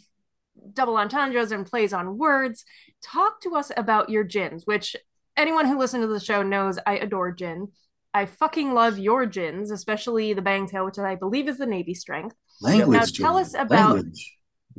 double 0.73 0.97
entendres 0.97 1.51
and 1.51 1.65
plays 1.65 1.93
on 1.93 2.17
words. 2.17 2.65
Talk 3.03 3.41
to 3.41 3.55
us 3.55 3.71
about 3.75 4.09
your 4.09 4.23
gins, 4.23 4.65
which 4.65 4.95
anyone 5.37 5.67
who 5.67 5.77
listens 5.77 6.03
to 6.03 6.07
the 6.07 6.19
show 6.19 6.41
knows 6.41 6.79
I 6.85 6.97
adore 6.97 7.31
gin. 7.31 7.69
I 8.13 8.25
fucking 8.25 8.73
love 8.73 8.97
your 8.97 9.25
gins, 9.25 9.71
especially 9.71 10.33
the 10.33 10.41
Bangtail, 10.41 10.85
which 10.85 10.97
I 10.97 11.15
believe 11.15 11.49
is 11.49 11.57
the 11.57 11.65
Navy 11.65 11.93
strength. 11.93 12.35
Language. 12.61 13.19
Now, 13.19 13.27
tell 13.27 13.37
us 13.37 13.53
about. 13.53 13.95
Language. 13.95 14.31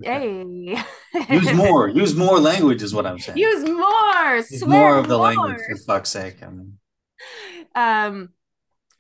Hey. 0.03 0.79
use 1.31 1.53
more. 1.55 1.89
Use 1.89 2.15
more 2.15 2.39
language 2.39 2.83
is 2.83 2.95
what 2.95 3.07
I'm 3.07 3.19
saying. 3.19 3.39
Use 3.39 3.69
more. 3.69 4.37
Use 4.37 4.65
more 4.65 4.97
of 4.99 5.09
the 5.09 5.17
more. 5.17 5.27
language 5.27 5.61
for 5.69 5.77
fuck's 5.87 6.11
sake. 6.11 6.43
I 6.43 6.49
mean. 6.49 6.79
Um, 7.75 8.31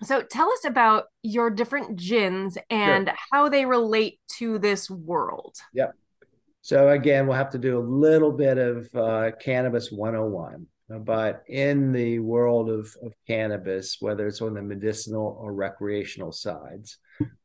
so 0.02 0.22
tell 0.22 0.50
us 0.50 0.64
about 0.64 1.04
your 1.22 1.50
different 1.50 1.96
gins 1.96 2.58
and 2.70 3.08
sure. 3.08 3.16
how 3.32 3.48
they 3.48 3.64
relate 3.64 4.18
to 4.38 4.58
this 4.58 4.90
world. 4.90 5.56
Yep. 5.74 5.94
So 6.62 6.88
again, 6.88 7.26
we'll 7.26 7.36
have 7.36 7.50
to 7.50 7.58
do 7.58 7.78
a 7.78 7.80
little 7.80 8.32
bit 8.32 8.58
of 8.58 8.88
uh, 8.94 9.30
cannabis 9.40 9.90
101. 9.90 10.66
But 10.88 11.42
in 11.48 11.92
the 11.92 12.20
world 12.20 12.70
of, 12.70 12.94
of 13.02 13.12
cannabis, 13.26 13.96
whether 14.00 14.26
it's 14.26 14.40
on 14.40 14.54
the 14.54 14.62
medicinal 14.62 15.36
or 15.40 15.52
recreational 15.52 16.30
sides, 16.30 16.98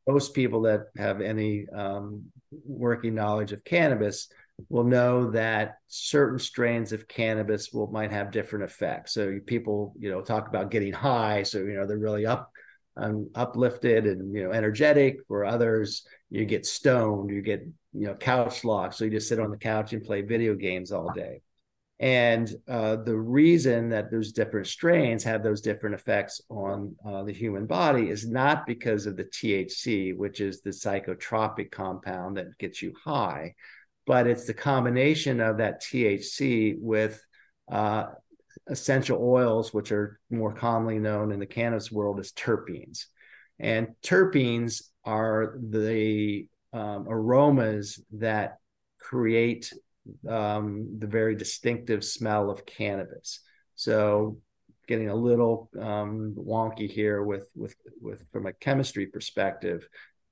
most 0.08 0.34
people 0.34 0.62
that 0.64 0.88
have 0.98 1.22
any 1.22 1.68
um, 1.70 2.26
working 2.66 3.16
knowledge 3.16 3.52
of 3.52 3.64
cannabis 3.64 4.28
will 4.70 4.84
know 4.84 5.32
that 5.32 5.78
certain 5.88 6.40
strains 6.40 6.92
of 6.92 7.08
cannabis 7.08 7.72
will 7.72 7.92
might 7.92 8.12
have 8.12 8.32
different 8.32 8.66
effects. 8.66 9.14
So 9.14 9.40
people, 9.46 9.94
you 10.00 10.10
know, 10.10 10.22
talk 10.22 10.48
about 10.48 10.72
getting 10.72 10.94
high. 10.94 11.44
So 11.44 11.60
you 11.60 11.74
know 11.74 11.86
they're 11.86 11.98
really 11.98 12.26
up, 12.26 12.52
um, 12.98 13.30
uplifted 13.36 14.06
and 14.06 14.34
you 14.34 14.44
know 14.44 14.52
energetic. 14.52 15.18
For 15.28 15.46
others, 15.46 16.06
you 16.30 16.46
get 16.46 16.66
stoned, 16.66 17.30
you 17.30 17.42
get 17.42 17.62
you 17.94 18.08
know 18.08 18.16
couch 18.16 18.64
locked. 18.64 18.96
So 18.96 19.06
you 19.06 19.12
just 19.12 19.30
sit 19.30 19.40
on 19.40 19.52
the 19.52 19.58
couch 19.58 19.94
and 19.94 20.04
play 20.04 20.22
video 20.22 20.56
games 20.56 20.92
all 20.92 21.12
day. 21.14 21.42
And 22.02 22.52
uh, 22.68 22.96
the 22.96 23.16
reason 23.16 23.90
that 23.90 24.10
those 24.10 24.32
different 24.32 24.66
strains 24.66 25.24
have 25.24 25.44
those 25.44 25.62
different 25.62 25.94
effects 25.94 26.42
on 26.50 26.96
uh, 27.06 27.22
the 27.22 27.32
human 27.32 27.68
body 27.68 28.10
is 28.10 28.28
not 28.28 28.66
because 28.66 29.06
of 29.06 29.16
the 29.16 29.26
THC, 29.26 30.18
which 30.18 30.42
is 30.42 30.62
the 30.62 30.72
psychotropic 30.72 31.70
compound 31.70 32.38
that 32.38 32.58
gets 32.58 32.82
you 32.82 32.96
high, 33.06 33.54
but 34.12 34.28
it's 34.28 34.44
the 34.44 34.54
combination 34.54 35.40
of 35.40 35.60
that 35.60 35.82
THC 35.82 36.76
with 36.78 37.26
uh, 37.72 38.08
essential 38.68 39.24
oils, 39.24 39.74
which 39.74 39.94
are 39.94 40.20
more 40.30 40.54
commonly 40.54 41.00
known 41.00 41.32
in 41.32 41.40
the 41.40 41.46
cannabis 41.46 41.90
world 41.90 42.20
as 42.20 42.34
terpenes. 42.34 43.06
And 43.58 43.96
terpenes 44.04 44.84
are 45.06 45.58
the 45.62 46.46
um, 46.74 47.06
aromas 47.08 48.04
that 48.12 48.58
create 49.00 49.72
um, 50.28 50.98
the 51.00 51.08
very 51.08 51.38
distinctive 51.38 52.04
smell 52.04 52.50
of 52.50 52.66
cannabis. 52.66 53.40
So, 53.76 54.40
getting 54.90 55.08
a 55.08 55.16
little 55.16 55.70
um, 55.80 56.36
wonky 56.38 56.92
here 56.92 57.24
with 57.24 57.50
with 57.56 57.76
with 58.02 58.28
from 58.34 58.46
a 58.46 58.52
chemistry 58.52 59.06
perspective. 59.06 59.88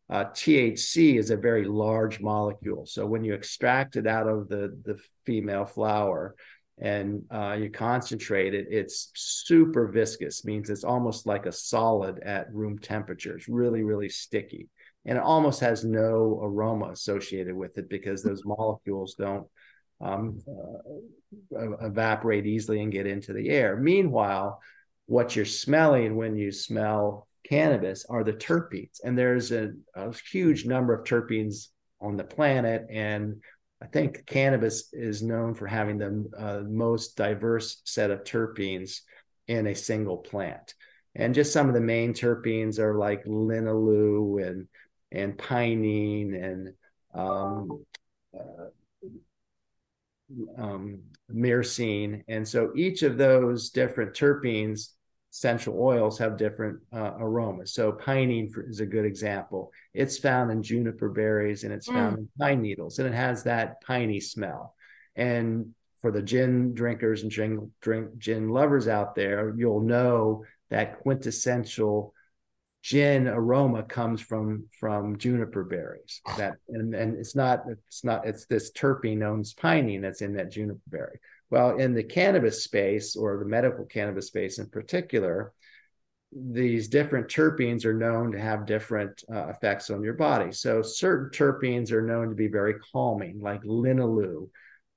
Uh, 0.09 0.25
THC 0.25 1.17
is 1.17 1.29
a 1.29 1.37
very 1.37 1.65
large 1.65 2.19
molecule. 2.19 2.85
So 2.85 3.05
when 3.05 3.23
you 3.23 3.33
extract 3.33 3.95
it 3.95 4.07
out 4.07 4.27
of 4.27 4.49
the 4.49 4.75
the 4.83 4.99
female 5.25 5.65
flower, 5.65 6.35
and 6.81 7.23
uh, 7.29 7.57
you 7.59 7.69
concentrate 7.69 8.53
it, 8.53 8.67
it's 8.69 9.11
super 9.13 9.87
viscous, 9.87 10.45
means 10.45 10.69
it's 10.69 10.83
almost 10.83 11.27
like 11.27 11.45
a 11.45 11.51
solid 11.51 12.19
at 12.19 12.53
room 12.53 12.79
temperature. 12.79 13.35
It's 13.35 13.49
really, 13.49 13.83
really 13.83 14.09
sticky. 14.09 14.69
And 15.05 15.17
it 15.17 15.23
almost 15.23 15.59
has 15.61 15.83
no 15.83 16.39
aroma 16.41 16.91
associated 16.91 17.55
with 17.55 17.77
it 17.77 17.89
because 17.89 18.23
those 18.23 18.45
molecules 18.45 19.15
don't 19.15 19.47
um, 20.01 20.39
uh, 20.47 21.85
evaporate 21.85 22.45
easily 22.45 22.81
and 22.81 22.91
get 22.91 23.07
into 23.07 23.33
the 23.33 23.49
air. 23.49 23.75
Meanwhile, 23.75 24.61
what 25.05 25.35
you're 25.35 25.45
smelling 25.45 26.15
when 26.15 26.35
you 26.35 26.51
smell 26.51 27.27
cannabis 27.49 28.05
are 28.09 28.23
the 28.23 28.33
terpenes. 28.33 28.99
And 29.03 29.17
there's 29.17 29.51
a, 29.51 29.71
a 29.95 30.13
huge 30.31 30.65
number 30.65 30.93
of 30.93 31.05
terpenes 31.05 31.69
on 31.99 32.15
the 32.15 32.23
planet. 32.23 32.85
And 32.89 33.41
I 33.81 33.87
think 33.87 34.25
cannabis 34.25 34.93
is 34.93 35.23
known 35.23 35.55
for 35.55 35.65
having 35.65 35.97
the 35.97 36.29
uh, 36.37 36.61
most 36.69 37.17
diverse 37.17 37.81
set 37.85 38.11
of 38.11 38.23
terpenes 38.23 38.99
in 39.47 39.67
a 39.67 39.75
single 39.75 40.17
plant. 40.17 40.75
And 41.15 41.33
just 41.33 41.51
some 41.51 41.67
of 41.67 41.73
the 41.73 41.81
main 41.81 42.13
terpenes 42.13 42.77
are 42.77 42.95
like 42.95 43.25
linalool 43.25 44.45
and 44.45 44.67
and 45.11 45.35
pinene 45.35 46.35
and 46.35 46.73
um, 47.15 47.83
uh, 48.37 48.69
um, 50.55 50.99
myrcene. 51.33 52.23
And 52.27 52.47
so 52.47 52.71
each 52.75 53.01
of 53.01 53.17
those 53.17 53.71
different 53.71 54.13
terpenes 54.13 54.89
essential 55.31 55.75
oils 55.79 56.17
have 56.17 56.37
different 56.37 56.79
uh, 56.91 57.13
aromas. 57.19 57.73
So 57.73 57.91
pinene 57.91 58.51
for, 58.51 58.67
is 58.67 58.79
a 58.79 58.85
good 58.85 59.05
example. 59.05 59.71
It's 59.93 60.17
found 60.17 60.51
in 60.51 60.63
juniper 60.63 61.09
berries 61.09 61.63
and 61.63 61.73
it's 61.73 61.87
mm. 61.87 61.93
found 61.93 62.17
in 62.17 62.29
pine 62.39 62.61
needles, 62.61 62.99
and 62.99 63.07
it 63.07 63.13
has 63.13 63.43
that 63.43 63.81
piney 63.81 64.19
smell. 64.19 64.75
And 65.15 65.73
for 66.01 66.11
the 66.11 66.21
gin 66.21 66.73
drinkers 66.73 67.23
and 67.23 67.31
gin, 67.31 67.71
drink 67.81 68.17
gin 68.17 68.49
lovers 68.49 68.87
out 68.87 69.15
there, 69.15 69.53
you'll 69.57 69.81
know 69.81 70.45
that 70.69 71.01
quintessential 71.01 72.13
gin 72.81 73.27
aroma 73.27 73.83
comes 73.83 74.21
from 74.21 74.65
from 74.79 75.17
juniper 75.17 75.63
berries. 75.63 76.21
That 76.37 76.53
and 76.69 76.95
and 76.95 77.17
it's 77.17 77.35
not 77.35 77.63
it's 77.69 78.03
not 78.03 78.25
it's 78.25 78.45
this 78.45 78.71
terpene 78.71 79.17
known 79.17 79.41
as 79.41 79.53
pinene 79.53 80.01
that's 80.01 80.21
in 80.21 80.33
that 80.35 80.51
juniper 80.51 80.79
berry. 80.87 81.19
Well, 81.49 81.77
in 81.77 81.93
the 81.93 82.03
cannabis 82.03 82.63
space 82.63 83.15
or 83.15 83.37
the 83.37 83.45
medical 83.45 83.85
cannabis 83.85 84.27
space 84.27 84.59
in 84.59 84.69
particular, 84.69 85.53
these 86.31 86.87
different 86.87 87.27
terpenes 87.27 87.85
are 87.85 87.93
known 87.93 88.31
to 88.33 88.39
have 88.39 88.67
different 88.67 89.23
uh, 89.33 89.47
effects 89.47 89.89
on 89.89 90.03
your 90.03 90.13
body. 90.13 90.51
So 90.51 90.83
certain 90.83 91.31
terpenes 91.31 91.91
are 91.91 92.03
known 92.03 92.29
to 92.29 92.35
be 92.35 92.47
very 92.47 92.75
calming, 92.91 93.41
like 93.41 93.63
linalool. 93.63 94.49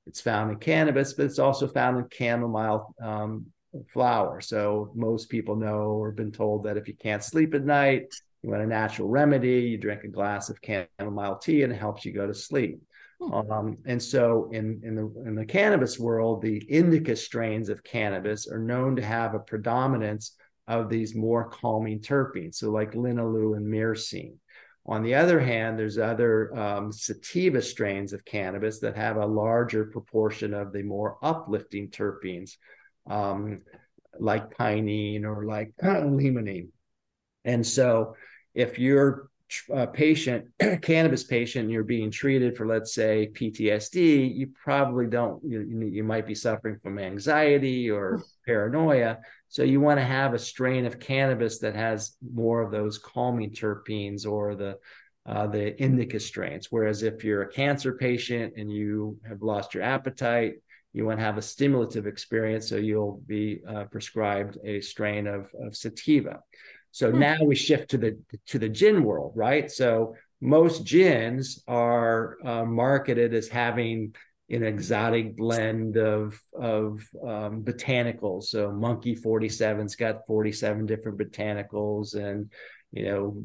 It's 0.07 0.21
found 0.21 0.51
in 0.51 0.59
cannabis, 0.59 1.15
but 1.15 1.27
it's 1.27 1.39
also 1.39 1.69
found 1.69 1.99
in 1.99 2.07
chamomile 2.13 2.95
um, 3.03 3.47
flower. 3.89 4.43
So 4.43 4.93
most 4.95 5.31
people 5.31 5.57
know 5.57 5.93
or 5.93 6.13
been 6.13 6.33
told 6.33 6.65
that 6.65 6.77
if 6.77 6.87
you 6.87 6.95
can't 6.95 7.25
sleep 7.25 7.55
at 7.55 7.65
night, 7.65 8.13
you 8.43 8.51
want 8.51 8.63
a 8.63 8.67
natural 8.67 9.09
remedy, 9.09 9.61
you 9.61 9.79
drink 9.79 10.05
a 10.05 10.09
glass 10.09 10.51
of 10.51 10.59
chamomile 10.63 11.39
tea 11.39 11.63
and 11.63 11.73
it 11.73 11.79
helps 11.79 12.05
you 12.05 12.13
go 12.13 12.27
to 12.27 12.35
sleep. 12.35 12.83
Um, 13.31 13.79
and 13.87 14.03
so 14.03 14.49
in, 14.53 14.81
in 14.83 14.95
the 14.95 15.13
in 15.27 15.35
the 15.35 15.45
cannabis 15.45 15.99
world, 15.99 16.43
the 16.43 16.59
indica 16.69 17.15
strains 17.15 17.69
of 17.69 17.85
cannabis 17.85 18.49
are 18.49 18.59
known 18.59 18.97
to 18.97 19.03
have 19.03 19.35
a 19.35 19.39
predominance 19.39 20.37
of 20.67 20.89
these 20.89 21.15
more 21.15 21.49
calming 21.49 22.01
terpenes, 22.01 22.57
so 22.57 22.71
like 22.71 22.93
linalool 22.93 23.57
and 23.57 23.67
myrcene. 23.67 24.37
On 24.87 25.03
the 25.03 25.15
other 25.15 25.39
hand, 25.39 25.79
there's 25.79 25.99
other 25.99 26.57
um, 26.59 26.91
sativa 26.91 27.63
strains 27.63 28.13
of 28.13 28.25
cannabis 28.25 28.81
that 28.81 28.97
have 28.97 29.17
a 29.17 29.27
larger 29.27 29.85
proportion 29.87 30.53
of 30.53 30.73
the 30.73 30.83
more 30.83 31.19
uplifting 31.23 31.89
terpenes, 31.89 32.57
um, 33.09 33.63
like 34.19 34.57
pinene 34.57 35.25
or 35.25 35.45
like 35.45 35.73
limonene. 35.83 36.69
And 37.45 37.65
so, 37.65 38.17
if 38.55 38.79
you're 38.79 39.31
uh, 39.75 39.87
patient, 39.87 40.47
cannabis 40.83 41.25
patient, 41.25 41.71
you're 41.71 41.85
being 41.85 42.11
treated 42.11 42.57
for, 42.57 42.67
let's 42.67 42.95
say, 42.95 43.31
PTSD, 43.33 44.35
you 44.35 44.49
probably 44.63 45.07
don't, 45.07 45.43
you, 45.45 45.61
you 45.93 46.05
might 46.05 46.27
be 46.27 46.35
suffering 46.35 46.79
from 46.83 46.99
anxiety 46.99 47.91
or 47.91 48.23
paranoia. 48.47 49.19
So 49.49 49.63
you 49.63 49.81
want 49.81 50.01
to 50.01 50.05
have 50.05 50.35
a 50.35 50.39
strain 50.39 50.87
of 50.87 50.99
cannabis 50.99 51.59
that 51.59 51.75
has 51.75 52.17
more 52.35 52.63
of 52.63 52.71
those 52.71 52.99
calming 52.99 53.51
terpenes 53.51 54.27
or 54.27 54.55
the 54.55 54.79
uh, 55.25 55.47
the 55.47 55.81
indica 55.81 56.19
strains. 56.19 56.69
Whereas 56.71 57.03
if 57.03 57.23
you're 57.23 57.43
a 57.43 57.53
cancer 57.53 57.93
patient 57.93 58.55
and 58.57 58.71
you 58.71 59.19
have 59.29 59.41
lost 59.41 59.73
your 59.73 59.85
appetite, 59.85 60.55
you 60.93 61.07
want 61.07 61.19
to 61.19 61.25
have 61.25 61.39
a 61.39 61.43
stimulative 61.43 62.07
experience, 62.07 62.69
so 62.69 62.77
you'll 62.77 63.23
be 63.27 63.61
uh, 63.67 63.85
prescribed 63.85 64.59
a 64.65 64.81
strain 64.81 65.27
of, 65.27 65.51
of 65.61 65.75
sativa. 65.75 66.41
So 66.93 67.11
hmm. 67.11 67.19
now 67.19 67.39
we 67.43 67.57
shift 67.57 67.91
to 67.91 67.99
the 67.99 68.19
to 68.47 68.59
the 68.59 68.69
gin 68.69 69.03
world, 69.03 69.33
right? 69.35 69.71
So 69.71 70.15
most 70.41 70.85
gins 70.85 71.63
are 71.67 72.37
uh, 72.45 72.65
marketed 72.65 73.35
as 73.35 73.49
having 73.49 74.15
an 74.51 74.63
exotic 74.63 75.37
blend 75.37 75.97
of 75.97 76.39
of 76.53 77.01
um, 77.27 77.65
botanicals. 77.65 78.45
So 78.45 78.71
Monkey 78.71 79.17
47's 79.17 79.97
got 79.97 80.27
47 80.27 80.87
different 80.87 81.19
botanicals, 81.19 82.15
and 82.15 82.51
you 82.93 83.05
know 83.05 83.45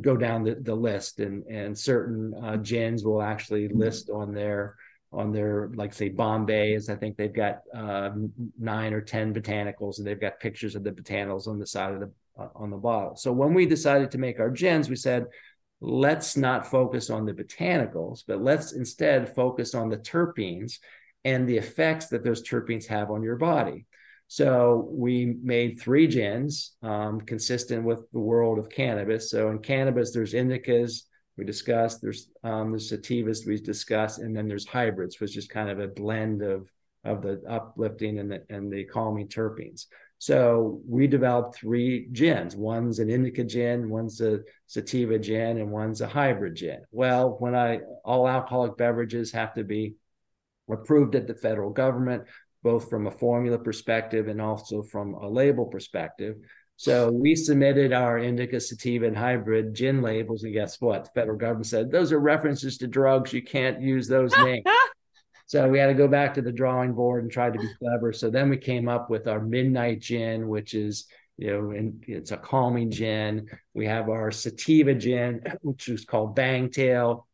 go 0.00 0.16
down 0.16 0.44
the, 0.44 0.54
the 0.54 0.74
list. 0.74 1.18
And 1.18 1.44
and 1.46 1.76
certain 1.76 2.34
uh, 2.40 2.56
gins 2.58 3.04
will 3.04 3.20
actually 3.20 3.68
list 3.68 4.10
on 4.10 4.32
their 4.32 4.76
on 5.12 5.32
their 5.32 5.70
like 5.74 5.92
say 5.92 6.08
Bombay 6.08 6.74
is 6.74 6.88
I 6.88 6.96
think 6.96 7.16
they've 7.16 7.32
got 7.32 7.62
uh, 7.74 8.10
nine 8.58 8.92
or 8.92 9.00
ten 9.00 9.34
botanicals, 9.34 9.98
and 9.98 10.06
they've 10.06 10.20
got 10.20 10.38
pictures 10.38 10.76
of 10.76 10.84
the 10.84 10.92
botanicals 10.92 11.48
on 11.48 11.58
the 11.58 11.66
side 11.66 11.94
of 11.94 12.00
the 12.00 12.12
uh, 12.38 12.48
on 12.54 12.70
the 12.70 12.76
bottle. 12.76 13.16
So 13.16 13.32
when 13.32 13.54
we 13.54 13.66
decided 13.66 14.10
to 14.10 14.18
make 14.18 14.40
our 14.40 14.50
gins, 14.50 14.88
we 14.88 14.96
said, 14.96 15.26
let's 15.80 16.36
not 16.36 16.70
focus 16.70 17.10
on 17.10 17.26
the 17.26 17.32
botanicals, 17.32 18.22
but 18.26 18.42
let's 18.42 18.72
instead 18.72 19.34
focus 19.34 19.74
on 19.74 19.88
the 19.88 19.98
terpenes 19.98 20.78
and 21.24 21.48
the 21.48 21.56
effects 21.56 22.06
that 22.08 22.24
those 22.24 22.42
terpenes 22.42 22.86
have 22.86 23.10
on 23.10 23.22
your 23.22 23.36
body. 23.36 23.86
So 24.26 24.88
we 24.90 25.36
made 25.42 25.80
three 25.80 26.06
gins 26.06 26.72
um, 26.82 27.20
consistent 27.20 27.84
with 27.84 28.10
the 28.12 28.18
world 28.18 28.58
of 28.58 28.70
cannabis. 28.70 29.30
So 29.30 29.50
in 29.50 29.58
cannabis, 29.58 30.12
there's 30.12 30.32
indicas 30.32 31.02
we 31.36 31.44
discussed, 31.44 32.00
there's 32.00 32.30
um, 32.42 32.70
there's 32.70 32.90
sativas 32.90 33.46
we 33.46 33.60
discussed, 33.60 34.20
and 34.20 34.36
then 34.36 34.48
there's 34.48 34.66
hybrids, 34.66 35.20
which 35.20 35.36
is 35.36 35.46
kind 35.46 35.68
of 35.68 35.80
a 35.80 35.88
blend 35.88 36.42
of 36.42 36.70
of 37.04 37.22
the 37.22 37.42
uplifting 37.48 38.18
and 38.18 38.30
the 38.30 38.42
and 38.48 38.72
the 38.72 38.84
calming 38.84 39.28
terpenes. 39.28 39.86
So 40.24 40.80
we 40.88 41.06
developed 41.06 41.56
three 41.56 42.08
gins. 42.10 42.56
One's 42.56 42.98
an 42.98 43.10
indica 43.10 43.44
gin, 43.44 43.90
one's 43.90 44.22
a 44.22 44.40
sativa 44.66 45.18
gin, 45.18 45.58
and 45.58 45.70
one's 45.70 46.00
a 46.00 46.08
hybrid 46.08 46.54
gin. 46.54 46.80
Well, 46.90 47.36
when 47.40 47.54
I 47.54 47.80
all 48.06 48.26
alcoholic 48.26 48.78
beverages 48.78 49.32
have 49.32 49.52
to 49.52 49.64
be 49.64 49.96
approved 50.70 51.14
at 51.14 51.26
the 51.26 51.34
federal 51.34 51.68
government, 51.68 52.22
both 52.62 52.88
from 52.88 53.06
a 53.06 53.10
formula 53.10 53.58
perspective 53.58 54.28
and 54.28 54.40
also 54.40 54.82
from 54.82 55.12
a 55.12 55.28
label 55.28 55.66
perspective. 55.66 56.36
So 56.76 57.10
we 57.10 57.36
submitted 57.36 57.92
our 57.92 58.18
indica, 58.18 58.60
sativa, 58.60 59.04
and 59.04 59.18
hybrid 59.18 59.74
gin 59.74 60.00
labels, 60.00 60.42
and 60.42 60.54
guess 60.54 60.80
what? 60.80 61.04
The 61.04 61.10
federal 61.10 61.36
government 61.36 61.66
said 61.66 61.90
those 61.90 62.12
are 62.12 62.18
references 62.18 62.78
to 62.78 62.86
drugs. 62.86 63.34
You 63.34 63.42
can't 63.42 63.82
use 63.82 64.08
those 64.08 64.32
names. 64.38 64.64
So 65.46 65.68
we 65.68 65.78
had 65.78 65.88
to 65.88 65.94
go 65.94 66.08
back 66.08 66.34
to 66.34 66.42
the 66.42 66.52
drawing 66.52 66.94
board 66.94 67.22
and 67.22 67.32
try 67.32 67.50
to 67.50 67.58
be 67.58 67.68
clever. 67.78 68.12
So 68.12 68.30
then 68.30 68.48
we 68.48 68.56
came 68.56 68.88
up 68.88 69.10
with 69.10 69.28
our 69.28 69.40
midnight 69.40 70.00
gin, 70.00 70.48
which 70.48 70.74
is 70.74 71.06
you 71.36 71.50
know, 71.50 71.70
and 71.70 72.04
it's 72.06 72.30
a 72.30 72.36
calming 72.36 72.90
gin. 72.90 73.48
We 73.74 73.86
have 73.86 74.08
our 74.08 74.30
sativa 74.30 74.94
gin, 74.94 75.42
which 75.62 75.88
is 75.88 76.04
called 76.04 76.36
Bangtail. 76.36 77.24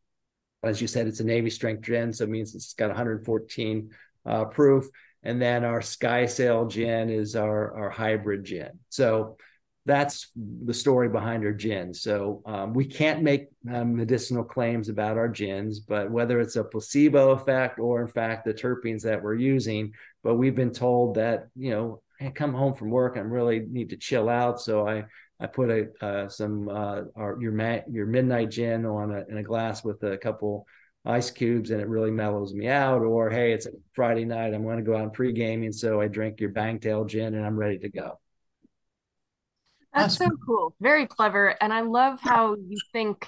As 0.63 0.81
you 0.81 0.87
said, 0.87 1.07
it's 1.07 1.19
a 1.19 1.25
Navy 1.25 1.49
strength 1.49 1.83
gin, 1.83 2.13
so 2.13 2.23
it 2.23 2.29
means 2.29 2.55
it's 2.55 2.73
got 2.73 2.87
114 2.87 3.91
uh, 4.25 4.45
proof. 4.45 4.87
And 5.23 5.41
then 5.41 5.63
our 5.63 5.81
Skysail 5.81 6.69
gin 6.69 7.09
is 7.09 7.35
our, 7.35 7.73
our 7.75 7.89
hybrid 7.89 8.43
gin. 8.43 8.79
So 8.89 9.37
that's 9.85 10.31
the 10.35 10.73
story 10.73 11.09
behind 11.09 11.43
our 11.43 11.53
gins. 11.53 12.01
So 12.01 12.41
um, 12.45 12.73
we 12.73 12.85
can't 12.85 13.23
make 13.23 13.47
um, 13.71 13.95
medicinal 13.95 14.43
claims 14.43 14.89
about 14.89 15.17
our 15.17 15.27
gins, 15.27 15.79
but 15.79 16.11
whether 16.11 16.39
it's 16.39 16.55
a 16.55 16.63
placebo 16.63 17.31
effect 17.31 17.79
or 17.79 18.01
in 18.01 18.07
fact 18.07 18.45
the 18.45 18.53
terpenes 18.53 19.01
that 19.03 19.21
we're 19.21 19.35
using, 19.35 19.93
but 20.23 20.35
we've 20.35 20.55
been 20.55 20.71
told 20.71 21.15
that 21.15 21.47
you 21.55 21.71
know, 21.71 22.01
I 22.19 22.29
come 22.29 22.53
home 22.53 22.75
from 22.75 22.91
work, 22.91 23.17
I 23.17 23.21
really 23.21 23.61
need 23.61 23.89
to 23.89 23.97
chill 23.97 24.29
out, 24.29 24.61
so 24.61 24.87
I 24.87 25.05
I 25.39 25.47
put 25.47 25.71
a 25.71 26.05
uh, 26.05 26.29
some 26.29 26.69
uh, 26.69 27.01
our, 27.15 27.41
your 27.41 27.51
ma- 27.51 27.81
your 27.89 28.05
midnight 28.05 28.51
gin 28.51 28.85
on 28.85 29.11
a, 29.11 29.25
in 29.27 29.37
a 29.37 29.43
glass 29.43 29.83
with 29.83 30.03
a 30.03 30.15
couple 30.17 30.67
ice 31.03 31.31
cubes 31.31 31.71
and 31.71 31.81
it 31.81 31.87
really 31.87 32.11
mellows 32.11 32.53
me 32.53 32.67
out. 32.67 33.01
Or 33.01 33.31
hey, 33.31 33.53
it's 33.53 33.65
a 33.65 33.71
Friday 33.93 34.25
night, 34.25 34.53
I'm 34.53 34.61
going 34.61 34.77
to 34.77 34.83
go 34.83 34.95
out 34.95 35.01
and 35.01 35.13
pre 35.13 35.33
gaming, 35.33 35.71
so 35.71 35.99
I 35.99 36.07
drink 36.07 36.39
your 36.39 36.51
Bangtail 36.51 37.09
gin 37.09 37.33
and 37.33 37.43
I'm 37.43 37.57
ready 37.57 37.79
to 37.79 37.89
go. 37.89 38.20
That's 39.93 40.17
so 40.17 40.29
cool. 40.45 40.75
Very 40.79 41.05
clever. 41.05 41.55
And 41.61 41.73
I 41.73 41.81
love 41.81 42.19
how 42.21 42.55
you 42.55 42.77
think 42.93 43.27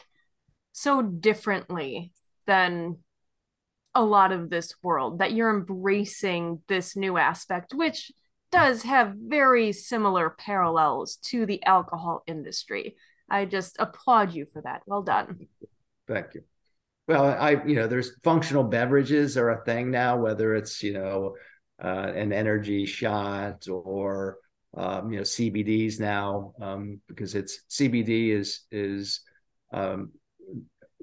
so 0.72 1.02
differently 1.02 2.14
than 2.48 2.98
a 3.94 4.04
lot 4.04 4.32
of 4.32 4.50
this 4.50 4.74
world, 4.82 5.20
that 5.20 5.34
you're 5.34 5.56
embracing 5.56 6.62
this 6.68 6.96
new 6.96 7.18
aspect, 7.18 7.74
which 7.74 8.12
does 8.52 8.84
have 8.84 9.14
very 9.16 9.72
similar 9.72 10.30
parallels 10.30 11.18
to 11.18 11.46
the 11.46 11.64
alcohol 11.64 12.24
industry. 12.28 12.96
I 13.30 13.46
just 13.46 13.76
applaud 13.80 14.34
you 14.34 14.46
for 14.52 14.62
that. 14.62 14.82
Well 14.86 15.04
done. 15.04 15.48
Thank 16.08 16.36
you. 16.36 16.44
Well, 17.08 17.26
I, 17.26 17.62
you 17.66 17.76
know, 17.76 17.88
there's 17.88 18.12
functional 18.24 18.64
beverages 18.64 19.38
are 19.38 19.50
a 19.50 19.64
thing 19.66 19.92
now, 19.92 20.18
whether 20.18 20.56
it's, 20.56 20.82
you 20.82 20.94
know, 20.94 21.36
uh, 21.84 22.12
an 22.16 22.32
energy 22.32 22.86
shot 22.86 23.68
or 23.68 24.38
um, 24.76 25.12
you 25.12 25.18
know 25.18 25.24
CBDs 25.24 26.00
now 26.00 26.54
um, 26.62 27.00
because 27.08 27.36
it's 27.36 27.62
CBD 27.70 28.30
is 28.30 28.62
is 28.72 29.22
um, 29.72 30.12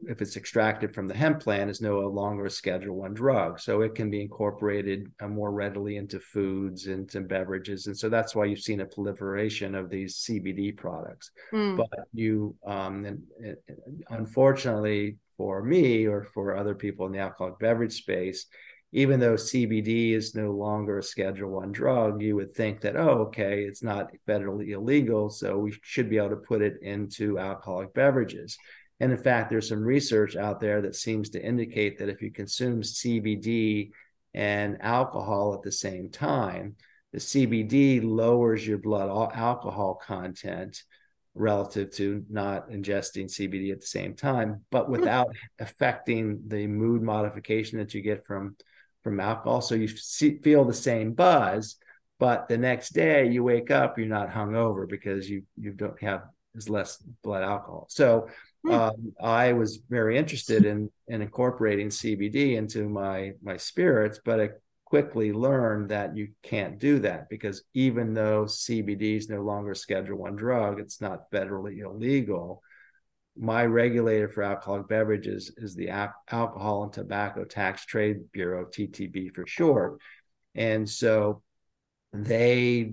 if 0.08 0.22
it's 0.22 0.36
extracted 0.36 0.94
from 0.94 1.06
the 1.06 1.14
hemp 1.14 1.40
plant 1.40 1.70
is 1.70 1.80
no 1.80 1.98
longer 2.00 2.46
a 2.46 2.50
Schedule 2.50 2.96
One 2.96 3.12
drug, 3.12 3.60
so 3.60 3.82
it 3.82 3.94
can 3.94 4.10
be 4.10 4.22
incorporated 4.22 5.12
uh, 5.20 5.28
more 5.28 5.52
readily 5.52 5.96
into 5.96 6.18
foods 6.20 6.86
and 6.86 7.00
into 7.00 7.20
beverages, 7.20 7.86
and 7.86 7.96
so 7.96 8.08
that's 8.08 8.34
why 8.34 8.46
you've 8.46 8.60
seen 8.60 8.80
a 8.80 8.86
proliferation 8.86 9.74
of 9.74 9.90
these 9.90 10.18
CBD 10.18 10.76
products. 10.76 11.30
Mm. 11.52 11.76
But 11.76 12.06
you, 12.12 12.56
um, 12.66 13.04
and, 13.04 13.22
and 13.38 13.56
unfortunately 14.08 15.16
for 15.36 15.62
me 15.62 16.06
or 16.06 16.24
for 16.34 16.56
other 16.56 16.74
people 16.74 17.06
in 17.06 17.12
the 17.12 17.18
alcoholic 17.18 17.58
beverage 17.58 17.94
space, 17.94 18.46
even 18.92 19.20
though 19.20 19.34
CBD 19.34 20.12
is 20.12 20.34
no 20.34 20.50
longer 20.50 20.98
a 20.98 21.02
Schedule 21.02 21.50
One 21.50 21.72
drug, 21.72 22.20
you 22.22 22.36
would 22.36 22.52
think 22.52 22.80
that 22.80 22.96
oh, 22.96 23.26
okay, 23.28 23.62
it's 23.62 23.82
not 23.82 24.10
federally 24.26 24.70
illegal, 24.70 25.30
so 25.30 25.58
we 25.58 25.72
should 25.82 26.10
be 26.10 26.18
able 26.18 26.30
to 26.30 26.36
put 26.36 26.62
it 26.62 26.82
into 26.82 27.38
alcoholic 27.38 27.94
beverages. 27.94 28.58
And 28.98 29.12
in 29.12 29.18
fact, 29.18 29.50
there's 29.50 29.68
some 29.68 29.82
research 29.82 30.36
out 30.36 30.60
there 30.60 30.82
that 30.82 30.94
seems 30.94 31.30
to 31.30 31.42
indicate 31.42 31.98
that 31.98 32.08
if 32.08 32.20
you 32.20 32.30
consume 32.30 32.82
CBD 32.82 33.90
and 34.34 34.82
alcohol 34.82 35.54
at 35.54 35.62
the 35.62 35.72
same 35.72 36.10
time, 36.10 36.76
the 37.12 37.18
CBD 37.18 38.02
lowers 38.04 38.66
your 38.66 38.78
blood 38.78 39.08
alcohol 39.34 39.94
content 39.94 40.82
relative 41.34 41.90
to 41.92 42.24
not 42.28 42.70
ingesting 42.70 43.24
CBD 43.24 43.72
at 43.72 43.80
the 43.80 43.86
same 43.86 44.14
time, 44.14 44.64
but 44.70 44.86
hmm. 44.86 44.92
without 44.92 45.28
affecting 45.58 46.42
the 46.46 46.66
mood 46.66 47.02
modification 47.02 47.78
that 47.78 47.94
you 47.94 48.02
get 48.02 48.26
from 48.26 48.56
from 49.02 49.20
alcohol. 49.20 49.60
So 49.60 49.74
you 49.74 49.88
see, 49.88 50.38
feel 50.38 50.64
the 50.64 50.74
same 50.74 51.12
buzz, 51.12 51.76
but 52.18 52.48
the 52.48 52.58
next 52.58 52.90
day 52.90 53.30
you 53.30 53.42
wake 53.42 53.70
up, 53.70 53.98
you're 53.98 54.06
not 54.06 54.30
hungover 54.30 54.88
because 54.88 55.28
you 55.28 55.44
you 55.56 55.72
don't 55.72 56.00
have 56.02 56.24
as 56.56 56.68
less 56.68 57.02
blood 57.22 57.42
alcohol. 57.42 57.86
So 57.88 58.28
hmm. 58.64 58.72
um, 58.72 59.12
I 59.20 59.52
was 59.52 59.80
very 59.88 60.18
interested 60.18 60.64
in 60.64 60.90
in 61.08 61.22
incorporating 61.22 61.88
CBD 61.88 62.56
into 62.56 62.88
my 62.88 63.32
my 63.42 63.56
spirits, 63.56 64.20
but 64.24 64.40
I 64.40 64.50
quickly 64.84 65.32
learned 65.32 65.90
that 65.90 66.16
you 66.16 66.28
can't 66.42 66.78
do 66.80 66.98
that 66.98 67.28
because 67.28 67.62
even 67.74 68.12
though 68.12 68.44
CBD 68.44 69.16
is 69.16 69.28
no 69.28 69.40
longer 69.40 69.70
a 69.70 69.76
Schedule 69.76 70.18
One 70.18 70.34
drug, 70.34 70.80
it's 70.80 71.00
not 71.00 71.30
federally 71.30 71.78
illegal 71.78 72.62
my 73.36 73.64
regulator 73.64 74.28
for 74.28 74.42
alcoholic 74.42 74.88
beverages 74.88 75.52
is 75.56 75.74
the 75.74 75.90
Alcohol 75.90 76.84
and 76.84 76.92
Tobacco 76.92 77.44
Tax 77.44 77.84
Trade 77.84 78.30
Bureau, 78.32 78.66
TTB 78.66 79.34
for 79.34 79.46
short. 79.46 80.00
And 80.54 80.88
so 80.88 81.42
they 82.12 82.92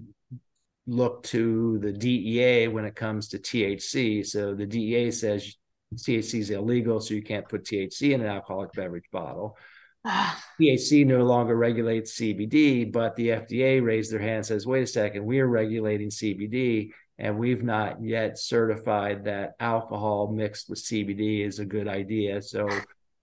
look 0.85 1.23
to 1.23 1.79
the 1.79 1.91
DEA 1.91 2.69
when 2.69 2.85
it 2.85 2.95
comes 2.95 3.29
to 3.29 3.39
THC. 3.39 4.25
So 4.25 4.53
the 4.53 4.65
DEA 4.65 5.11
says 5.11 5.55
THC 5.95 6.39
is 6.39 6.49
illegal, 6.49 7.01
so 7.01 7.13
you 7.13 7.23
can't 7.23 7.47
put 7.47 7.65
THC 7.65 8.13
in 8.13 8.21
an 8.21 8.27
alcoholic 8.27 8.71
beverage 8.73 9.09
bottle. 9.11 9.57
THC 10.61 11.05
no 11.05 11.23
longer 11.23 11.55
regulates 11.55 12.17
CBD, 12.17 12.91
but 12.91 13.15
the 13.15 13.29
FDA 13.29 13.83
raised 13.83 14.11
their 14.11 14.19
hand 14.19 14.37
and 14.37 14.45
says, 14.45 14.65
wait 14.65 14.83
a 14.83 14.87
second, 14.87 15.25
we 15.25 15.39
are 15.39 15.47
regulating 15.47 16.09
CBD 16.09 16.91
and 17.19 17.37
we've 17.37 17.63
not 17.63 18.03
yet 18.03 18.37
certified 18.37 19.25
that 19.25 19.55
alcohol 19.59 20.31
mixed 20.31 20.69
with 20.69 20.83
CBD 20.83 21.45
is 21.45 21.59
a 21.59 21.65
good 21.65 21.87
idea. 21.87 22.41
So 22.41 22.69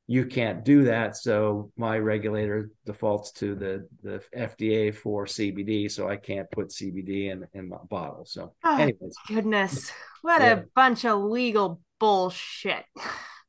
you 0.06 0.26
can't 0.26 0.64
do 0.64 0.84
that. 0.84 1.16
So 1.16 1.70
my 1.76 1.98
regulator 1.98 2.70
defaults 2.84 3.32
to 3.32 3.54
the 3.54 3.88
the 4.02 4.20
FDA 4.36 4.94
for 4.94 5.24
CBD, 5.24 5.90
so 5.90 6.08
I 6.08 6.16
can't 6.16 6.50
put 6.50 6.68
CBD 6.68 7.30
in 7.30 7.46
in 7.54 7.68
my 7.68 7.78
bottle. 7.88 8.24
So, 8.26 8.52
oh, 8.64 8.76
anyways, 8.76 9.14
goodness, 9.28 9.92
what 10.22 10.42
yeah. 10.42 10.52
a 10.52 10.62
bunch 10.74 11.04
of 11.04 11.22
legal 11.22 11.80
bullshit. 11.98 12.84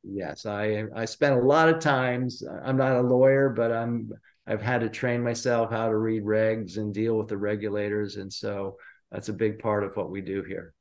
Yes, 0.02 0.46
I 0.46 0.84
I 0.94 1.04
spent 1.04 1.38
a 1.38 1.42
lot 1.42 1.68
of 1.68 1.80
times. 1.80 2.42
I'm 2.64 2.76
not 2.76 2.96
a 2.96 3.02
lawyer, 3.02 3.50
but 3.50 3.70
I'm 3.70 4.10
I've 4.46 4.62
had 4.62 4.80
to 4.80 4.88
train 4.88 5.22
myself 5.22 5.70
how 5.70 5.88
to 5.88 5.96
read 5.96 6.22
regs 6.22 6.78
and 6.78 6.94
deal 6.94 7.18
with 7.18 7.28
the 7.28 7.36
regulators, 7.36 8.16
and 8.16 8.32
so 8.32 8.76
that's 9.10 9.28
a 9.28 9.32
big 9.32 9.58
part 9.58 9.84
of 9.84 9.96
what 9.96 10.10
we 10.10 10.20
do 10.20 10.42
here. 10.42 10.74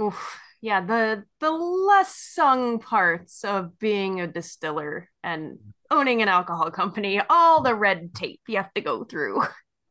Oof. 0.00 0.38
Yeah, 0.60 0.80
the 0.80 1.24
the 1.40 1.50
less 1.50 2.14
sung 2.14 2.78
parts 2.78 3.44
of 3.44 3.78
being 3.80 4.20
a 4.20 4.28
distiller 4.28 5.10
and 5.24 5.58
owning 5.90 6.22
an 6.22 6.28
alcohol 6.28 6.70
company, 6.70 7.20
all 7.28 7.62
the 7.62 7.74
red 7.74 8.14
tape 8.14 8.40
you 8.46 8.56
have 8.58 8.72
to 8.74 8.80
go 8.80 9.04
through. 9.04 9.42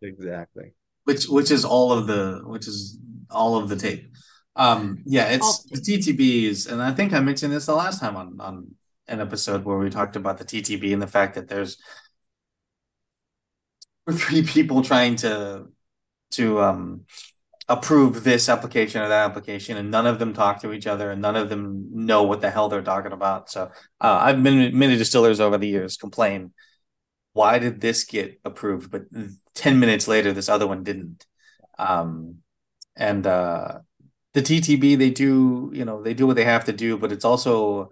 Exactly. 0.02 0.74
Which 1.04 1.26
which 1.28 1.52
is 1.52 1.66
all 1.66 1.92
of 1.92 2.08
the 2.08 2.42
which 2.46 2.68
is 2.68 2.98
all 3.30 3.58
of 3.58 3.70
the 3.70 3.76
tape. 3.76 4.12
Um 4.56 5.04
yeah, 5.06 5.30
it's 5.30 5.64
the 5.64 5.80
TTBs, 5.80 6.72
and 6.72 6.82
I 6.82 6.92
think 6.92 7.14
I 7.14 7.20
mentioned 7.20 7.54
this 7.54 7.66
the 7.66 7.76
last 7.76 8.00
time 8.00 8.16
on 8.16 8.40
on 8.40 8.76
an 9.08 9.20
episode 9.20 9.66
where 9.66 9.78
we 9.78 9.90
talked 9.90 10.16
about 10.16 10.38
the 10.38 10.46
TTB 10.46 10.94
and 10.94 11.02
the 11.02 11.08
fact 11.08 11.36
that 11.36 11.50
there's 11.50 11.78
three 14.12 14.44
people 14.44 14.82
trying 14.82 15.18
to 15.18 15.66
to 16.32 16.62
um 16.62 17.06
approve 17.72 18.24
this 18.24 18.50
application 18.50 19.02
or 19.02 19.08
that 19.08 19.30
application 19.30 19.78
and 19.78 19.90
none 19.90 20.06
of 20.06 20.20
them 20.20 20.34
talk 20.34 20.62
to 20.62 20.74
each 20.74 20.88
other 20.88 21.12
and 21.12 21.22
none 21.22 21.38
of 21.38 21.50
them 21.50 21.88
know 21.92 22.24
what 22.24 22.42
the 22.42 22.52
hell 22.52 22.68
they're 22.68 22.82
talking 22.82 23.14
about. 23.14 23.50
So 23.50 23.72
uh, 24.02 24.20
i've 24.22 24.44
been 24.44 24.78
many 24.78 24.98
distillers 24.98 25.40
over 25.40 25.58
the 25.58 25.68
years 25.68 25.98
complain 25.98 26.54
why 27.34 27.60
did 27.60 27.80
this 27.80 28.04
get 28.04 28.42
approved? 28.44 28.92
But 28.92 29.04
10 29.56 29.80
minutes 29.80 30.08
later 30.08 30.34
this 30.34 30.50
other 30.50 30.68
one 30.68 30.84
didn't. 30.84 31.26
Um, 31.80 32.40
and 32.96 33.26
uh, 33.26 33.80
the 34.34 34.42
ttb 34.42 34.98
they 34.98 35.10
do 35.10 35.72
you 35.74 35.86
know 35.86 36.02
they 36.04 36.14
do 36.14 36.28
what 36.28 36.36
they 36.36 36.44
have 36.44 36.66
to 36.66 36.74
do 36.74 36.98
but 36.98 37.12
it's 37.12 37.26
also 37.26 37.92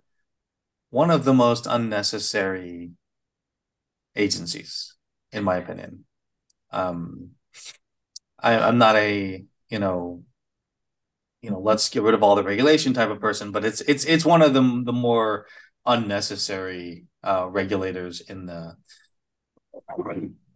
one 0.89 1.09
of 1.09 1.23
the 1.23 1.33
most 1.33 1.67
unnecessary 1.67 2.91
agencies 4.15 4.95
in 5.31 5.43
my 5.43 5.57
opinion. 5.57 6.05
Um, 6.71 7.31
I, 8.41 8.59
i'm 8.59 8.77
not 8.77 8.95
a 8.95 9.45
you 9.69 9.79
know, 9.79 10.23
you 11.41 11.49
know, 11.49 11.59
let's 11.59 11.89
get 11.89 12.03
rid 12.03 12.13
of 12.13 12.23
all 12.23 12.35
the 12.35 12.43
regulation 12.43 12.93
type 12.93 13.09
of 13.09 13.19
person, 13.19 13.51
but 13.51 13.63
it's 13.63 13.81
it's 13.81 14.05
it's 14.05 14.25
one 14.25 14.41
of 14.41 14.53
the 14.53 14.81
the 14.85 14.93
more 14.93 15.45
unnecessary 15.85 17.05
uh, 17.23 17.47
regulators 17.49 18.21
in 18.21 18.45
the 18.45 18.75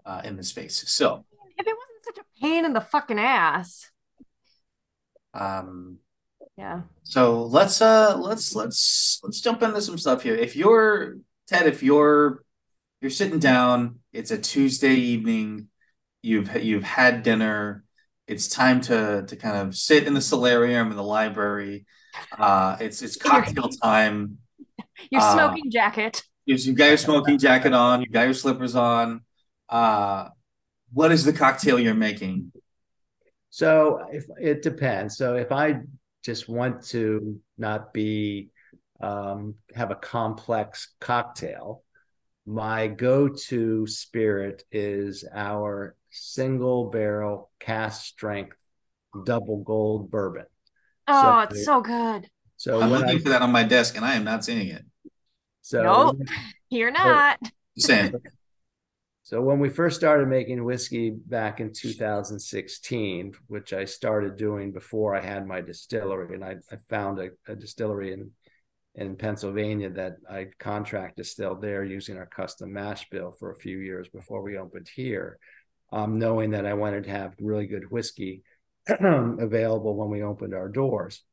uh, 0.05 0.21
in 0.23 0.35
the 0.35 0.43
space. 0.43 0.83
So 0.89 1.25
if 1.57 1.65
it 1.65 1.75
wasn't 1.77 2.03
such 2.03 2.17
a 2.17 2.41
pain 2.41 2.65
in 2.65 2.73
the 2.73 2.81
fucking 2.81 3.19
ass. 3.19 3.89
Um 5.33 5.99
yeah. 6.57 6.81
So 7.03 7.43
let's 7.43 7.81
uh 7.81 8.15
let's 8.17 8.55
let's 8.55 9.19
let's 9.23 9.41
jump 9.41 9.63
into 9.63 9.81
some 9.81 9.97
stuff 9.97 10.21
here. 10.21 10.35
If 10.35 10.55
you're 10.55 11.15
Ted, 11.47 11.65
if 11.65 11.81
you're 11.81 12.43
you're 13.01 13.09
sitting 13.09 13.39
down, 13.39 13.99
it's 14.11 14.31
a 14.31 14.37
Tuesday 14.37 14.93
evening, 14.93 15.67
you've 16.21 16.55
you've 16.63 16.83
had 16.83 17.23
dinner, 17.23 17.82
it's 18.27 18.47
time 18.47 18.81
to 18.81 19.25
to 19.27 19.35
kind 19.35 19.57
of 19.57 19.75
sit 19.75 20.05
in 20.07 20.13
the 20.13 20.21
solarium 20.21 20.91
in 20.91 20.97
the 20.97 21.03
library. 21.03 21.85
Uh, 22.37 22.77
it's 22.79 23.01
it's 23.01 23.15
cocktail 23.15 23.69
time. 23.69 24.37
Your 25.09 25.21
smoking 25.21 25.67
uh, 25.67 25.71
jacket. 25.71 26.23
You've 26.45 26.75
got 26.75 26.87
your 26.87 26.97
smoking 26.97 27.37
jacket 27.37 27.73
on. 27.73 28.01
You 28.01 28.07
got 28.07 28.23
your 28.23 28.33
slippers 28.33 28.75
on. 28.75 29.21
Uh, 29.69 30.29
what 30.91 31.11
is 31.11 31.23
the 31.23 31.33
cocktail 31.33 31.79
you're 31.79 31.93
making? 31.93 32.51
So 33.49 34.05
if 34.11 34.25
it 34.39 34.61
depends. 34.61 35.17
So 35.17 35.35
if 35.35 35.51
I 35.51 35.81
just 36.23 36.47
want 36.47 36.85
to 36.87 37.39
not 37.57 37.93
be 37.93 38.49
um, 38.99 39.55
have 39.75 39.91
a 39.91 39.95
complex 39.95 40.95
cocktail, 40.99 41.82
my 42.45 42.87
go-to 42.87 43.87
spirit 43.87 44.63
is 44.71 45.23
our 45.33 45.95
single 46.11 46.89
barrel 46.89 47.49
cast 47.59 48.05
strength 48.05 48.57
double 49.25 49.63
gold 49.63 50.09
bourbon. 50.11 50.45
Oh, 51.07 51.21
So- 51.21 51.55
it's 51.55 51.65
so 51.65 51.81
good. 51.81 52.29
So 52.57 52.79
I'm 52.79 52.89
when 52.91 53.01
looking 53.01 53.15
I 53.17 53.19
for 53.19 53.29
that 53.29 53.41
on 53.41 53.51
my 53.51 53.63
desk 53.63 53.95
and 53.97 54.05
I 54.05 54.15
am 54.15 54.23
not 54.23 54.45
seeing 54.45 54.69
it. 54.69 54.85
so 55.61 55.83
Nope. 55.83 56.21
You're 56.69 56.91
not. 56.91 57.39
Just 57.75 57.87
saying. 57.87 58.13
So 59.25 59.41
when 59.41 59.59
we 59.59 59.69
first 59.69 59.95
started 59.95 60.27
making 60.27 60.63
whiskey 60.65 61.09
back 61.09 61.61
in 61.61 61.71
2016, 61.71 63.31
which 63.47 63.71
I 63.71 63.85
started 63.85 64.35
doing 64.35 64.73
before 64.73 65.15
I 65.15 65.21
had 65.21 65.47
my 65.47 65.61
distillery, 65.61 66.35
and 66.35 66.43
I, 66.43 66.57
I 66.69 66.75
found 66.89 67.19
a, 67.19 67.29
a 67.47 67.55
distillery 67.55 68.11
in 68.11 68.31
in 68.95 69.15
Pennsylvania 69.15 69.89
that 69.89 70.17
I 70.29 70.47
contract 70.59 71.19
is 71.19 71.31
still 71.31 71.55
there 71.55 71.83
using 71.83 72.17
our 72.17 72.27
custom 72.27 72.73
mash 72.73 73.09
bill 73.09 73.31
for 73.31 73.51
a 73.51 73.55
few 73.55 73.79
years 73.79 74.07
before 74.07 74.43
we 74.43 74.57
opened 74.57 74.87
here, 74.93 75.39
um, 75.91 76.19
knowing 76.19 76.51
that 76.51 76.65
I 76.65 76.73
wanted 76.73 77.05
to 77.05 77.09
have 77.09 77.33
really 77.39 77.65
good 77.65 77.89
whiskey 77.89 78.43
available 78.87 79.95
when 79.95 80.09
we 80.09 80.21
opened 80.21 80.53
our 80.53 80.69
doors. 80.69 81.23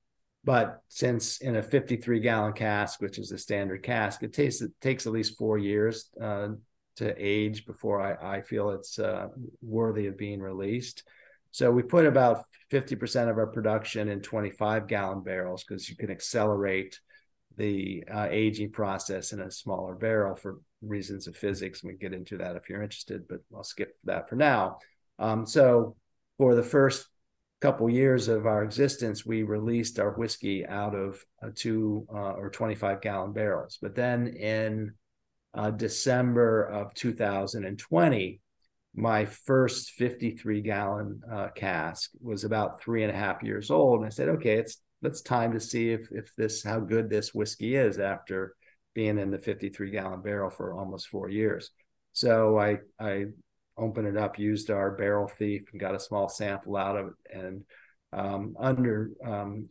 But 0.42 0.80
since 0.88 1.38
in 1.42 1.56
a 1.56 1.62
53 1.62 2.20
gallon 2.20 2.54
cask, 2.54 3.02
which 3.02 3.18
is 3.18 3.28
the 3.28 3.36
standard 3.36 3.82
cask, 3.82 4.22
it 4.22 4.32
takes 4.32 4.62
it 4.62 4.72
takes 4.80 5.06
at 5.06 5.12
least 5.12 5.36
four 5.36 5.58
years 5.58 6.08
uh, 6.20 6.48
to 6.96 7.14
age 7.18 7.66
before 7.66 8.00
I, 8.00 8.38
I 8.38 8.40
feel 8.40 8.70
it's 8.70 8.98
uh, 8.98 9.28
worthy 9.60 10.06
of 10.06 10.16
being 10.16 10.40
released. 10.40 11.02
So 11.50 11.70
we 11.70 11.82
put 11.82 12.06
about 12.06 12.44
50% 12.70 13.28
of 13.28 13.36
our 13.36 13.48
production 13.48 14.08
in 14.08 14.20
25 14.20 14.86
gallon 14.86 15.22
barrels 15.22 15.64
because 15.64 15.88
you 15.90 15.96
can 15.96 16.10
accelerate 16.10 17.00
the 17.56 18.04
uh, 18.12 18.28
aging 18.30 18.72
process 18.72 19.32
in 19.32 19.40
a 19.40 19.50
smaller 19.50 19.94
barrel 19.94 20.34
for 20.34 20.60
reasons 20.82 21.26
of 21.26 21.36
physics. 21.36 21.84
We 21.84 21.94
get 21.94 22.14
into 22.14 22.38
that 22.38 22.56
if 22.56 22.68
you're 22.68 22.82
interested, 22.82 23.28
but 23.28 23.40
I'll 23.54 23.64
skip 23.64 23.96
that 24.04 24.28
for 24.28 24.36
now. 24.36 24.78
Um, 25.18 25.46
so 25.46 25.96
for 26.38 26.54
the 26.54 26.62
first 26.62 27.06
couple 27.60 27.90
years 27.90 28.28
of 28.28 28.46
our 28.46 28.64
existence, 28.64 29.26
we 29.26 29.42
released 29.42 29.98
our 29.98 30.12
whiskey 30.12 30.66
out 30.66 30.94
of 30.94 31.22
two 31.54 32.06
uh, 32.12 32.32
or 32.32 32.50
25 32.50 33.02
gallon 33.02 33.32
barrels. 33.32 33.78
But 33.80 33.94
then 33.94 34.28
in 34.28 34.94
uh, 35.52 35.70
December 35.70 36.64
of 36.64 36.94
2020, 36.94 38.40
my 38.94 39.24
first 39.24 39.92
53 39.92 40.62
gallon 40.62 41.20
uh, 41.30 41.48
cask 41.54 42.10
was 42.20 42.44
about 42.44 42.80
three 42.80 43.04
and 43.04 43.12
a 43.12 43.16
half 43.16 43.42
years 43.42 43.70
old. 43.70 44.00
And 44.00 44.06
I 44.06 44.10
said, 44.10 44.28
okay, 44.30 44.56
it's 44.56 44.78
it's 45.02 45.22
time 45.22 45.52
to 45.52 45.60
see 45.60 45.90
if 45.90 46.10
if 46.12 46.34
this 46.36 46.62
how 46.62 46.80
good 46.80 47.08
this 47.08 47.34
whiskey 47.34 47.74
is 47.74 47.98
after 47.98 48.54
being 48.94 49.18
in 49.18 49.30
the 49.30 49.38
53 49.38 49.90
gallon 49.90 50.20
barrel 50.20 50.50
for 50.50 50.74
almost 50.74 51.08
four 51.08 51.28
years. 51.28 51.70
So 52.12 52.58
I 52.58 52.78
I 52.98 53.26
opened 53.76 54.08
it 54.08 54.16
up, 54.16 54.38
used 54.38 54.70
our 54.70 54.90
barrel 54.90 55.28
thief, 55.28 55.64
and 55.72 55.80
got 55.80 55.94
a 55.94 56.00
small 56.00 56.28
sample 56.28 56.76
out 56.76 56.96
of 56.96 57.06
it. 57.08 57.38
And 57.38 57.64
um, 58.12 58.56
under 58.58 59.10
um, 59.24 59.68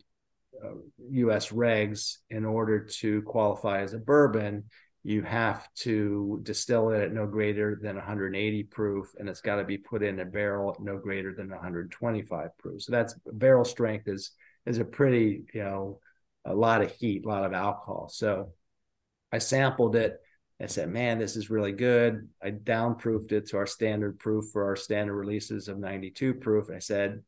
uh, 0.62 0.74
U.S. 1.10 1.50
regs, 1.50 2.16
in 2.28 2.44
order 2.44 2.80
to 2.80 3.22
qualify 3.22 3.82
as 3.82 3.94
a 3.94 3.98
bourbon, 3.98 4.64
you 5.02 5.22
have 5.22 5.66
to 5.74 6.40
distill 6.42 6.90
it 6.90 7.02
at 7.02 7.12
no 7.12 7.26
greater 7.26 7.78
than 7.80 7.96
180 7.96 8.64
proof, 8.64 9.08
and 9.18 9.28
it's 9.28 9.40
got 9.40 9.56
to 9.56 9.64
be 9.64 9.78
put 9.78 10.02
in 10.02 10.20
a 10.20 10.24
barrel 10.24 10.72
at 10.72 10.80
no 10.80 10.98
greater 10.98 11.34
than 11.34 11.48
125 11.48 12.58
proof. 12.58 12.82
So 12.82 12.92
that's 12.92 13.14
barrel 13.32 13.64
strength 13.64 14.08
is 14.08 14.32
is 14.66 14.78
a 14.78 14.84
pretty 14.84 15.44
you 15.54 15.62
know 15.62 16.00
a 16.44 16.54
lot 16.54 16.82
of 16.82 16.92
heat, 16.92 17.24
a 17.24 17.28
lot 17.28 17.44
of 17.44 17.52
alcohol. 17.52 18.08
So 18.12 18.52
I 19.32 19.38
sampled 19.38 19.96
it. 19.96 20.20
I 20.60 20.66
said, 20.66 20.90
man, 20.90 21.18
this 21.18 21.36
is 21.36 21.48
really 21.48 21.72
good. 21.72 22.28
I 22.42 22.50
downproofed 22.50 23.32
it 23.32 23.48
to 23.48 23.56
our 23.56 23.66
standard 23.66 24.18
proof 24.18 24.46
for 24.52 24.64
our 24.64 24.76
standard 24.76 25.14
releases 25.14 25.68
of 25.68 25.78
92 25.78 26.34
proof. 26.34 26.68
I 26.74 26.80
said, 26.80 27.22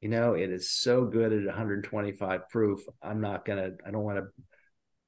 you 0.00 0.08
know, 0.08 0.34
it 0.34 0.50
is 0.50 0.70
so 0.70 1.04
good 1.04 1.32
at 1.32 1.46
125 1.46 2.48
proof. 2.48 2.80
I'm 3.00 3.20
not 3.20 3.44
gonna. 3.44 3.70
I 3.86 3.90
don't 3.90 4.02
want 4.02 4.18
to 4.18 4.26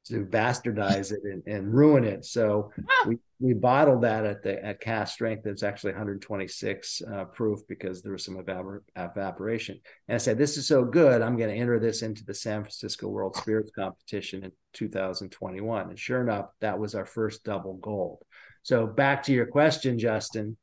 to 0.08 0.24
bastardize 0.24 1.12
it 1.12 1.20
and, 1.24 1.42
and 1.46 1.72
ruin 1.72 2.04
it. 2.04 2.24
So 2.24 2.72
we 3.06 3.18
we 3.38 3.52
bottled 3.52 4.02
that 4.02 4.24
at 4.24 4.42
the 4.42 4.64
at 4.64 4.80
cast 4.80 5.14
strength. 5.14 5.46
It's 5.46 5.62
actually 5.62 5.92
126 5.92 7.02
uh, 7.02 7.24
proof 7.26 7.60
because 7.68 8.02
there 8.02 8.12
was 8.12 8.24
some 8.24 8.36
evapor- 8.36 8.80
evaporation. 8.96 9.78
And 10.08 10.14
I 10.14 10.18
said, 10.18 10.38
this 10.38 10.56
is 10.56 10.66
so 10.66 10.84
good. 10.84 11.20
I'm 11.20 11.36
going 11.36 11.50
to 11.50 11.56
enter 11.56 11.78
this 11.78 12.02
into 12.02 12.24
the 12.24 12.34
San 12.34 12.62
Francisco 12.62 13.08
World 13.08 13.36
Spirits 13.36 13.70
Competition 13.74 14.44
in 14.44 14.52
2021. 14.72 15.90
And 15.90 15.98
sure 15.98 16.22
enough, 16.22 16.46
that 16.60 16.78
was 16.78 16.94
our 16.94 17.04
first 17.04 17.44
double 17.44 17.74
gold. 17.74 18.22
So 18.62 18.86
back 18.86 19.22
to 19.24 19.32
your 19.32 19.46
question, 19.46 19.98
Justin. 19.98 20.56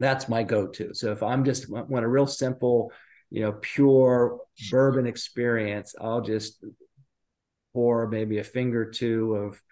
That's 0.00 0.28
my 0.28 0.42
go-to. 0.42 0.94
So 0.94 1.12
if 1.12 1.22
I'm 1.22 1.44
just 1.44 1.70
want 1.70 2.04
a 2.04 2.08
real 2.08 2.26
simple, 2.26 2.90
you 3.30 3.42
know, 3.42 3.52
pure 3.60 4.38
bourbon 4.70 5.06
experience, 5.06 5.94
I'll 6.00 6.22
just 6.22 6.64
pour 7.72 8.08
maybe 8.08 8.38
a 8.38 8.44
finger 8.44 8.82
or 8.82 8.90
two 8.90 9.34
of 9.34 9.62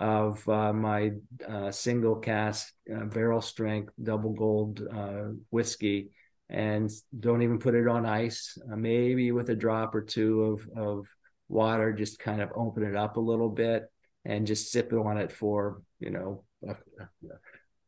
of 0.00 0.48
uh, 0.48 0.72
my 0.72 1.12
uh, 1.48 1.70
single 1.70 2.16
cask 2.16 2.72
uh, 2.94 3.04
barrel 3.04 3.40
strength 3.40 3.92
double 4.02 4.32
gold 4.32 4.86
uh, 4.92 5.28
whiskey. 5.50 6.10
And 6.50 6.90
don't 7.18 7.42
even 7.42 7.58
put 7.58 7.74
it 7.74 7.88
on 7.88 8.04
ice. 8.04 8.58
Uh, 8.70 8.76
maybe 8.76 9.32
with 9.32 9.48
a 9.50 9.54
drop 9.56 9.94
or 9.94 10.02
two 10.02 10.42
of 10.42 10.68
of 10.76 11.06
water 11.48 11.92
just 11.92 12.18
kind 12.18 12.40
of 12.42 12.50
open 12.56 12.82
it 12.82 12.96
up 12.96 13.16
a 13.16 13.20
little 13.20 13.48
bit 13.48 13.90
and 14.24 14.46
just 14.46 14.72
sip 14.72 14.92
on 14.92 15.18
it 15.18 15.30
for 15.30 15.82
you 16.00 16.10
know 16.10 16.44
a, 16.66 16.74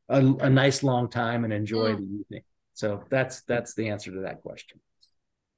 a, 0.09 0.35
a 0.47 0.51
nice 0.51 0.83
long 0.83 1.09
time 1.09 1.45
and 1.45 1.53
enjoy 1.53 1.95
Mm. 1.95 1.97
the 1.99 2.19
evening. 2.21 2.43
So 2.75 3.03
that's 3.11 3.43
that's 3.43 3.75
the 3.75 3.89
answer 3.89 4.13
to 4.13 4.21
that 4.21 4.43
question 4.43 4.81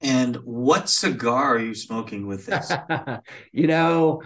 And 0.01 0.37
what 0.37 0.89
cigar 0.89 1.57
are 1.57 1.59
you 1.59 1.75
smoking 1.75 2.27
with 2.27 2.47
this? 2.47 2.73
you 3.53 3.67
know, 3.67 4.23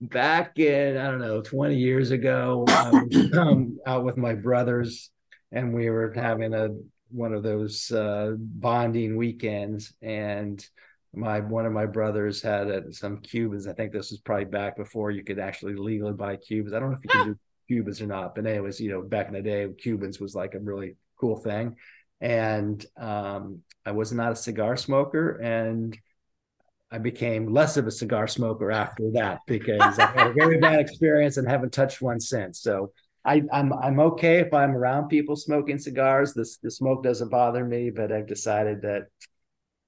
back 0.00 0.58
in 0.58 0.96
I 0.96 1.10
don't 1.10 1.20
know, 1.20 1.40
20 1.42 1.76
years 1.76 2.10
ago, 2.10 2.64
I 2.68 2.90
was 2.90 3.32
um, 3.36 3.78
out 3.86 4.04
with 4.04 4.16
my 4.16 4.34
brothers, 4.34 5.10
and 5.50 5.72
we 5.72 5.90
were 5.90 6.12
having 6.14 6.54
a 6.54 6.70
one 7.10 7.34
of 7.34 7.42
those 7.42 7.90
uh, 7.92 8.32
bonding 8.38 9.16
weekends, 9.16 9.92
and 10.00 10.66
my 11.14 11.40
one 11.40 11.66
of 11.66 11.72
my 11.72 11.86
brothers 11.86 12.42
had 12.42 12.70
uh, 12.70 12.80
some 12.90 13.18
Cubans. 13.18 13.66
I 13.66 13.74
think 13.74 13.92
this 13.92 14.10
was 14.10 14.20
probably 14.20 14.46
back 14.46 14.76
before 14.76 15.10
you 15.10 15.22
could 15.22 15.38
actually 15.38 15.74
legally 15.74 16.14
buy 16.14 16.36
Cubans. 16.36 16.74
I 16.74 16.80
don't 16.80 16.90
know 16.90 16.96
if 16.96 17.04
you 17.04 17.10
can 17.10 17.26
do 17.26 17.38
Cubans 17.68 18.00
or 18.00 18.06
not, 18.06 18.34
but 18.34 18.46
anyways, 18.46 18.80
you 18.80 18.90
know, 18.90 19.02
back 19.02 19.28
in 19.28 19.34
the 19.34 19.42
day, 19.42 19.68
Cubans 19.78 20.18
was 20.18 20.34
like 20.34 20.54
a 20.54 20.58
really 20.58 20.96
cool 21.20 21.36
thing. 21.36 21.76
And 22.20 22.84
um, 22.96 23.60
I 23.84 23.92
was 23.92 24.12
not 24.12 24.32
a 24.32 24.36
cigar 24.36 24.76
smoker, 24.76 25.38
and 25.38 25.96
I 26.90 26.98
became 26.98 27.52
less 27.52 27.76
of 27.76 27.86
a 27.86 27.90
cigar 27.90 28.28
smoker 28.28 28.70
after 28.70 29.10
that 29.12 29.40
because 29.46 29.98
I 29.98 30.06
had 30.06 30.26
a 30.28 30.32
very 30.32 30.58
bad 30.58 30.80
experience 30.86 31.36
and 31.36 31.48
haven't 31.48 31.72
touched 31.72 32.02
one 32.02 32.20
since. 32.20 32.60
So 32.60 32.92
I, 33.24 33.42
I'm 33.52 33.72
I'm 33.72 34.00
okay 34.00 34.40
if 34.40 34.52
I'm 34.52 34.76
around 34.76 35.08
people 35.08 35.36
smoking 35.36 35.78
cigars. 35.78 36.34
This 36.34 36.58
the 36.58 36.70
smoke 36.70 37.02
doesn't 37.02 37.30
bother 37.30 37.64
me, 37.64 37.90
but 37.90 38.12
I've 38.12 38.26
decided 38.26 38.82
that 38.82 39.06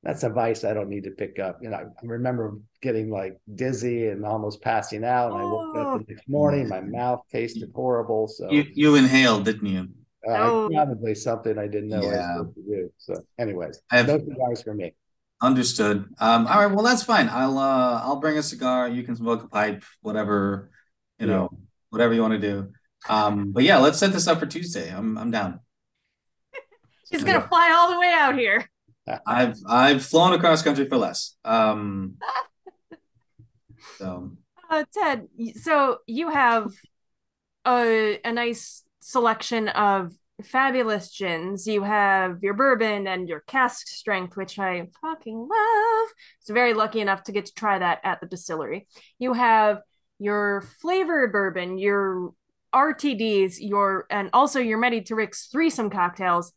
that's 0.02 0.22
a 0.22 0.28
vice 0.28 0.64
I 0.64 0.74
don't 0.74 0.88
need 0.88 1.04
to 1.04 1.10
pick 1.10 1.38
up. 1.38 1.58
You 1.60 1.70
know, 1.70 1.76
I 1.76 1.84
remember 2.02 2.58
getting 2.80 3.10
like 3.10 3.36
dizzy 3.54 4.08
and 4.08 4.24
almost 4.24 4.62
passing 4.62 5.04
out, 5.04 5.32
and 5.32 5.40
I 5.40 5.44
woke 5.44 5.76
up 5.76 5.98
the 5.98 6.04
oh. 6.04 6.04
next 6.08 6.28
morning, 6.28 6.68
my 6.68 6.80
mouth 6.80 7.22
tasted 7.32 7.70
horrible. 7.74 8.28
So 8.28 8.50
You 8.50 8.64
you 8.72 8.94
inhaled, 8.94 9.44
didn't 9.44 9.66
you? 9.66 9.88
Uh, 10.28 10.32
Oh. 10.32 10.68
probably 10.72 11.14
something 11.14 11.58
I 11.58 11.66
didn't 11.66 11.88
know 11.90 11.98
I 12.02 12.06
was 12.06 12.16
supposed 12.16 12.54
to 12.56 12.62
do. 12.62 12.92
So, 12.98 13.14
anyways, 13.38 13.80
I've- 13.90 14.06
no 14.10 14.18
cigars 14.18 14.62
for 14.62 14.74
me. 14.74 14.94
Understood. 15.42 16.06
Um, 16.20 16.46
all 16.46 16.60
right, 16.64 16.72
well 16.74 16.84
that's 16.84 17.02
fine. 17.02 17.28
I'll 17.28 17.58
uh 17.58 18.00
I'll 18.02 18.16
bring 18.20 18.38
a 18.38 18.42
cigar. 18.42 18.88
You 18.88 19.02
can 19.02 19.16
smoke 19.16 19.42
a 19.42 19.48
pipe, 19.48 19.82
whatever, 20.00 20.70
you 21.18 21.26
know, 21.26 21.50
whatever 21.90 22.14
you 22.14 22.22
want 22.22 22.32
to 22.32 22.38
do. 22.38 22.72
Um, 23.08 23.52
but 23.52 23.64
yeah, 23.64 23.76
let's 23.78 23.98
set 23.98 24.12
this 24.12 24.26
up 24.26 24.38
for 24.40 24.46
Tuesday. 24.46 24.88
I'm 24.90 25.18
I'm 25.18 25.30
down. 25.30 25.60
She's 27.12 27.24
gonna 27.24 27.46
fly 27.46 27.72
all 27.76 27.90
the 27.92 27.98
way 27.98 28.10
out 28.14 28.38
here. 28.38 28.70
I've 29.26 29.56
I've 29.68 30.02
flown 30.06 30.32
across 30.32 30.62
country 30.62 30.88
for 30.88 30.96
less. 30.96 31.36
Um, 31.44 32.14
so 33.98 34.32
Uh, 34.70 34.84
Ted, 34.94 35.28
so 35.60 35.98
you 36.06 36.30
have 36.30 36.72
a, 37.66 38.18
a 38.24 38.32
nice 38.32 38.83
selection 39.04 39.68
of 39.68 40.12
fabulous 40.42 41.10
gins. 41.10 41.66
You 41.66 41.82
have 41.82 42.42
your 42.42 42.54
bourbon 42.54 43.06
and 43.06 43.28
your 43.28 43.40
cask 43.40 43.86
strength, 43.86 44.34
which 44.34 44.58
I 44.58 44.88
fucking 45.02 45.38
love. 45.38 46.08
So 46.40 46.54
very 46.54 46.72
lucky 46.72 47.00
enough 47.00 47.22
to 47.24 47.32
get 47.32 47.46
to 47.46 47.54
try 47.54 47.78
that 47.78 48.00
at 48.02 48.20
the 48.20 48.26
distillery. 48.26 48.88
You 49.18 49.34
have 49.34 49.80
your 50.18 50.64
flavored 50.80 51.32
bourbon, 51.32 51.76
your 51.76 52.32
RTDs, 52.74 53.56
your 53.60 54.06
and 54.08 54.30
also 54.32 54.58
your 54.58 54.78
Medi 54.78 55.02
to 55.02 55.14
Rick's 55.14 55.48
threesome 55.48 55.90
cocktails. 55.90 56.52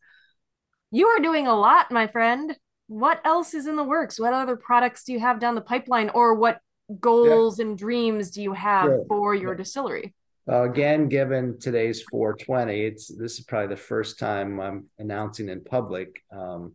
You 0.90 1.06
are 1.08 1.20
doing 1.20 1.46
a 1.46 1.54
lot, 1.54 1.92
my 1.92 2.06
friend. 2.06 2.56
What 2.86 3.20
else 3.26 3.52
is 3.52 3.66
in 3.66 3.76
the 3.76 3.84
works? 3.84 4.18
What 4.18 4.32
other 4.32 4.56
products 4.56 5.04
do 5.04 5.12
you 5.12 5.20
have 5.20 5.38
down 5.38 5.54
the 5.54 5.60
pipeline, 5.60 6.08
or 6.14 6.34
what 6.34 6.60
goals 6.98 7.58
yeah. 7.58 7.66
and 7.66 7.78
dreams 7.78 8.30
do 8.30 8.42
you 8.42 8.54
have 8.54 8.90
for 9.06 9.34
your 9.34 9.52
yeah. 9.52 9.58
distillery? 9.58 10.14
Uh, 10.50 10.62
again, 10.62 11.08
given 11.08 11.58
today's 11.58 12.02
420, 12.10 12.80
it's 12.80 13.08
this 13.08 13.38
is 13.38 13.44
probably 13.44 13.74
the 13.74 13.80
first 13.80 14.18
time 14.18 14.58
I'm 14.60 14.86
announcing 14.98 15.50
in 15.50 15.62
public 15.62 16.22
um, 16.32 16.72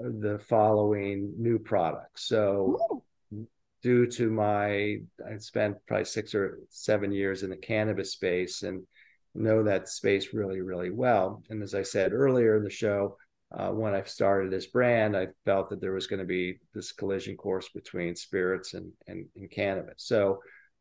the 0.00 0.38
following 0.38 1.34
new 1.36 1.58
products. 1.58 2.26
So, 2.26 3.02
Ooh. 3.32 3.48
due 3.82 4.06
to 4.06 4.30
my, 4.30 5.00
I 5.26 5.36
spent 5.38 5.76
probably 5.86 6.06
six 6.06 6.34
or 6.34 6.60
seven 6.70 7.12
years 7.12 7.42
in 7.42 7.50
the 7.50 7.56
cannabis 7.56 8.12
space 8.12 8.62
and 8.62 8.86
know 9.34 9.62
that 9.64 9.90
space 9.90 10.32
really, 10.32 10.62
really 10.62 10.90
well. 10.90 11.42
And 11.50 11.62
as 11.62 11.74
I 11.74 11.82
said 11.82 12.14
earlier 12.14 12.56
in 12.56 12.64
the 12.64 12.70
show, 12.70 13.18
uh, 13.54 13.68
when 13.68 13.94
I 13.94 14.00
started 14.02 14.50
this 14.50 14.66
brand, 14.66 15.14
I 15.14 15.28
felt 15.44 15.68
that 15.68 15.82
there 15.82 15.92
was 15.92 16.06
going 16.06 16.20
to 16.20 16.26
be 16.26 16.60
this 16.74 16.92
collision 16.92 17.36
course 17.36 17.68
between 17.68 18.16
spirits 18.16 18.72
and, 18.72 18.90
and, 19.06 19.26
and 19.36 19.50
cannabis. 19.50 19.96
So 19.98 20.40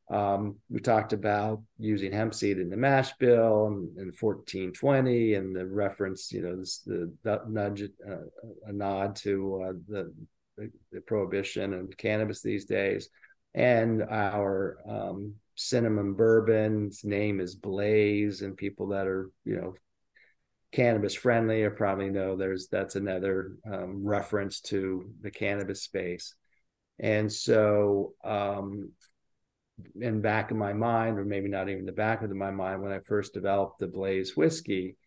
um, 0.10 0.58
we 0.70 0.80
talked 0.80 1.14
about 1.14 1.64
using 1.80 2.12
hemp 2.12 2.34
seed 2.36 2.60
in 2.60 2.70
the 2.70 2.78
mash 2.78 3.14
bill 3.14 3.68
and, 3.68 3.98
and 3.98 4.14
1420 4.20 5.34
and 5.34 5.56
the 5.56 5.66
reference, 5.66 6.32
you 6.32 6.44
know, 6.44 6.56
this, 6.58 6.80
the, 6.86 7.12
the 7.24 7.42
nudge, 7.48 7.84
uh, 8.08 8.18
a 8.68 8.72
nod 8.72 9.16
to 9.18 9.64
uh, 9.64 9.74
the, 9.88 10.14
the, 10.58 10.72
the, 10.92 11.02
prohibition 11.02 11.74
and 11.74 11.98
cannabis 11.98 12.44
these 12.44 12.66
days. 12.66 13.10
And 13.56 14.04
our 14.04 14.78
um, 14.88 15.36
cinnamon 15.56 16.14
bourbon's 16.14 17.04
name 17.04 17.40
is 17.40 17.56
Blaze, 17.56 18.42
and 18.42 18.56
people 18.56 18.90
that 18.90 19.08
are, 19.08 19.32
you 19.44 19.56
know, 19.56 19.74
cannabis 20.72 21.16
friendly 21.16 21.64
or 21.64 21.72
probably 21.72 22.10
know 22.10 22.36
there's 22.36 22.68
that's 22.68 22.96
another 22.98 23.54
um, 23.66 24.06
reference 24.06 24.60
to 24.60 25.10
the 25.22 25.32
cannabis 25.32 25.84
space. 25.84 26.36
And 27.00 27.32
so 27.32 28.14
um, 28.24 28.92
in 30.00 30.22
back 30.22 30.52
of 30.52 30.58
my 30.58 30.74
mind, 30.74 31.20
or 31.20 31.26
maybe 31.26 31.50
not 31.50 31.70
even 31.70 31.86
the 31.86 31.92
back 31.92 32.22
of 32.22 32.30
my 32.32 32.52
mind, 32.52 32.82
when 32.82 32.92
I 32.92 33.00
first 33.00 33.34
developed 33.34 33.80
the 33.80 33.88
Blaze 33.88 34.36
whiskey, 34.36 34.98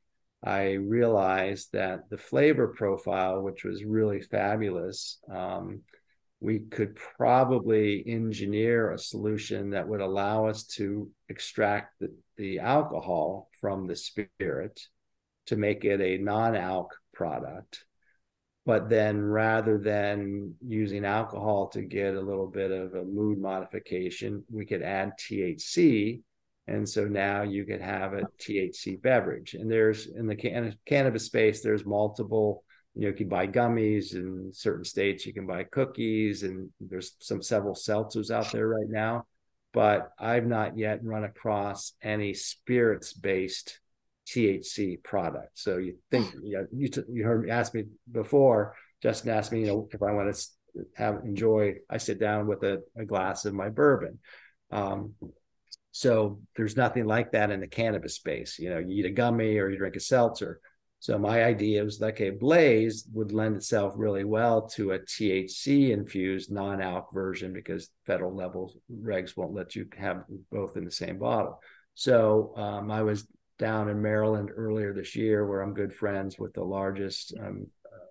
I 0.45 0.73
realized 0.73 1.73
that 1.73 2.11
the 2.11 2.19
flavor 2.19 2.69
profile, 2.69 3.43
which 3.43 3.65
was 3.65 3.85
really 3.85 4.21
fabulous, 4.21 5.19
um, 5.31 5.83
we 6.41 6.61
could 6.61 6.95
probably 6.95 8.05
engineer 8.07 8.93
a 8.93 8.99
solution 8.99 9.71
that 9.71 9.89
would 9.89 10.01
allow 10.01 10.47
us 10.47 10.65
to 10.65 11.11
extract 11.29 11.99
the, 11.99 12.15
the 12.37 12.61
alcohol 12.61 13.51
from 13.61 13.87
the 13.87 13.97
spirit 13.97 14.81
to 15.47 15.57
make 15.57 15.85
it 15.85 16.01
a 16.01 16.23
non-alc 16.23 16.95
product 17.13 17.85
but 18.69 18.91
then 18.91 19.19
rather 19.23 19.79
than 19.79 20.55
using 20.61 21.07
alcohol 21.07 21.69
to 21.69 21.81
get 21.81 22.15
a 22.15 22.21
little 22.21 22.47
bit 22.47 22.71
of 22.71 22.93
a 22.93 23.03
mood 23.03 23.39
modification, 23.39 24.45
we 24.53 24.67
could 24.67 24.83
add 24.83 25.13
THC. 25.19 26.21
And 26.67 26.87
so 26.87 27.07
now 27.07 27.45
you 27.45 27.65
could 27.65 27.81
have 27.81 28.13
a 28.13 28.25
THC 28.39 29.01
beverage. 29.01 29.55
And 29.55 29.71
there's 29.71 30.07
in 30.07 30.27
the 30.27 30.37
can- 30.37 30.77
cannabis 30.85 31.25
space, 31.25 31.63
there's 31.63 31.87
multiple, 31.87 32.63
you 32.95 33.05
know, 33.05 33.09
you 33.09 33.15
can 33.15 33.31
buy 33.31 33.47
gummies 33.47 34.13
in 34.13 34.51
certain 34.53 34.85
states, 34.85 35.25
you 35.25 35.33
can 35.33 35.47
buy 35.47 35.63
cookies, 35.63 36.43
and 36.43 36.69
there's 36.79 37.15
some 37.21 37.41
several 37.41 37.75
seltzers 37.75 38.31
out 38.31 38.53
there 38.53 38.69
right 38.69 38.91
now. 38.91 39.25
But 39.73 40.11
I've 40.19 40.47
not 40.47 40.77
yet 40.77 41.03
run 41.03 41.25
across 41.25 41.95
any 42.03 42.35
spirits 42.35 43.15
based 43.15 43.81
THC 44.29 45.03
product. 45.03 45.59
So 45.59 45.79
you 45.79 45.97
think 46.11 46.33
you 46.43 46.59
know, 46.59 46.67
you, 46.73 46.89
t- 46.89 47.03
you 47.09 47.25
heard 47.25 47.45
me 47.45 47.51
ask 47.51 47.75
me 47.75 47.85
before. 48.11 48.75
Justin 49.03 49.31
asked 49.31 49.53
me, 49.53 49.61
you 49.61 49.67
know, 49.67 49.89
if 49.93 50.03
I 50.03 50.13
want 50.13 50.35
to 50.35 50.49
have 50.97 51.25
enjoy. 51.25 51.77
I 51.89 51.99
sit 51.99 52.21
down 52.21 52.47
with 52.47 52.63
a, 52.63 52.83
a 52.97 53.05
glass 53.05 53.45
of 53.45 53.55
my 53.55 53.69
bourbon. 53.69 54.19
Um, 54.71 55.15
so 55.93 56.41
there's 56.57 56.77
nothing 56.77 57.07
like 57.07 57.33
that 57.33 57.51
in 57.51 57.61
the 57.61 57.67
cannabis 57.67 58.15
space. 58.15 58.59
You 58.59 58.71
know, 58.71 58.79
you 58.79 59.01
eat 59.01 59.07
a 59.07 59.11
gummy 59.11 59.59
or 59.59 59.71
you 59.71 59.79
drink 59.79 59.97
a 59.97 60.01
seltzer. 60.01 60.61
So 61.01 61.17
my 61.17 61.45
idea 61.45 61.85
was 61.85 62.01
like 62.01 62.21
a 62.21 62.31
blaze 62.31 63.07
would 63.13 63.33
lend 63.33 63.57
itself 63.57 63.95
really 63.97 64.25
well 64.25 64.69
to 64.71 64.93
a 64.93 64.99
THC 64.99 65.91
infused 65.91 66.51
non-alc 66.51 67.13
version 67.13 67.53
because 67.53 67.91
federal 68.05 68.35
level 68.35 68.75
regs 68.93 69.37
won't 69.37 69.55
let 69.55 69.77
you 69.77 69.87
have 69.97 70.25
both 70.51 70.77
in 70.77 70.85
the 70.85 70.91
same 70.91 71.19
bottle. 71.19 71.61
So 71.95 72.53
um, 72.57 72.91
I 72.91 73.03
was 73.03 73.27
down 73.59 73.89
in 73.89 74.01
Maryland 74.01 74.51
earlier 74.55 74.93
this 74.93 75.17
year, 75.17 75.47
where 75.47 75.63
I'm 75.63 75.75
good 75.75 75.93
friends 75.93 76.39
with 76.39 76.55
the 76.55 76.65
largest 76.65 77.35
um, 77.41 77.67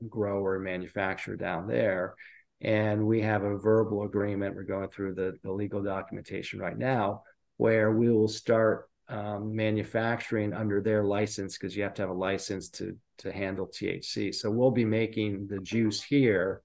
grower 0.10 0.56
and 0.56 0.64
manufacturer 0.64 1.36
down 1.36 1.68
there. 1.68 2.16
And 2.62 3.06
we 3.06 3.22
have 3.22 3.44
a 3.44 3.58
verbal 3.58 4.04
agreement. 4.04 4.56
We're 4.56 4.64
going 4.64 4.90
through 4.90 5.16
the, 5.16 5.38
the 5.44 5.52
legal 5.52 5.82
documentation 5.82 6.60
right 6.60 6.78
now, 6.78 7.24
where 7.58 7.92
we 7.92 8.12
will 8.12 8.28
start 8.28 8.90
um, 9.10 9.56
manufacturing 9.56 10.54
under 10.54 10.82
their 10.82 11.04
license 11.04 11.58
because 11.58 11.76
you 11.76 11.84
have 11.84 11.94
to 11.96 12.02
have 12.02 12.10
a 12.10 12.14
license 12.14 12.70
to 12.70 12.98
to 13.20 13.32
handle 13.32 13.68
THC. 13.68 14.34
So 14.36 14.52
we'll 14.52 14.72
be 14.72 14.86
making 14.86 15.48
the 15.48 15.60
juice 15.60 16.04
here, 16.04 16.62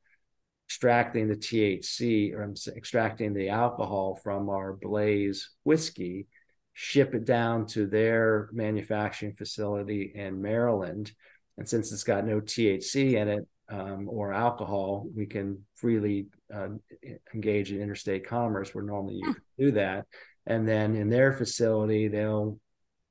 extracting 0.66 1.28
the 1.28 1.36
THC 1.36 2.34
or 2.34 2.52
extracting 2.76 3.32
the 3.32 3.48
alcohol 3.48 4.18
from 4.22 4.50
our 4.50 4.74
Blaze 4.74 5.50
whiskey 5.64 6.26
ship 6.72 7.14
it 7.14 7.24
down 7.24 7.66
to 7.66 7.86
their 7.86 8.48
manufacturing 8.52 9.34
facility 9.34 10.12
in 10.14 10.40
Maryland. 10.40 11.12
And 11.58 11.68
since 11.68 11.92
it's 11.92 12.04
got 12.04 12.26
no 12.26 12.40
THC 12.40 13.14
in 13.14 13.28
it 13.28 13.46
um, 13.68 14.08
or 14.08 14.32
alcohol, 14.32 15.06
we 15.14 15.26
can 15.26 15.64
freely 15.74 16.26
uh, 16.52 16.68
engage 17.34 17.72
in 17.72 17.80
interstate 17.80 18.26
commerce 18.26 18.74
where 18.74 18.84
normally 18.84 19.16
you 19.16 19.34
do 19.58 19.70
that. 19.72 20.06
And 20.46 20.66
then 20.66 20.94
in 20.94 21.08
their 21.08 21.32
facility, 21.32 22.08
they'll 22.08 22.58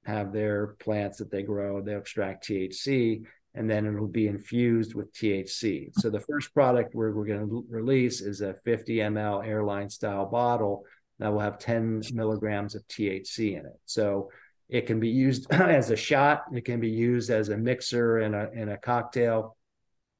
have 0.05 0.33
their 0.33 0.75
plants 0.79 1.19
that 1.19 1.31
they 1.31 1.43
grow, 1.43 1.81
they'll 1.81 1.99
extract 1.99 2.47
THC, 2.47 3.23
and 3.53 3.69
then 3.69 3.85
it'll 3.85 4.07
be 4.07 4.27
infused 4.27 4.95
with 4.95 5.13
THC. 5.13 5.91
So 5.95 6.09
the 6.09 6.19
first 6.19 6.53
product 6.53 6.95
we're, 6.95 7.11
we're 7.11 7.25
going 7.25 7.47
to 7.47 7.65
release 7.69 8.21
is 8.21 8.41
a 8.41 8.55
50 8.65 8.97
ml 8.97 9.45
airline 9.45 9.89
style 9.89 10.25
bottle 10.25 10.85
will 11.29 11.39
have 11.39 11.59
10 11.59 12.03
milligrams 12.13 12.75
of 12.75 12.87
THC 12.87 13.59
in 13.59 13.65
it. 13.65 13.79
So 13.85 14.29
it 14.69 14.87
can 14.87 14.99
be 14.99 15.09
used 15.09 15.51
as 15.51 15.91
a 15.91 15.95
shot. 15.95 16.43
It 16.53 16.65
can 16.65 16.79
be 16.79 16.89
used 16.89 17.29
as 17.29 17.49
a 17.49 17.57
mixer 17.57 18.19
and 18.19 18.33
a 18.33 18.49
in 18.53 18.69
a 18.69 18.77
cocktail. 18.77 19.57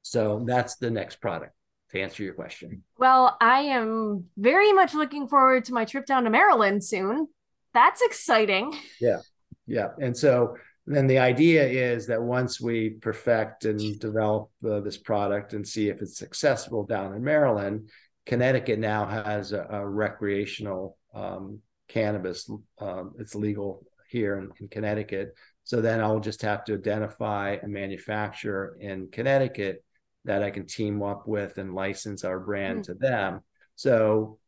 So 0.02 0.44
that's 0.46 0.76
the 0.76 0.90
next 0.90 1.20
product 1.20 1.54
to 1.90 2.00
answer 2.00 2.22
your 2.22 2.34
question. 2.34 2.82
Well, 2.98 3.36
I 3.40 3.60
am 3.60 4.24
very 4.36 4.72
much 4.72 4.94
looking 4.94 5.28
forward 5.28 5.64
to 5.66 5.74
my 5.74 5.84
trip 5.84 6.06
down 6.06 6.24
to 6.24 6.30
Maryland 6.30 6.82
soon. 6.84 7.28
That's 7.72 8.02
exciting. 8.02 8.76
Yeah. 9.00 9.20
Yeah. 9.66 9.88
And 10.00 10.16
so 10.16 10.56
then 10.86 11.06
the 11.06 11.18
idea 11.18 11.64
is 11.64 12.06
that 12.08 12.20
once 12.20 12.60
we 12.60 12.90
perfect 12.90 13.64
and 13.64 13.98
develop 14.00 14.50
uh, 14.68 14.80
this 14.80 14.98
product 14.98 15.52
and 15.52 15.66
see 15.66 15.88
if 15.88 16.02
it's 16.02 16.18
successful 16.18 16.84
down 16.84 17.14
in 17.14 17.22
Maryland, 17.22 17.88
Connecticut 18.26 18.78
now 18.78 19.06
has 19.06 19.52
a, 19.52 19.66
a 19.70 19.86
recreational 19.86 20.96
um, 21.14 21.60
cannabis. 21.88 22.48
Um, 22.78 23.12
it's 23.18 23.34
legal 23.34 23.84
here 24.08 24.38
in, 24.38 24.50
in, 24.60 24.68
Connecticut. 24.68 25.34
So 25.64 25.80
then 25.80 26.00
I'll 26.00 26.20
just 26.20 26.42
have 26.42 26.64
to 26.64 26.74
identify 26.74 27.56
a 27.62 27.66
manufacturer 27.66 28.76
in 28.80 29.08
Connecticut 29.10 29.84
that 30.24 30.42
I 30.42 30.50
can 30.50 30.66
team 30.66 31.02
up 31.02 31.26
with 31.26 31.58
and 31.58 31.74
license 31.74 32.24
our 32.24 32.38
brand 32.38 32.82
mm-hmm. 32.82 32.92
to 32.92 32.98
them. 32.98 33.40
So 33.74 34.38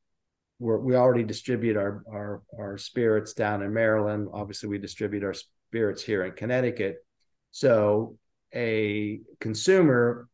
we're, 0.58 0.78
we 0.78 0.94
already 0.94 1.24
distribute 1.24 1.76
our, 1.76 2.04
our 2.08 2.42
our 2.56 2.78
spirits 2.78 3.32
down 3.32 3.62
in 3.62 3.74
Maryland. 3.74 4.28
Obviously, 4.32 4.68
we 4.68 4.78
distribute 4.78 5.24
our 5.24 5.34
spirits 5.34 6.02
here 6.02 6.24
in 6.24 6.32
Connecticut. 6.32 7.04
So 7.50 8.16
a 8.54 9.20
consumer 9.40 10.28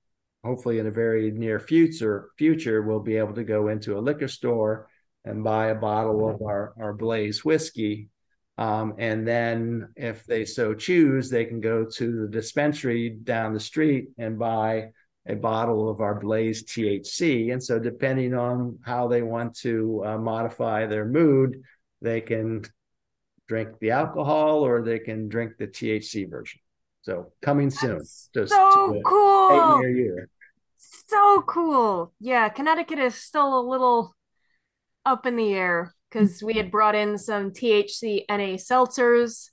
hopefully 0.44 0.78
in 0.78 0.86
a 0.86 0.90
very 0.90 1.30
near 1.30 1.60
future 1.60 2.30
future 2.38 2.82
we'll 2.82 3.00
be 3.00 3.16
able 3.16 3.34
to 3.34 3.44
go 3.44 3.68
into 3.68 3.98
a 3.98 4.00
liquor 4.00 4.28
store 4.28 4.88
and 5.24 5.44
buy 5.44 5.68
a 5.68 5.74
bottle 5.74 6.28
of 6.28 6.40
our, 6.42 6.72
our 6.80 6.92
blaze 6.94 7.44
whiskey. 7.44 8.08
Um, 8.56 8.94
and 8.98 9.26
then 9.26 9.88
if 9.96 10.24
they 10.26 10.44
so 10.44 10.74
choose 10.74 11.30
they 11.30 11.46
can 11.46 11.60
go 11.60 11.86
to 11.96 12.22
the 12.22 12.28
dispensary 12.28 13.10
down 13.10 13.54
the 13.54 13.60
street 13.60 14.08
and 14.18 14.38
buy 14.38 14.90
a 15.26 15.34
bottle 15.34 15.88
of 15.88 16.00
our 16.00 16.14
blaze 16.14 16.64
thc 16.64 17.52
and 17.52 17.62
so 17.62 17.78
depending 17.78 18.34
on 18.34 18.78
how 18.82 19.06
they 19.06 19.22
want 19.22 19.54
to 19.58 20.02
uh, 20.04 20.18
modify 20.18 20.86
their 20.86 21.04
mood 21.04 21.62
they 22.00 22.20
can 22.20 22.62
drink 23.46 23.78
the 23.80 23.90
alcohol 23.90 24.64
or 24.66 24.82
they 24.82 24.98
can 24.98 25.28
drink 25.28 25.52
the 25.58 25.66
thc 25.66 26.28
version 26.28 26.60
so 27.02 27.32
coming 27.42 27.70
soon. 27.70 27.98
Just 28.34 28.52
so 28.52 29.00
cool. 29.04 29.82
So 30.78 31.42
cool. 31.46 32.12
Yeah, 32.20 32.48
Connecticut 32.48 32.98
is 32.98 33.14
still 33.14 33.58
a 33.58 33.68
little 33.68 34.14
up 35.04 35.26
in 35.26 35.36
the 35.36 35.52
air 35.54 35.94
because 36.10 36.42
we 36.42 36.54
had 36.54 36.70
brought 36.70 36.94
in 36.94 37.18
some 37.18 37.52
THC 37.52 38.24
NA 38.28 38.56
seltzers 38.56 39.50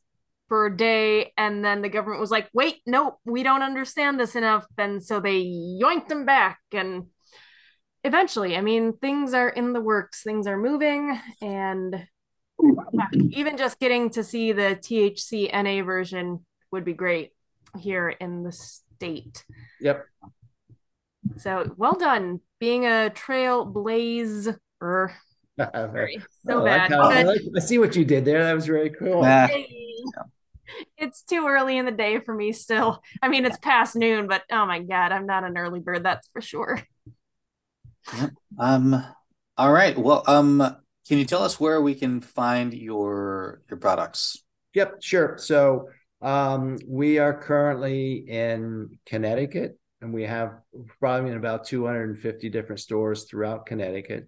for 0.47 0.67
a 0.67 0.77
day 0.77 1.33
and 1.37 1.63
then 1.63 1.81
the 1.81 1.89
government 1.89 2.21
was 2.21 2.31
like 2.31 2.49
wait 2.53 2.77
nope 2.85 3.17
we 3.25 3.43
don't 3.43 3.63
understand 3.63 4.19
this 4.19 4.35
enough 4.35 4.65
and 4.77 5.03
so 5.03 5.19
they 5.19 5.43
yoinked 5.43 6.07
them 6.07 6.25
back 6.25 6.59
and 6.71 7.07
eventually 8.03 8.55
i 8.55 8.61
mean 8.61 8.93
things 8.93 9.33
are 9.33 9.49
in 9.49 9.73
the 9.73 9.81
works 9.81 10.23
things 10.23 10.47
are 10.47 10.57
moving 10.57 11.19
and 11.41 12.07
even 13.29 13.57
just 13.57 13.79
getting 13.79 14.09
to 14.09 14.23
see 14.23 14.53
the 14.53 14.79
thc 14.81 15.51
na 15.51 15.83
version 15.83 16.45
would 16.71 16.85
be 16.85 16.93
great 16.93 17.31
here 17.79 18.09
in 18.09 18.43
the 18.43 18.51
state 18.51 19.43
Yep. 19.81 20.05
so 21.37 21.73
well 21.77 21.93
done 21.93 22.39
being 22.59 22.85
a 22.85 23.11
trailblazer 23.13 24.57
Very- 25.57 26.17
so 26.45 26.59
Oh, 26.59 26.61
I 26.61 26.65
bad 26.65 26.89
kinda- 26.89 27.03
I, 27.03 27.23
but- 27.23 27.27
like- 27.27 27.41
I 27.55 27.59
see 27.59 27.77
what 27.79 27.95
you 27.95 28.05
did 28.05 28.25
there. 28.25 28.43
That 28.43 28.53
was 28.53 28.67
very 28.67 28.89
cool. 28.91 29.23
Nah. 29.23 29.47
It's 30.97 31.23
too 31.23 31.47
early 31.47 31.77
in 31.77 31.85
the 31.85 31.91
day 31.91 32.19
for 32.19 32.33
me 32.35 32.51
still. 32.51 33.01
I 33.21 33.29
mean, 33.29 33.45
it's 33.45 33.57
past 33.57 33.95
noon, 33.95 34.27
but 34.27 34.43
oh 34.51 34.65
my 34.65 34.79
God, 34.79 35.11
I'm 35.11 35.25
not 35.25 35.43
an 35.43 35.57
early 35.57 35.79
bird, 35.79 36.03
that's 36.03 36.27
for 36.27 36.41
sure. 36.41 36.83
Um, 38.59 39.03
all 39.57 39.71
right. 39.71 39.97
Well, 39.97 40.23
um, 40.27 40.59
can 41.07 41.17
you 41.17 41.25
tell 41.25 41.41
us 41.43 41.59
where 41.59 41.81
we 41.81 41.95
can 41.95 42.21
find 42.21 42.73
your 42.73 43.61
your 43.69 43.77
products? 43.77 44.43
Yep, 44.73 44.97
sure. 45.01 45.37
So 45.37 45.89
um, 46.21 46.77
we 46.87 47.19
are 47.19 47.39
currently 47.39 48.25
in 48.27 48.97
Connecticut, 49.05 49.77
and 50.01 50.13
we 50.13 50.23
have 50.23 50.59
probably 50.99 51.31
in 51.31 51.37
about 51.37 51.65
250 51.65 52.49
different 52.49 52.79
stores 52.79 53.25
throughout 53.25 53.65
Connecticut. 53.65 54.27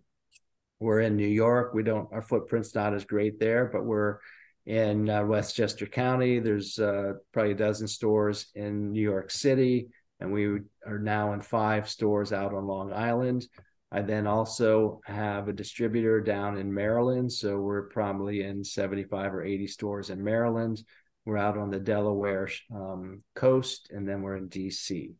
We're 0.80 1.02
in 1.02 1.16
New 1.16 1.28
York. 1.28 1.74
We 1.74 1.84
don't 1.84 2.08
our 2.14 2.22
footprint's 2.22 2.74
not 2.74 2.94
as 2.94 3.06
great 3.06 3.40
there, 3.40 3.66
but 3.66 3.84
we're 3.84 4.20
in 4.66 5.10
uh, 5.10 5.26
Westchester 5.26 5.86
County. 5.86 6.40
There's 6.40 6.80
uh, 6.80 7.14
probably 7.34 7.52
a 7.52 7.56
dozen 7.56 7.88
stores 7.88 8.48
in 8.56 8.92
New 8.92 9.02
York 9.02 9.32
City, 9.32 9.90
and 10.20 10.32
we 10.32 10.46
are 10.86 11.00
now 11.00 11.34
in 11.34 11.42
five 11.42 11.90
stores 11.90 12.32
out 12.32 12.54
on 12.54 12.68
Long 12.68 12.94
Island. 12.94 13.48
I 13.92 14.04
then 14.04 14.28
also 14.28 15.02
have 15.06 15.48
a 15.48 15.54
distributor 15.54 16.22
down 16.22 16.58
in 16.58 16.72
Maryland. 16.72 17.32
So 17.32 17.58
we're 17.58 17.88
probably 17.90 18.44
in 18.44 18.64
75 18.64 19.34
or 19.34 19.44
80 19.44 19.68
stores 19.68 20.10
in 20.12 20.24
Maryland. 20.24 20.84
We're 21.30 21.38
out 21.38 21.58
on 21.60 21.70
the 21.70 21.80
Delaware 21.80 22.50
um, 22.74 23.22
coast, 23.36 23.92
and 23.92 24.10
then 24.10 24.24
we're 24.24 24.38
in 24.38 24.50
DC. 24.50 25.14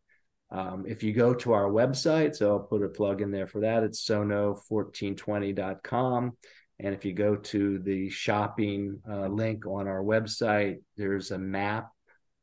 Um, 0.50 0.84
if 0.88 1.04
you 1.04 1.12
go 1.12 1.34
to 1.34 1.52
our 1.52 1.70
website, 1.70 2.34
so 2.34 2.50
I'll 2.50 2.58
put 2.58 2.82
a 2.82 2.88
plug 2.88 3.22
in 3.22 3.30
there 3.30 3.46
for 3.46 3.60
that, 3.60 3.84
it's 3.84 4.04
sono1420.com. 4.04 6.36
And 6.80 6.94
if 6.94 7.04
you 7.04 7.12
go 7.12 7.36
to 7.36 7.78
the 7.78 8.10
shopping 8.10 8.98
uh, 9.08 9.28
link 9.28 9.66
on 9.66 9.86
our 9.86 10.02
website, 10.02 10.78
there's 10.96 11.30
a 11.30 11.38
map 11.38 11.90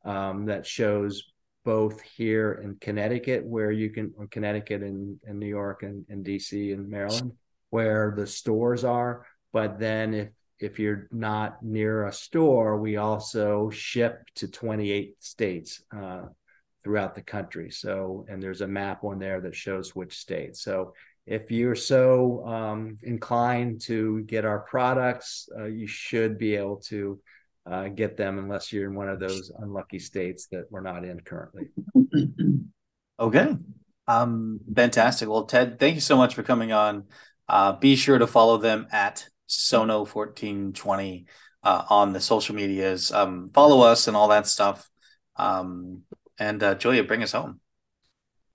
um, 0.02 0.46
that 0.46 0.64
shows 0.64 1.24
both 1.62 2.00
here 2.00 2.62
in 2.64 2.76
Connecticut, 2.80 3.44
where 3.44 3.70
you 3.70 3.90
can, 3.90 4.14
Connecticut 4.30 4.82
and, 4.82 5.20
and 5.26 5.38
New 5.38 5.46
York 5.46 5.82
and, 5.82 6.06
and 6.08 6.24
DC 6.24 6.72
and 6.72 6.88
Maryland, 6.88 7.32
where 7.68 8.14
the 8.16 8.26
stores 8.26 8.82
are. 8.82 9.26
But 9.52 9.78
then 9.78 10.14
if 10.14 10.30
if 10.60 10.78
you're 10.78 11.08
not 11.12 11.62
near 11.62 12.06
a 12.06 12.12
store, 12.12 12.78
we 12.78 12.96
also 12.96 13.70
ship 13.70 14.22
to 14.36 14.48
28 14.48 15.22
states 15.22 15.82
uh, 15.96 16.22
throughout 16.82 17.14
the 17.14 17.22
country. 17.22 17.70
So, 17.70 18.26
and 18.28 18.42
there's 18.42 18.60
a 18.60 18.66
map 18.66 19.04
on 19.04 19.18
there 19.18 19.40
that 19.40 19.54
shows 19.54 19.94
which 19.94 20.16
states. 20.16 20.62
So, 20.62 20.94
if 21.26 21.50
you're 21.50 21.74
so 21.74 22.46
um, 22.46 22.96
inclined 23.02 23.82
to 23.82 24.22
get 24.22 24.46
our 24.46 24.60
products, 24.60 25.46
uh, 25.58 25.66
you 25.66 25.86
should 25.86 26.38
be 26.38 26.56
able 26.56 26.76
to 26.86 27.20
uh, 27.70 27.88
get 27.88 28.16
them 28.16 28.38
unless 28.38 28.72
you're 28.72 28.88
in 28.88 28.94
one 28.94 29.10
of 29.10 29.20
those 29.20 29.52
unlucky 29.58 29.98
states 29.98 30.46
that 30.52 30.64
we're 30.70 30.80
not 30.80 31.04
in 31.04 31.20
currently. 31.20 31.68
Okay. 33.20 33.56
Um, 34.06 34.60
fantastic. 34.74 35.28
Well, 35.28 35.44
Ted, 35.44 35.80
thank 35.80 35.96
you 35.96 36.00
so 36.00 36.16
much 36.16 36.34
for 36.34 36.42
coming 36.42 36.70
on. 36.70 37.04
Uh, 37.48 37.72
be 37.72 37.96
sure 37.96 38.18
to 38.18 38.26
follow 38.26 38.58
them 38.58 38.86
at 38.92 39.28
Sono1420 39.48 41.26
uh, 41.62 41.84
on 41.90 42.12
the 42.12 42.20
social 42.20 42.54
medias. 42.54 43.12
Um, 43.12 43.50
follow 43.52 43.80
us 43.80 44.08
and 44.08 44.16
all 44.16 44.28
that 44.28 44.46
stuff. 44.46 44.88
Um, 45.36 46.02
and 46.38 46.62
uh, 46.62 46.74
Julia, 46.74 47.04
bring 47.04 47.22
us 47.22 47.32
home. 47.32 47.60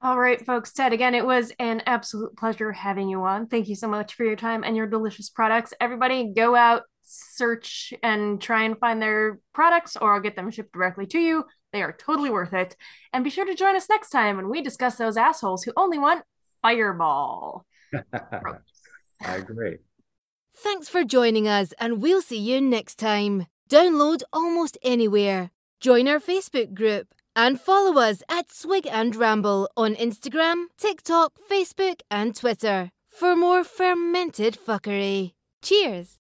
All 0.02 0.20
right, 0.20 0.46
folks. 0.46 0.74
Ted, 0.74 0.92
again, 0.92 1.16
it 1.16 1.26
was 1.26 1.54
an 1.60 1.82
absolute 1.86 2.36
pleasure 2.36 2.74
having 2.74 3.08
you 3.08 3.24
on. 3.24 3.48
Thank 3.48 3.70
you 3.70 3.76
so 3.76 3.88
much 3.88 4.16
for 4.16 4.26
your 4.26 4.36
time 4.36 4.64
and 4.64 4.76
your 4.76 4.88
delicious 4.88 5.30
products. 5.30 5.74
Everybody, 5.80 6.34
go 6.36 6.56
out, 6.56 6.84
search, 7.04 7.94
and 8.04 8.42
try 8.42 8.64
and 8.64 8.78
find 8.78 9.02
their 9.02 9.40
products, 9.54 9.96
or 9.96 10.14
I'll 10.14 10.20
get 10.20 10.36
them 10.36 10.52
shipped 10.52 10.74
directly 10.74 11.06
to 11.08 11.20
you. 11.20 11.46
They 11.72 11.82
are 11.82 11.94
totally 11.94 12.30
worth 12.30 12.54
it. 12.54 12.76
And 13.14 13.24
be 13.24 13.30
sure 13.30 13.46
to 13.46 13.56
join 13.56 13.78
us 13.78 13.90
next 13.90 14.10
time 14.10 14.36
when 14.36 14.50
we 14.50 14.62
discuss 14.62 14.96
those 14.96 15.16
assholes 15.16 15.64
who 15.64 15.72
only 15.78 15.98
want 15.98 16.24
Fireball. 16.62 17.66
I 18.14 19.36
agree. 19.38 19.78
Thanks 20.56 20.88
for 20.88 21.04
joining 21.04 21.48
us, 21.48 21.74
and 21.80 22.02
we'll 22.02 22.22
see 22.22 22.40
you 22.40 22.62
next 22.62 23.00
time. 23.00 23.48
Download 23.70 24.22
almost 24.32 24.78
anywhere. 24.84 25.52
Join 25.80 26.08
our 26.08 26.20
Facebook 26.20 26.74
group 26.74 27.08
and 27.36 27.60
follow 27.60 28.00
us 28.00 28.22
at 28.30 28.52
Swig 28.52 28.88
and 28.88 29.16
Ramble 29.16 29.70
on 29.76 29.96
Instagram, 29.96 30.66
TikTok, 30.78 31.34
Facebook, 31.50 32.02
and 32.12 32.36
Twitter 32.36 32.92
for 33.10 33.36
more 33.36 33.64
fermented 33.64 34.58
fuckery. 34.58 35.34
Cheers! 35.62 36.20